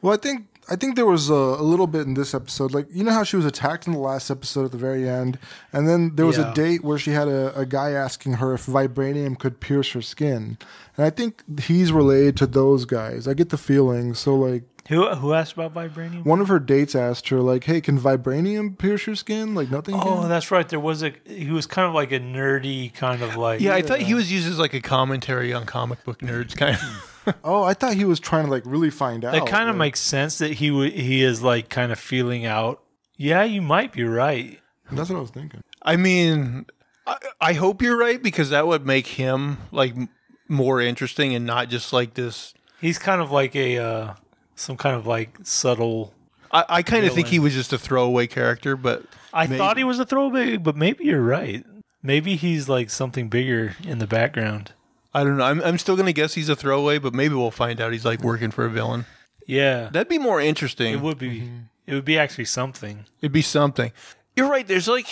Well, 0.00 0.14
I 0.14 0.16
think 0.16 0.46
I 0.72 0.76
think 0.76 0.94
there 0.94 1.04
was 1.06 1.28
a, 1.28 1.34
a 1.34 1.66
little 1.72 1.88
bit 1.88 2.06
in 2.06 2.14
this 2.14 2.32
episode. 2.32 2.72
Like 2.72 2.86
you 2.90 3.02
know 3.04 3.12
how 3.12 3.24
she 3.24 3.36
was 3.36 3.44
attacked 3.44 3.86
in 3.86 3.92
the 3.92 3.98
last 3.98 4.30
episode 4.30 4.64
at 4.66 4.70
the 4.72 4.78
very 4.78 5.08
end, 5.08 5.38
and 5.72 5.88
then 5.88 6.14
there 6.16 6.26
was 6.26 6.38
Yeah. 6.38 6.50
a 6.52 6.54
date 6.54 6.82
where 6.84 6.98
she 6.98 7.10
had 7.10 7.28
a, 7.28 7.52
a 7.58 7.66
guy 7.66 7.90
asking 7.90 8.34
her 8.34 8.54
if 8.54 8.66
vibranium 8.66 9.38
could 9.38 9.60
pierce 9.60 9.92
her 9.92 10.02
skin, 10.02 10.56
and 10.96 11.04
I 11.06 11.10
think 11.10 11.42
he's 11.60 11.90
related 11.92 12.36
to 12.38 12.46
those 12.46 12.84
guys. 12.84 13.26
I 13.28 13.34
get 13.34 13.50
the 13.50 13.58
feeling. 13.58 14.14
So 14.14 14.36
like 14.36 14.62
Who 14.88 15.08
who 15.22 15.34
asked 15.34 15.54
about 15.54 15.74
vibranium? 15.74 16.24
one 16.24 16.40
of 16.40 16.46
her 16.48 16.60
dates 16.60 16.94
asked 16.94 17.28
her 17.30 17.40
like, 17.40 17.64
"Hey, 17.64 17.80
can 17.80 17.98
vibranium 17.98 18.78
pierce 18.78 19.06
your 19.08 19.16
skin? 19.16 19.56
Like 19.56 19.70
nothing." 19.72 19.96
Oh, 19.96 20.20
can? 20.20 20.28
that's 20.28 20.52
right. 20.52 20.68
There 20.68 20.78
was 20.90 21.02
a 21.02 21.12
he 21.26 21.50
was 21.50 21.66
kind 21.66 21.88
of 21.88 21.94
like 21.94 22.12
a 22.12 22.20
nerdy 22.20 22.94
kind 22.94 23.22
of 23.22 23.34
like 23.36 23.60
Yeah, 23.60 23.74
I 23.74 23.82
thought 23.82 24.00
he 24.02 24.14
was 24.14 24.30
used 24.30 24.46
as 24.48 24.58
like 24.60 24.74
a 24.74 24.80
commentary 24.80 25.52
on 25.52 25.66
comic 25.66 26.04
book 26.04 26.20
nerds, 26.20 26.56
kind 26.56 26.76
of. 26.76 27.09
oh, 27.44 27.62
I 27.62 27.74
thought 27.74 27.94
he 27.94 28.04
was 28.04 28.20
trying 28.20 28.46
to 28.46 28.50
like 28.50 28.62
really 28.66 28.90
find 28.90 29.24
out. 29.24 29.34
It 29.34 29.46
kind 29.46 29.68
of 29.68 29.74
like- 29.76 29.78
makes 29.86 30.00
sense 30.00 30.38
that 30.38 30.54
he 30.54 30.68
w- 30.68 30.90
he 30.90 31.22
is 31.22 31.42
like 31.42 31.68
kind 31.68 31.92
of 31.92 31.98
feeling 31.98 32.46
out. 32.46 32.82
Yeah, 33.16 33.44
you 33.44 33.60
might 33.62 33.92
be 33.92 34.04
right. 34.04 34.58
That's 34.90 35.10
what 35.10 35.16
I 35.18 35.20
was 35.20 35.30
thinking. 35.30 35.62
I 35.82 35.96
mean, 35.96 36.66
I, 37.06 37.16
I 37.40 37.52
hope 37.52 37.82
you're 37.82 37.98
right 37.98 38.20
because 38.22 38.50
that 38.50 38.66
would 38.66 38.84
make 38.86 39.06
him 39.06 39.58
like 39.70 39.94
m- 39.96 40.08
more 40.48 40.80
interesting 40.80 41.34
and 41.34 41.44
not 41.46 41.68
just 41.68 41.92
like 41.92 42.14
this. 42.14 42.54
He's 42.80 42.98
kind 42.98 43.20
of 43.20 43.30
like 43.30 43.54
a 43.54 43.78
uh, 43.78 44.14
some 44.56 44.76
kind 44.76 44.96
of 44.96 45.06
like 45.06 45.38
subtle. 45.42 46.12
I, 46.50 46.64
I 46.68 46.82
kind 46.82 47.04
of 47.06 47.12
think 47.12 47.28
he 47.28 47.38
was 47.38 47.54
just 47.54 47.72
a 47.72 47.78
throwaway 47.78 48.26
character, 48.26 48.76
but 48.76 49.04
I 49.32 49.46
Maybe. 49.46 49.58
thought 49.58 49.76
he 49.76 49.84
was 49.84 49.98
a 50.00 50.04
throwaway, 50.06 50.56
but 50.56 50.74
maybe 50.76 51.04
you're 51.04 51.22
right. 51.22 51.64
Maybe 52.02 52.34
he's 52.34 52.68
like 52.68 52.90
something 52.90 53.28
bigger 53.28 53.76
in 53.84 53.98
the 53.98 54.06
background. 54.08 54.72
I 55.12 55.24
don't 55.24 55.36
know. 55.36 55.44
I'm, 55.44 55.60
I'm 55.62 55.78
still 55.78 55.96
gonna 55.96 56.12
guess 56.12 56.34
he's 56.34 56.48
a 56.48 56.56
throwaway, 56.56 56.98
but 56.98 57.14
maybe 57.14 57.34
we'll 57.34 57.50
find 57.50 57.80
out 57.80 57.92
he's 57.92 58.04
like 58.04 58.22
working 58.22 58.50
for 58.50 58.64
a 58.64 58.70
villain. 58.70 59.06
Yeah, 59.46 59.88
That'd 59.90 60.08
be 60.08 60.18
more 60.18 60.40
interesting. 60.40 60.92
it 60.94 61.00
would 61.00 61.18
be. 61.18 61.40
Mm-hmm. 61.40 61.56
It 61.86 61.94
would 61.94 62.04
be 62.04 62.16
actually 62.18 62.44
something. 62.44 63.06
It'd 63.20 63.32
be 63.32 63.42
something. 63.42 63.90
You're 64.36 64.48
right. 64.48 64.66
There's 64.66 64.86
like 64.88 65.06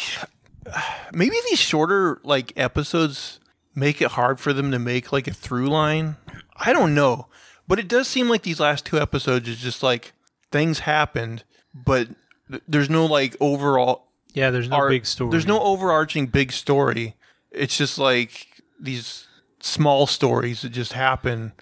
maybe 1.13 1.37
these 1.49 1.59
shorter 1.59 2.21
like 2.23 2.53
episodes 2.57 3.41
make 3.75 4.01
it 4.03 4.13
hard 4.13 4.41
for 4.41 4.53
them 4.53 4.71
to 4.71 4.79
make 4.79 5.13
like 5.13 5.27
a 5.27 5.33
through 5.33 5.69
line. 5.69 6.17
I 6.57 6.73
don't 6.73 6.95
know, 6.95 7.27
but 7.67 7.79
it 7.79 7.89
does 7.89 8.09
seem 8.09 8.29
like 8.29 8.43
these 8.43 8.61
last 8.61 8.85
two 8.85 8.99
episodes 9.01 9.49
is 9.49 9.59
just 9.59 9.83
like 9.83 10.13
things 10.51 10.81
happened, 10.81 11.45
but 11.75 12.09
th- 12.51 12.63
there's 12.67 12.91
no 12.91 13.07
like 13.07 13.37
overall. 13.41 14.07
Yeah, 14.35 14.51
there's 14.51 14.69
no 14.69 14.77
arc- 14.77 14.91
big 14.91 15.07
story. 15.07 15.31
There's 15.31 15.47
no 15.47 15.61
overarching 15.61 16.27
big 16.27 16.53
story. 16.53 17.15
It's 17.51 17.77
just 17.77 17.99
like 17.99 18.63
these 18.79 19.27
small 19.61 20.07
stories 20.07 20.63
that 20.63 20.71
just 20.71 20.93
happen 20.93 21.53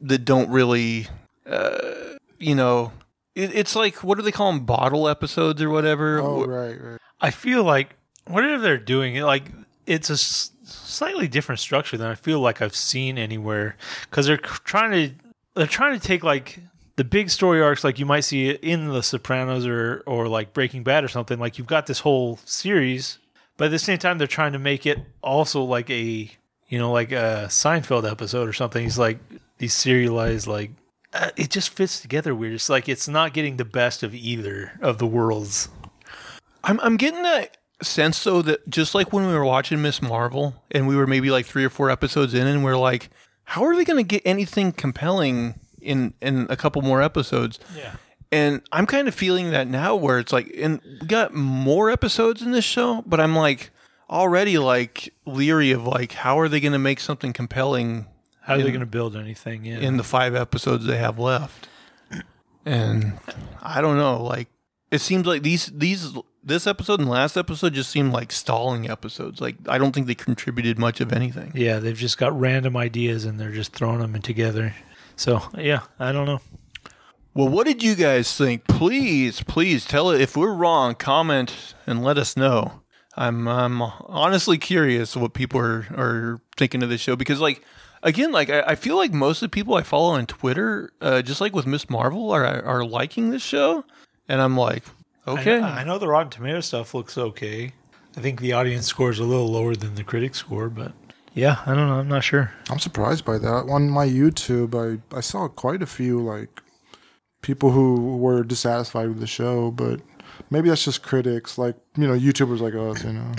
that 0.00 0.24
don't 0.24 0.50
really, 0.50 1.08
uh, 1.46 1.80
you 2.38 2.54
know. 2.54 2.92
It, 3.34 3.54
it's 3.54 3.76
like 3.76 4.02
what 4.02 4.16
do 4.18 4.22
they 4.22 4.32
call 4.32 4.50
them? 4.52 4.64
Bottle 4.64 5.08
episodes 5.08 5.62
or 5.62 5.70
whatever. 5.70 6.18
Oh 6.20 6.44
right, 6.44 6.80
right. 6.80 6.98
I 7.20 7.30
feel 7.30 7.62
like 7.62 7.94
whatever 8.26 8.58
they're 8.62 8.76
doing, 8.78 9.14
it 9.16 9.22
like 9.24 9.44
it's 9.86 10.10
a 10.10 10.14
s- 10.14 10.50
slightly 10.64 11.28
different 11.28 11.60
structure 11.60 11.96
than 11.96 12.08
I 12.08 12.14
feel 12.16 12.40
like 12.40 12.60
I've 12.60 12.74
seen 12.74 13.18
anywhere 13.18 13.76
because 14.02 14.26
they're 14.26 14.36
trying 14.36 14.90
to 14.92 15.14
they're 15.54 15.66
trying 15.66 15.98
to 15.98 16.04
take 16.04 16.24
like 16.24 16.58
the 16.96 17.04
big 17.04 17.30
story 17.30 17.62
arcs 17.62 17.84
like 17.84 17.98
you 17.98 18.04
might 18.06 18.20
see 18.20 18.50
in 18.50 18.88
The 18.88 19.02
Sopranos 19.02 19.64
or 19.64 20.02
or 20.06 20.26
like 20.26 20.52
Breaking 20.52 20.82
Bad 20.82 21.04
or 21.04 21.08
something. 21.08 21.38
Like 21.38 21.56
you've 21.56 21.66
got 21.68 21.86
this 21.86 22.00
whole 22.00 22.38
series, 22.44 23.18
but 23.56 23.66
at 23.66 23.70
the 23.70 23.78
same 23.78 23.98
time 23.98 24.18
they're 24.18 24.26
trying 24.26 24.52
to 24.52 24.58
make 24.58 24.86
it 24.86 24.98
also 25.22 25.62
like 25.62 25.88
a 25.88 26.30
you 26.70 26.78
know 26.78 26.90
like 26.90 27.12
a 27.12 27.46
Seinfeld 27.48 28.10
episode 28.10 28.48
or 28.48 28.54
something. 28.54 28.82
He's 28.82 28.98
like 28.98 29.18
these 29.58 29.74
serialized 29.74 30.46
like. 30.46 30.70
Uh, 31.12 31.30
it 31.36 31.50
just 31.50 31.70
fits 31.70 32.00
together 32.00 32.34
weird. 32.34 32.54
It's 32.54 32.68
like 32.68 32.88
it's 32.88 33.08
not 33.08 33.34
getting 33.34 33.56
the 33.56 33.64
best 33.64 34.04
of 34.04 34.14
either 34.14 34.78
of 34.80 34.98
the 34.98 35.06
worlds. 35.06 35.68
I'm 36.64 36.80
I'm 36.80 36.96
getting 36.96 37.22
that 37.24 37.56
sense 37.82 38.22
though 38.22 38.42
that 38.42 38.68
just 38.68 38.94
like 38.94 39.12
when 39.12 39.26
we 39.26 39.34
were 39.34 39.44
watching 39.44 39.82
Ms. 39.82 40.02
Marvel 40.02 40.54
and 40.70 40.86
we 40.86 40.96
were 40.96 41.06
maybe 41.06 41.30
like 41.30 41.46
three 41.46 41.64
or 41.64 41.70
four 41.70 41.90
episodes 41.90 42.32
in 42.32 42.46
and 42.46 42.62
we're 42.62 42.76
like, 42.76 43.10
how 43.44 43.64
are 43.64 43.74
they 43.74 43.84
going 43.84 43.98
to 43.98 44.06
get 44.06 44.22
anything 44.24 44.70
compelling 44.72 45.58
in 45.80 46.14
in 46.20 46.46
a 46.48 46.56
couple 46.56 46.82
more 46.82 47.02
episodes? 47.02 47.58
Yeah. 47.76 47.96
And 48.30 48.62
I'm 48.70 48.86
kind 48.86 49.08
of 49.08 49.14
feeling 49.14 49.50
that 49.50 49.66
now 49.66 49.96
where 49.96 50.20
it's 50.20 50.32
like, 50.32 50.54
and 50.56 50.80
we 51.00 51.06
got 51.08 51.34
more 51.34 51.90
episodes 51.90 52.42
in 52.42 52.52
this 52.52 52.64
show, 52.64 53.02
but 53.04 53.18
I'm 53.18 53.34
like 53.34 53.70
already 54.10 54.58
like 54.58 55.14
leery 55.24 55.70
of 55.70 55.84
like, 55.86 56.12
how 56.12 56.38
are 56.40 56.48
they 56.48 56.60
going 56.60 56.72
to 56.72 56.78
make 56.78 57.00
something 57.00 57.32
compelling 57.32 58.06
How 58.42 58.54
are 58.54 58.58
they 58.58 58.68
going 58.70 58.80
to 58.80 58.86
build 58.86 59.16
anything? 59.16 59.64
Yeah. 59.64 59.78
in 59.78 59.96
the 59.96 60.02
five 60.04 60.34
episodes 60.34 60.84
they 60.86 60.98
have 60.98 61.18
left. 61.18 61.68
And 62.66 63.18
I 63.62 63.80
don't 63.80 63.96
know, 63.96 64.22
like 64.22 64.48
it 64.90 65.00
seems 65.00 65.26
like 65.26 65.42
these 65.42 65.66
these 65.66 66.12
this 66.42 66.66
episode 66.66 67.00
and 67.00 67.08
last 67.08 67.36
episode 67.36 67.72
just 67.74 67.90
seemed 67.90 68.12
like 68.12 68.32
stalling 68.32 68.90
episodes. 68.90 69.40
Like 69.40 69.56
I 69.66 69.78
don't 69.78 69.92
think 69.92 70.06
they 70.06 70.14
contributed 70.14 70.78
much 70.78 71.00
of 71.00 71.12
anything. 71.12 71.52
yeah, 71.54 71.78
they've 71.78 71.96
just 71.96 72.18
got 72.18 72.38
random 72.38 72.76
ideas 72.76 73.24
and 73.24 73.40
they're 73.40 73.50
just 73.52 73.72
throwing 73.72 74.00
them 74.00 74.14
in 74.14 74.22
together. 74.22 74.74
So 75.16 75.40
yeah, 75.56 75.80
I 75.98 76.12
don't 76.12 76.26
know. 76.26 76.40
Well, 77.32 77.48
what 77.48 77.66
did 77.66 77.82
you 77.82 77.94
guys 77.94 78.36
think? 78.36 78.66
Please, 78.66 79.42
please 79.42 79.86
tell 79.86 80.10
it 80.10 80.20
if 80.20 80.36
we're 80.36 80.52
wrong, 80.52 80.94
comment 80.96 81.74
and 81.86 82.02
let 82.02 82.18
us 82.18 82.36
know. 82.36 82.79
I'm 83.16 83.48
I'm 83.48 83.82
honestly 83.82 84.58
curious 84.58 85.16
what 85.16 85.32
people 85.32 85.60
are 85.60 85.86
are 85.96 86.40
thinking 86.56 86.82
of 86.82 86.88
this 86.88 87.00
show 87.00 87.16
because 87.16 87.40
like 87.40 87.62
again 88.02 88.32
like 88.32 88.50
I, 88.50 88.60
I 88.62 88.74
feel 88.74 88.96
like 88.96 89.12
most 89.12 89.42
of 89.42 89.50
the 89.50 89.54
people 89.54 89.74
I 89.74 89.82
follow 89.82 90.14
on 90.14 90.26
Twitter, 90.26 90.92
uh, 91.00 91.22
just 91.22 91.40
like 91.40 91.54
with 91.54 91.66
Ms. 91.66 91.90
Marvel, 91.90 92.30
are 92.30 92.44
are 92.44 92.84
liking 92.84 93.30
this 93.30 93.42
show, 93.42 93.84
and 94.28 94.40
I'm 94.40 94.56
like, 94.56 94.84
I 95.26 95.32
okay, 95.32 95.60
know, 95.60 95.66
I 95.66 95.84
know 95.84 95.98
the 95.98 96.08
Rotten 96.08 96.30
Tomato 96.30 96.60
stuff 96.60 96.94
looks 96.94 97.18
okay. 97.18 97.72
I 98.16 98.20
think 98.20 98.40
the 98.40 98.52
audience 98.52 98.86
score 98.86 99.10
is 99.10 99.18
a 99.18 99.24
little 99.24 99.50
lower 99.50 99.74
than 99.74 99.94
the 99.94 100.04
critic 100.04 100.34
score, 100.34 100.68
but 100.68 100.92
yeah, 101.34 101.58
I 101.66 101.74
don't 101.74 101.88
know. 101.88 102.00
I'm 102.00 102.08
not 102.08 102.24
sure. 102.24 102.52
I'm 102.68 102.80
surprised 102.80 103.24
by 103.24 103.38
that. 103.38 103.68
On 103.70 103.88
my 103.88 104.06
YouTube, 104.06 104.74
I, 104.74 105.16
I 105.16 105.20
saw 105.20 105.48
quite 105.48 105.82
a 105.82 105.86
few 105.86 106.20
like 106.20 106.60
people 107.42 107.70
who 107.70 108.16
were 108.18 108.42
dissatisfied 108.42 109.08
with 109.08 109.20
the 109.20 109.26
show, 109.26 109.70
but 109.70 110.00
maybe 110.50 110.68
that's 110.68 110.84
just 110.84 111.02
critics, 111.02 111.56
like 111.58 111.76
you 111.96 112.06
know, 112.06 112.14
YouTubers 112.14 112.60
like 112.60 112.74
us. 112.74 113.04
You 113.04 113.14
know, 113.14 113.32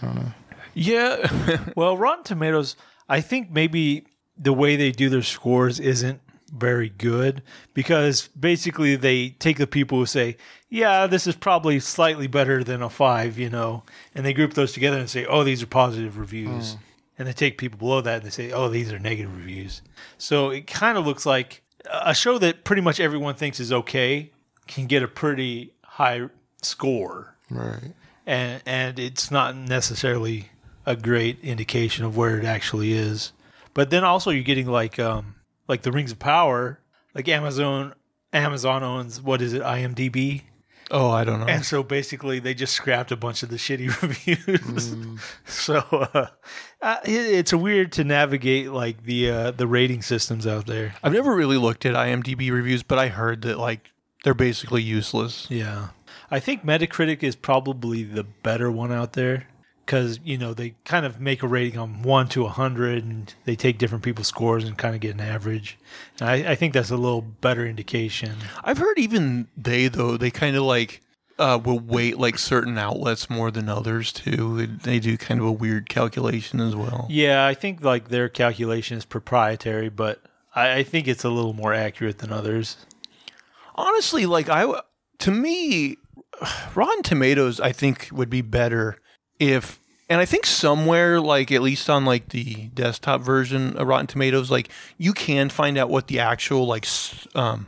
I 0.00 0.06
don't 0.06 0.14
know. 0.16 0.32
yeah, 0.74 1.66
Well, 1.76 1.96
Rotten 1.96 2.24
Tomatoes, 2.24 2.76
I 3.08 3.20
think 3.20 3.50
maybe 3.50 4.06
the 4.36 4.52
way 4.52 4.76
they 4.76 4.90
do 4.90 5.08
their 5.08 5.22
scores 5.22 5.78
isn't 5.78 6.20
very 6.52 6.90
good 6.90 7.42
because 7.72 8.28
basically 8.28 8.94
they 8.96 9.30
take 9.30 9.56
the 9.56 9.66
people 9.66 9.98
who 9.98 10.06
say, 10.06 10.36
yeah, 10.68 11.06
this 11.06 11.26
is 11.26 11.34
probably 11.34 11.80
slightly 11.80 12.26
better 12.26 12.62
than 12.62 12.82
a 12.82 12.90
five, 12.90 13.38
you 13.38 13.48
know, 13.48 13.82
and 14.14 14.24
they 14.24 14.32
group 14.32 14.54
those 14.54 14.72
together 14.72 14.98
and 14.98 15.08
say, 15.08 15.24
oh, 15.26 15.44
these 15.44 15.62
are 15.62 15.66
positive 15.66 16.18
reviews. 16.18 16.74
Hmm. 16.74 16.78
And 17.18 17.28
they 17.28 17.32
take 17.32 17.58
people 17.58 17.78
below 17.78 18.00
that 18.00 18.16
and 18.16 18.24
they 18.24 18.30
say, 18.30 18.52
oh, 18.52 18.68
these 18.68 18.92
are 18.92 18.98
negative 18.98 19.34
reviews. 19.36 19.82
So 20.18 20.50
it 20.50 20.66
kind 20.66 20.98
of 20.98 21.06
looks 21.06 21.24
like 21.24 21.62
a 21.90 22.14
show 22.14 22.38
that 22.38 22.64
pretty 22.64 22.82
much 22.82 23.00
everyone 23.00 23.34
thinks 23.34 23.60
is 23.60 23.72
okay 23.72 24.30
can 24.66 24.86
get 24.86 25.02
a 25.02 25.08
pretty 25.08 25.72
high 25.84 26.28
score 26.64 27.34
Right. 27.50 27.92
and 28.26 28.62
and 28.66 28.98
it's 28.98 29.30
not 29.30 29.56
necessarily 29.56 30.48
a 30.86 30.96
great 30.96 31.38
indication 31.42 32.04
of 32.04 32.16
where 32.16 32.38
it 32.38 32.44
actually 32.44 32.92
is. 32.92 33.32
But 33.74 33.90
then 33.90 34.04
also 34.04 34.30
you're 34.30 34.42
getting 34.44 34.66
like 34.66 34.98
um 34.98 35.34
like 35.68 35.82
the 35.82 35.92
Rings 35.92 36.12
of 36.12 36.18
Power, 36.18 36.78
like 37.14 37.28
Amazon 37.28 37.94
Amazon 38.32 38.82
owns 38.82 39.20
what 39.20 39.42
is 39.42 39.52
it 39.52 39.62
IMDb, 39.62 40.42
oh 40.90 41.10
I 41.10 41.24
don't 41.24 41.40
know. 41.40 41.46
and 41.46 41.64
so 41.64 41.82
basically 41.82 42.38
they 42.38 42.54
just 42.54 42.72
scrapped 42.74 43.12
a 43.12 43.16
bunch 43.16 43.42
of 43.42 43.50
the 43.50 43.56
shitty 43.56 43.88
reviews. 44.02 44.94
so 45.44 45.76
uh, 45.90 46.26
uh, 46.80 46.96
it, 47.04 47.10
it's 47.10 47.52
weird 47.52 47.92
to 47.92 48.04
navigate 48.04 48.70
like 48.72 49.04
the 49.04 49.30
uh, 49.30 49.50
the 49.50 49.66
rating 49.66 50.00
systems 50.02 50.46
out 50.46 50.66
there. 50.66 50.94
I've 51.02 51.12
never 51.12 51.34
really 51.34 51.58
looked 51.58 51.84
at 51.86 51.94
IMDb 51.94 52.50
reviews, 52.50 52.82
but 52.82 52.98
I 52.98 53.08
heard 53.08 53.42
that 53.42 53.58
like 53.58 53.90
they're 54.24 54.34
basically 54.34 54.82
useless. 54.82 55.46
Yeah. 55.50 55.88
I 56.32 56.40
think 56.40 56.64
Metacritic 56.64 57.22
is 57.22 57.36
probably 57.36 58.04
the 58.04 58.24
better 58.24 58.72
one 58.72 58.90
out 58.90 59.12
there 59.12 59.48
because, 59.84 60.18
you 60.24 60.38
know, 60.38 60.54
they 60.54 60.76
kind 60.86 61.04
of 61.04 61.20
make 61.20 61.42
a 61.42 61.46
rating 61.46 61.78
on 61.78 62.00
1 62.00 62.28
to 62.28 62.40
a 62.40 62.44
100 62.44 63.04
and 63.04 63.34
they 63.44 63.54
take 63.54 63.76
different 63.76 64.02
people's 64.02 64.28
scores 64.28 64.64
and 64.64 64.78
kind 64.78 64.94
of 64.94 65.02
get 65.02 65.12
an 65.12 65.20
average. 65.20 65.76
And 66.18 66.30
I, 66.30 66.52
I 66.52 66.54
think 66.54 66.72
that's 66.72 66.90
a 66.90 66.96
little 66.96 67.20
better 67.20 67.66
indication. 67.66 68.36
I've 68.64 68.78
heard 68.78 68.98
even 68.98 69.48
they 69.58 69.88
though 69.88 70.16
they 70.16 70.30
kind 70.30 70.56
of 70.56 70.62
like 70.62 71.02
uh, 71.38 71.60
will 71.62 71.78
weight 71.78 72.16
like 72.16 72.38
certain 72.38 72.78
outlets 72.78 73.28
more 73.28 73.50
than 73.50 73.68
others 73.68 74.10
too. 74.10 74.56
They, 74.56 74.66
they 74.66 75.00
do 75.00 75.18
kind 75.18 75.38
of 75.38 75.44
a 75.44 75.52
weird 75.52 75.90
calculation 75.90 76.60
as 76.60 76.74
well. 76.74 77.06
Yeah, 77.10 77.46
I 77.46 77.52
think 77.52 77.84
like 77.84 78.08
their 78.08 78.30
calculation 78.30 78.96
is 78.96 79.04
proprietary, 79.04 79.90
but 79.90 80.22
I, 80.54 80.76
I 80.76 80.82
think 80.82 81.08
it's 81.08 81.24
a 81.24 81.30
little 81.30 81.52
more 81.52 81.74
accurate 81.74 82.20
than 82.20 82.32
others. 82.32 82.78
Honestly, 83.74 84.24
like 84.24 84.48
I 84.48 84.80
to 85.18 85.30
me, 85.30 85.98
Rotten 86.74 87.02
Tomatoes 87.02 87.60
I 87.60 87.72
think 87.72 88.08
would 88.12 88.30
be 88.30 88.40
better 88.42 88.98
if. 89.38 89.78
And 90.10 90.20
I 90.20 90.26
think 90.26 90.44
somewhere, 90.44 91.20
like 91.22 91.50
at 91.50 91.62
least 91.62 91.88
on 91.88 92.04
like 92.04 92.28
the 92.30 92.66
desktop 92.74 93.22
version 93.22 93.78
of 93.78 93.86
Rotten 93.88 94.06
Tomatoes, 94.06 94.50
like 94.50 94.68
you 94.98 95.14
can 95.14 95.48
find 95.48 95.78
out 95.78 95.88
what 95.88 96.08
the 96.08 96.18
actual 96.18 96.66
like 96.66 96.86
um, 97.34 97.66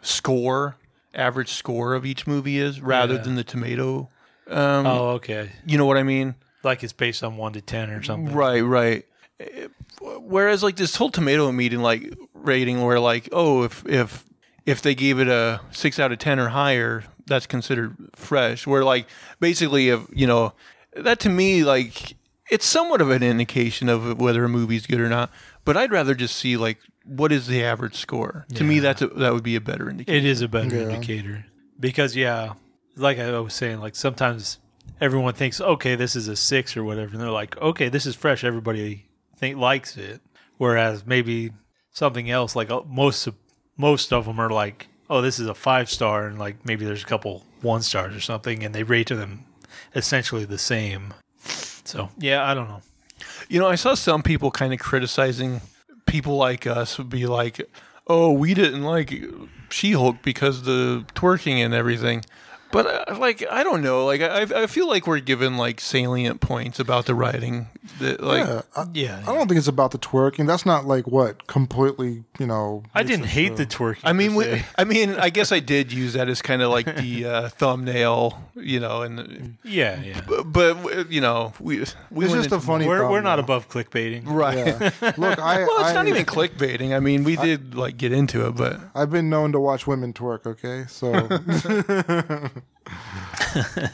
score, 0.00 0.76
average 1.14 1.50
score 1.52 1.92
of 1.94 2.06
each 2.06 2.26
movie 2.26 2.58
is, 2.58 2.80
rather 2.80 3.14
Yeah. 3.14 3.20
than 3.22 3.34
the 3.34 3.44
tomato. 3.44 4.08
Um, 4.48 4.86
oh, 4.86 5.08
okay. 5.16 5.50
You 5.66 5.76
know 5.76 5.84
what 5.84 5.98
I 5.98 6.02
mean? 6.02 6.34
Like 6.62 6.82
it's 6.82 6.94
based 6.94 7.22
on 7.22 7.36
1 7.36 7.52
to 7.54 7.60
10 7.60 7.90
or 7.90 8.02
something. 8.02 8.34
Right, 8.34 8.60
right. 8.62 9.04
Eh, 9.38 9.66
Whereas 10.00 10.62
like 10.62 10.76
this 10.76 10.96
whole 10.96 11.10
Tomatometer 11.10 11.78
like 11.78 12.14
rating 12.32 12.80
where 12.82 12.98
like 13.00 13.28
oh 13.32 13.64
if 13.64 13.84
if 13.86 14.24
if 14.64 14.80
they 14.80 14.94
gave 14.94 15.18
it 15.18 15.28
a 15.28 15.60
six 15.72 15.98
out 15.98 16.10
of 16.10 16.18
ten 16.18 16.38
or 16.38 16.48
higher 16.48 17.04
that's 17.30 17.46
considered 17.46 17.96
fresh. 18.14 18.66
Where 18.66 18.84
like 18.84 19.06
basically 19.40 19.88
if 19.88 20.02
you 20.12 20.26
know 20.26 20.52
that 20.94 21.18
to 21.20 21.30
me 21.30 21.64
like 21.64 22.16
it's 22.50 22.66
somewhat 22.66 23.00
of 23.00 23.10
an 23.10 23.22
indication 23.22 23.88
of 23.88 24.20
whether 24.20 24.44
a 24.44 24.48
movie's 24.48 24.86
good 24.86 25.00
or 25.00 25.08
not. 25.08 25.30
But 25.64 25.76
I'd 25.76 25.92
rather 25.92 26.14
just 26.14 26.36
see 26.36 26.56
like 26.58 26.78
what 27.04 27.32
is 27.32 27.46
the 27.46 27.62
average 27.64 27.94
score. 27.94 28.44
To 28.56 28.64
me 28.64 28.80
that's 28.80 29.00
a, 29.00 29.06
that 29.06 29.32
would 29.32 29.42
be 29.44 29.56
a 29.56 29.60
better 29.60 29.88
indicator. 29.88 30.18
It 30.18 30.24
is 30.26 30.42
a 30.42 30.48
better 30.48 30.76
Yeah. 30.76 30.82
indicator 30.90 31.46
because 31.78 32.14
yeah, 32.16 32.54
like 32.96 33.18
I 33.18 33.38
was 33.40 33.54
saying, 33.54 33.80
like 33.80 33.94
sometimes 33.94 34.58
everyone 35.00 35.32
thinks, 35.34 35.60
okay, 35.60 35.94
this 35.94 36.14
is 36.16 36.28
a 36.28 36.36
six 36.36 36.76
or 36.76 36.84
whatever, 36.84 37.12
and 37.12 37.20
they're 37.20 37.30
like, 37.30 37.56
okay, 37.58 37.88
this 37.88 38.04
is 38.04 38.14
fresh. 38.16 38.44
Everybody 38.44 39.06
think 39.36 39.56
likes 39.56 39.96
it, 39.96 40.20
whereas 40.58 41.06
maybe 41.06 41.52
something 41.92 42.28
else, 42.30 42.54
like 42.56 42.70
uh, 42.70 42.82
most 42.86 43.28
most 43.76 44.12
of 44.12 44.26
them 44.26 44.38
are 44.40 44.50
like, 44.50 44.88
oh, 45.10 45.20
this 45.20 45.40
is 45.40 45.48
a 45.48 45.54
five 45.54 45.90
star, 45.90 46.26
and 46.26 46.38
like 46.38 46.64
maybe 46.64 46.86
there's 46.86 47.02
a 47.02 47.06
couple 47.06 47.44
one 47.60 47.82
stars 47.82 48.14
or 48.16 48.20
something, 48.20 48.64
and 48.64 48.74
they 48.74 48.84
rate 48.84 49.08
them 49.08 49.44
essentially 49.94 50.44
the 50.44 50.56
same. 50.56 51.12
So 51.84 52.08
yeah, 52.16 52.48
I 52.48 52.54
don't 52.54 52.68
know. 52.68 52.80
You 53.48 53.58
know, 53.58 53.66
I 53.66 53.74
saw 53.74 53.94
some 53.94 54.22
people 54.22 54.50
kind 54.50 54.72
of 54.72 54.78
criticizing 54.78 55.60
people 56.06 56.36
like 56.36 56.66
us 56.66 56.96
would 56.96 57.10
be 57.10 57.26
like, 57.26 57.60
"Oh, 58.06 58.32
we 58.32 58.54
didn't 58.54 58.84
like 58.84 59.12
She-Hulk 59.68 60.22
because 60.22 60.62
the 60.62 61.04
twerking 61.14 61.56
and 61.64 61.74
everything." 61.74 62.24
But 62.72 62.86
uh, 62.86 63.18
like, 63.18 63.44
I 63.50 63.62
don't 63.62 63.82
know. 63.82 64.06
Like, 64.06 64.20
I 64.20 64.62
I 64.62 64.66
feel 64.66 64.86
like 64.88 65.06
we're 65.06 65.20
given 65.20 65.56
like 65.56 65.80
salient 65.80 66.40
points 66.40 66.78
about 66.78 67.06
the 67.06 67.14
writing. 67.14 67.68
That 67.98 68.22
like, 68.22 68.46
yeah, 68.46 68.62
I, 68.76 68.86
Yeah, 68.92 69.22
I 69.26 69.34
don't 69.34 69.48
think 69.48 69.58
it's 69.58 69.68
about 69.68 69.90
the 69.90 69.98
twerking. 69.98 70.46
That's 70.46 70.64
not 70.64 70.86
like 70.86 71.06
what 71.06 71.46
completely, 71.46 72.24
you 72.38 72.46
know. 72.46 72.84
I 72.94 73.02
didn't 73.02 73.26
hate 73.26 73.50
so- 73.50 73.54
the 73.56 73.66
twerking. 73.66 74.02
I 74.04 74.12
mean, 74.12 74.34
we. 74.34 74.62
I 74.78 74.84
mean, 74.84 75.16
I 75.16 75.30
guess 75.30 75.50
I 75.52 75.60
did 75.60 75.92
use 76.02 76.12
that 76.12 76.28
as 76.28 76.42
kind 76.42 76.62
of 76.62 76.70
like 76.70 76.96
the 76.96 77.24
uh, 77.24 77.48
thumbnail, 77.48 78.40
you 78.54 78.78
know, 78.78 79.02
and 79.02 79.56
yeah, 79.64 80.00
yeah. 80.02 80.20
but 80.44 81.10
you 81.10 81.20
know, 81.20 81.52
we 81.58 81.84
we 82.10 82.24
it's 82.26 82.34
just 82.34 82.52
a 82.52 82.60
funny. 82.60 82.86
We're, 82.86 83.10
we're 83.10 83.20
not 83.20 83.38
thumbnail. 83.38 83.56
above 83.56 83.68
clickbaiting. 83.68 84.22
right. 84.26 84.58
Yeah. 84.58 85.12
Look, 85.16 85.38
I. 85.38 85.58
well, 85.58 85.80
it's 85.80 85.90
I, 85.90 85.94
not 85.94 86.06
even 86.06 86.24
clickbaiting. 86.24 86.94
I 86.94 87.00
mean, 87.00 87.24
we 87.24 87.36
did 87.36 87.74
like 87.74 87.96
get 87.96 88.12
into 88.12 88.46
it, 88.46 88.52
but 88.52 88.78
I've 88.94 89.10
been 89.10 89.28
known 89.28 89.52
to 89.52 89.60
watch 89.60 89.86
women 89.86 90.12
twerk. 90.12 90.46
Okay, 90.46 90.84
so 90.88 91.10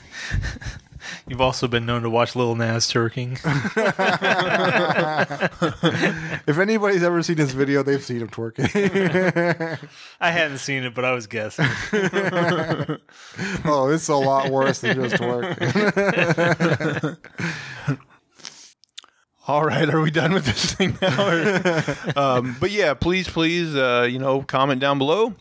You've 1.28 1.40
also 1.40 1.66
been 1.68 1.86
known 1.86 2.02
to 2.02 2.10
watch 2.10 2.36
Lil 2.36 2.54
Nas 2.54 2.86
twerking. 2.86 3.32
if 6.46 6.58
anybody's 6.58 7.02
ever 7.02 7.22
seen 7.22 7.36
this 7.36 7.52
video, 7.52 7.82
they've 7.82 8.02
seen 8.02 8.20
him 8.22 8.28
twerking. 8.28 9.78
I 10.20 10.30
hadn't 10.30 10.58
seen 10.58 10.84
it, 10.84 10.94
but 10.94 11.04
I 11.04 11.12
was 11.12 11.26
guessing. 11.26 11.66
oh, 13.64 13.88
it's 13.90 14.08
a 14.08 14.16
lot 14.16 14.50
worse 14.50 14.80
than 14.80 14.96
just 14.96 15.16
twerking. 15.16 17.16
All 19.48 19.64
right, 19.64 19.88
are 19.88 20.00
we 20.00 20.10
done 20.10 20.32
with 20.32 20.44
this 20.44 20.74
thing 20.74 20.98
now? 21.00 21.28
Or- 21.28 22.18
um, 22.18 22.56
but 22.58 22.72
yeah, 22.72 22.94
please, 22.94 23.28
please, 23.28 23.76
uh, 23.76 24.08
you 24.10 24.18
know, 24.18 24.42
comment 24.42 24.80
down 24.80 24.98
below, 24.98 25.34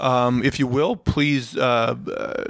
um, 0.00 0.42
if 0.42 0.58
you 0.58 0.66
will. 0.66 0.96
Please 0.96 1.56
uh, 1.56 1.96
uh, 2.16 2.44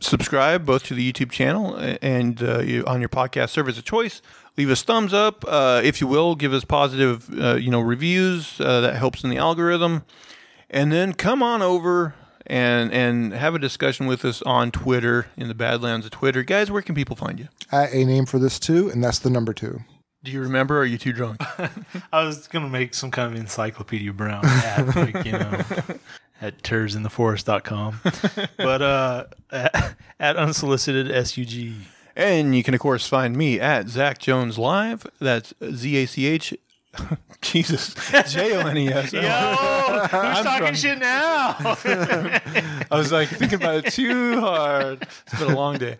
subscribe 0.00 0.66
both 0.66 0.84
to 0.84 0.94
the 0.94 1.12
YouTube 1.12 1.30
channel 1.30 1.76
and 2.02 2.42
uh, 2.42 2.60
you, 2.60 2.84
on 2.86 3.00
your 3.00 3.08
podcast 3.08 3.50
service 3.50 3.78
of 3.78 3.84
choice. 3.84 4.22
Leave 4.56 4.70
us 4.70 4.82
thumbs 4.82 5.12
up, 5.12 5.44
uh, 5.46 5.80
if 5.84 6.00
you 6.00 6.06
will. 6.06 6.34
Give 6.34 6.52
us 6.52 6.64
positive, 6.64 7.28
uh, 7.38 7.56
you 7.56 7.70
know, 7.70 7.80
reviews. 7.80 8.58
Uh, 8.60 8.80
that 8.80 8.96
helps 8.96 9.22
in 9.22 9.30
the 9.30 9.36
algorithm. 9.36 10.04
And 10.70 10.90
then 10.90 11.12
come 11.12 11.42
on 11.42 11.62
over 11.62 12.14
and 12.46 12.92
and 12.92 13.32
have 13.32 13.54
a 13.54 13.58
discussion 13.58 14.06
with 14.06 14.24
us 14.24 14.42
on 14.42 14.70
Twitter 14.70 15.26
in 15.36 15.48
the 15.48 15.54
Badlands 15.54 16.06
of 16.06 16.12
Twitter, 16.12 16.42
guys. 16.42 16.70
Where 16.70 16.82
can 16.82 16.94
people 16.94 17.16
find 17.16 17.38
you? 17.38 17.48
At 17.70 17.92
a 17.92 18.04
name 18.04 18.26
for 18.26 18.38
this 18.38 18.58
too, 18.58 18.88
and 18.90 19.02
that's 19.02 19.18
the 19.18 19.30
number 19.30 19.52
two. 19.52 19.80
Do 20.24 20.32
you 20.32 20.40
remember? 20.40 20.78
Or 20.78 20.80
are 20.80 20.86
you 20.86 20.98
too 20.98 21.12
drunk? 21.12 21.40
I 22.12 22.24
was 22.24 22.48
gonna 22.48 22.68
make 22.68 22.94
some 22.94 23.10
kind 23.10 23.32
of 23.32 23.38
encyclopedia 23.38 24.12
brown 24.12 24.44
at 24.44 24.96
like, 24.96 25.24
you 25.24 25.32
know 25.32 25.60
at 26.40 26.62
turdsintheforest.com. 26.62 28.00
But 28.56 28.82
uh 28.82 29.24
at, 29.50 29.96
at 30.18 30.36
unsolicited 30.36 31.08
SUG. 31.26 31.72
And 32.14 32.56
you 32.56 32.62
can, 32.62 32.72
of 32.72 32.80
course, 32.80 33.06
find 33.06 33.36
me 33.36 33.60
at 33.60 33.88
Zach 33.88 34.18
Jones 34.18 34.58
Live. 34.58 35.06
That's 35.20 35.52
Z 35.70 35.96
A 35.96 36.06
C 36.06 36.26
H. 36.26 36.54
Jesus. 37.42 37.94
J 38.32 38.56
O 38.56 38.66
N 38.66 38.76
E 38.78 38.88
S. 38.88 39.12
Yo! 39.12 39.20
Who's 39.20 40.10
talking 40.10 40.74
shit 40.74 40.98
now? 40.98 41.54
I 41.58 42.86
was 42.90 43.12
like 43.12 43.28
thinking 43.28 43.60
about 43.60 43.84
it 43.84 43.92
too 43.92 44.40
hard. 44.40 45.02
It's 45.02 45.38
been 45.38 45.52
a 45.52 45.56
long 45.56 45.76
day. 45.78 45.98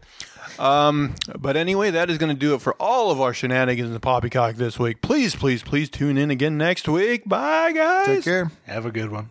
Um, 0.58 1.14
but 1.38 1.56
anyway, 1.56 1.90
that 1.90 2.08
is 2.08 2.16
going 2.16 2.34
to 2.34 2.38
do 2.38 2.54
it 2.54 2.62
for 2.62 2.74
all 2.80 3.10
of 3.10 3.20
our 3.20 3.34
shenanigans 3.34 3.88
in 3.88 3.92
the 3.92 4.00
poppycock 4.00 4.56
this 4.56 4.78
week. 4.78 5.02
Please, 5.02 5.36
please, 5.36 5.62
please 5.62 5.90
tune 5.90 6.16
in 6.16 6.30
again 6.30 6.56
next 6.56 6.88
week. 6.88 7.28
Bye, 7.28 7.72
guys. 7.72 8.06
Take 8.06 8.24
care. 8.24 8.50
Have 8.64 8.86
a 8.86 8.90
good 8.90 9.10
one. 9.10 9.28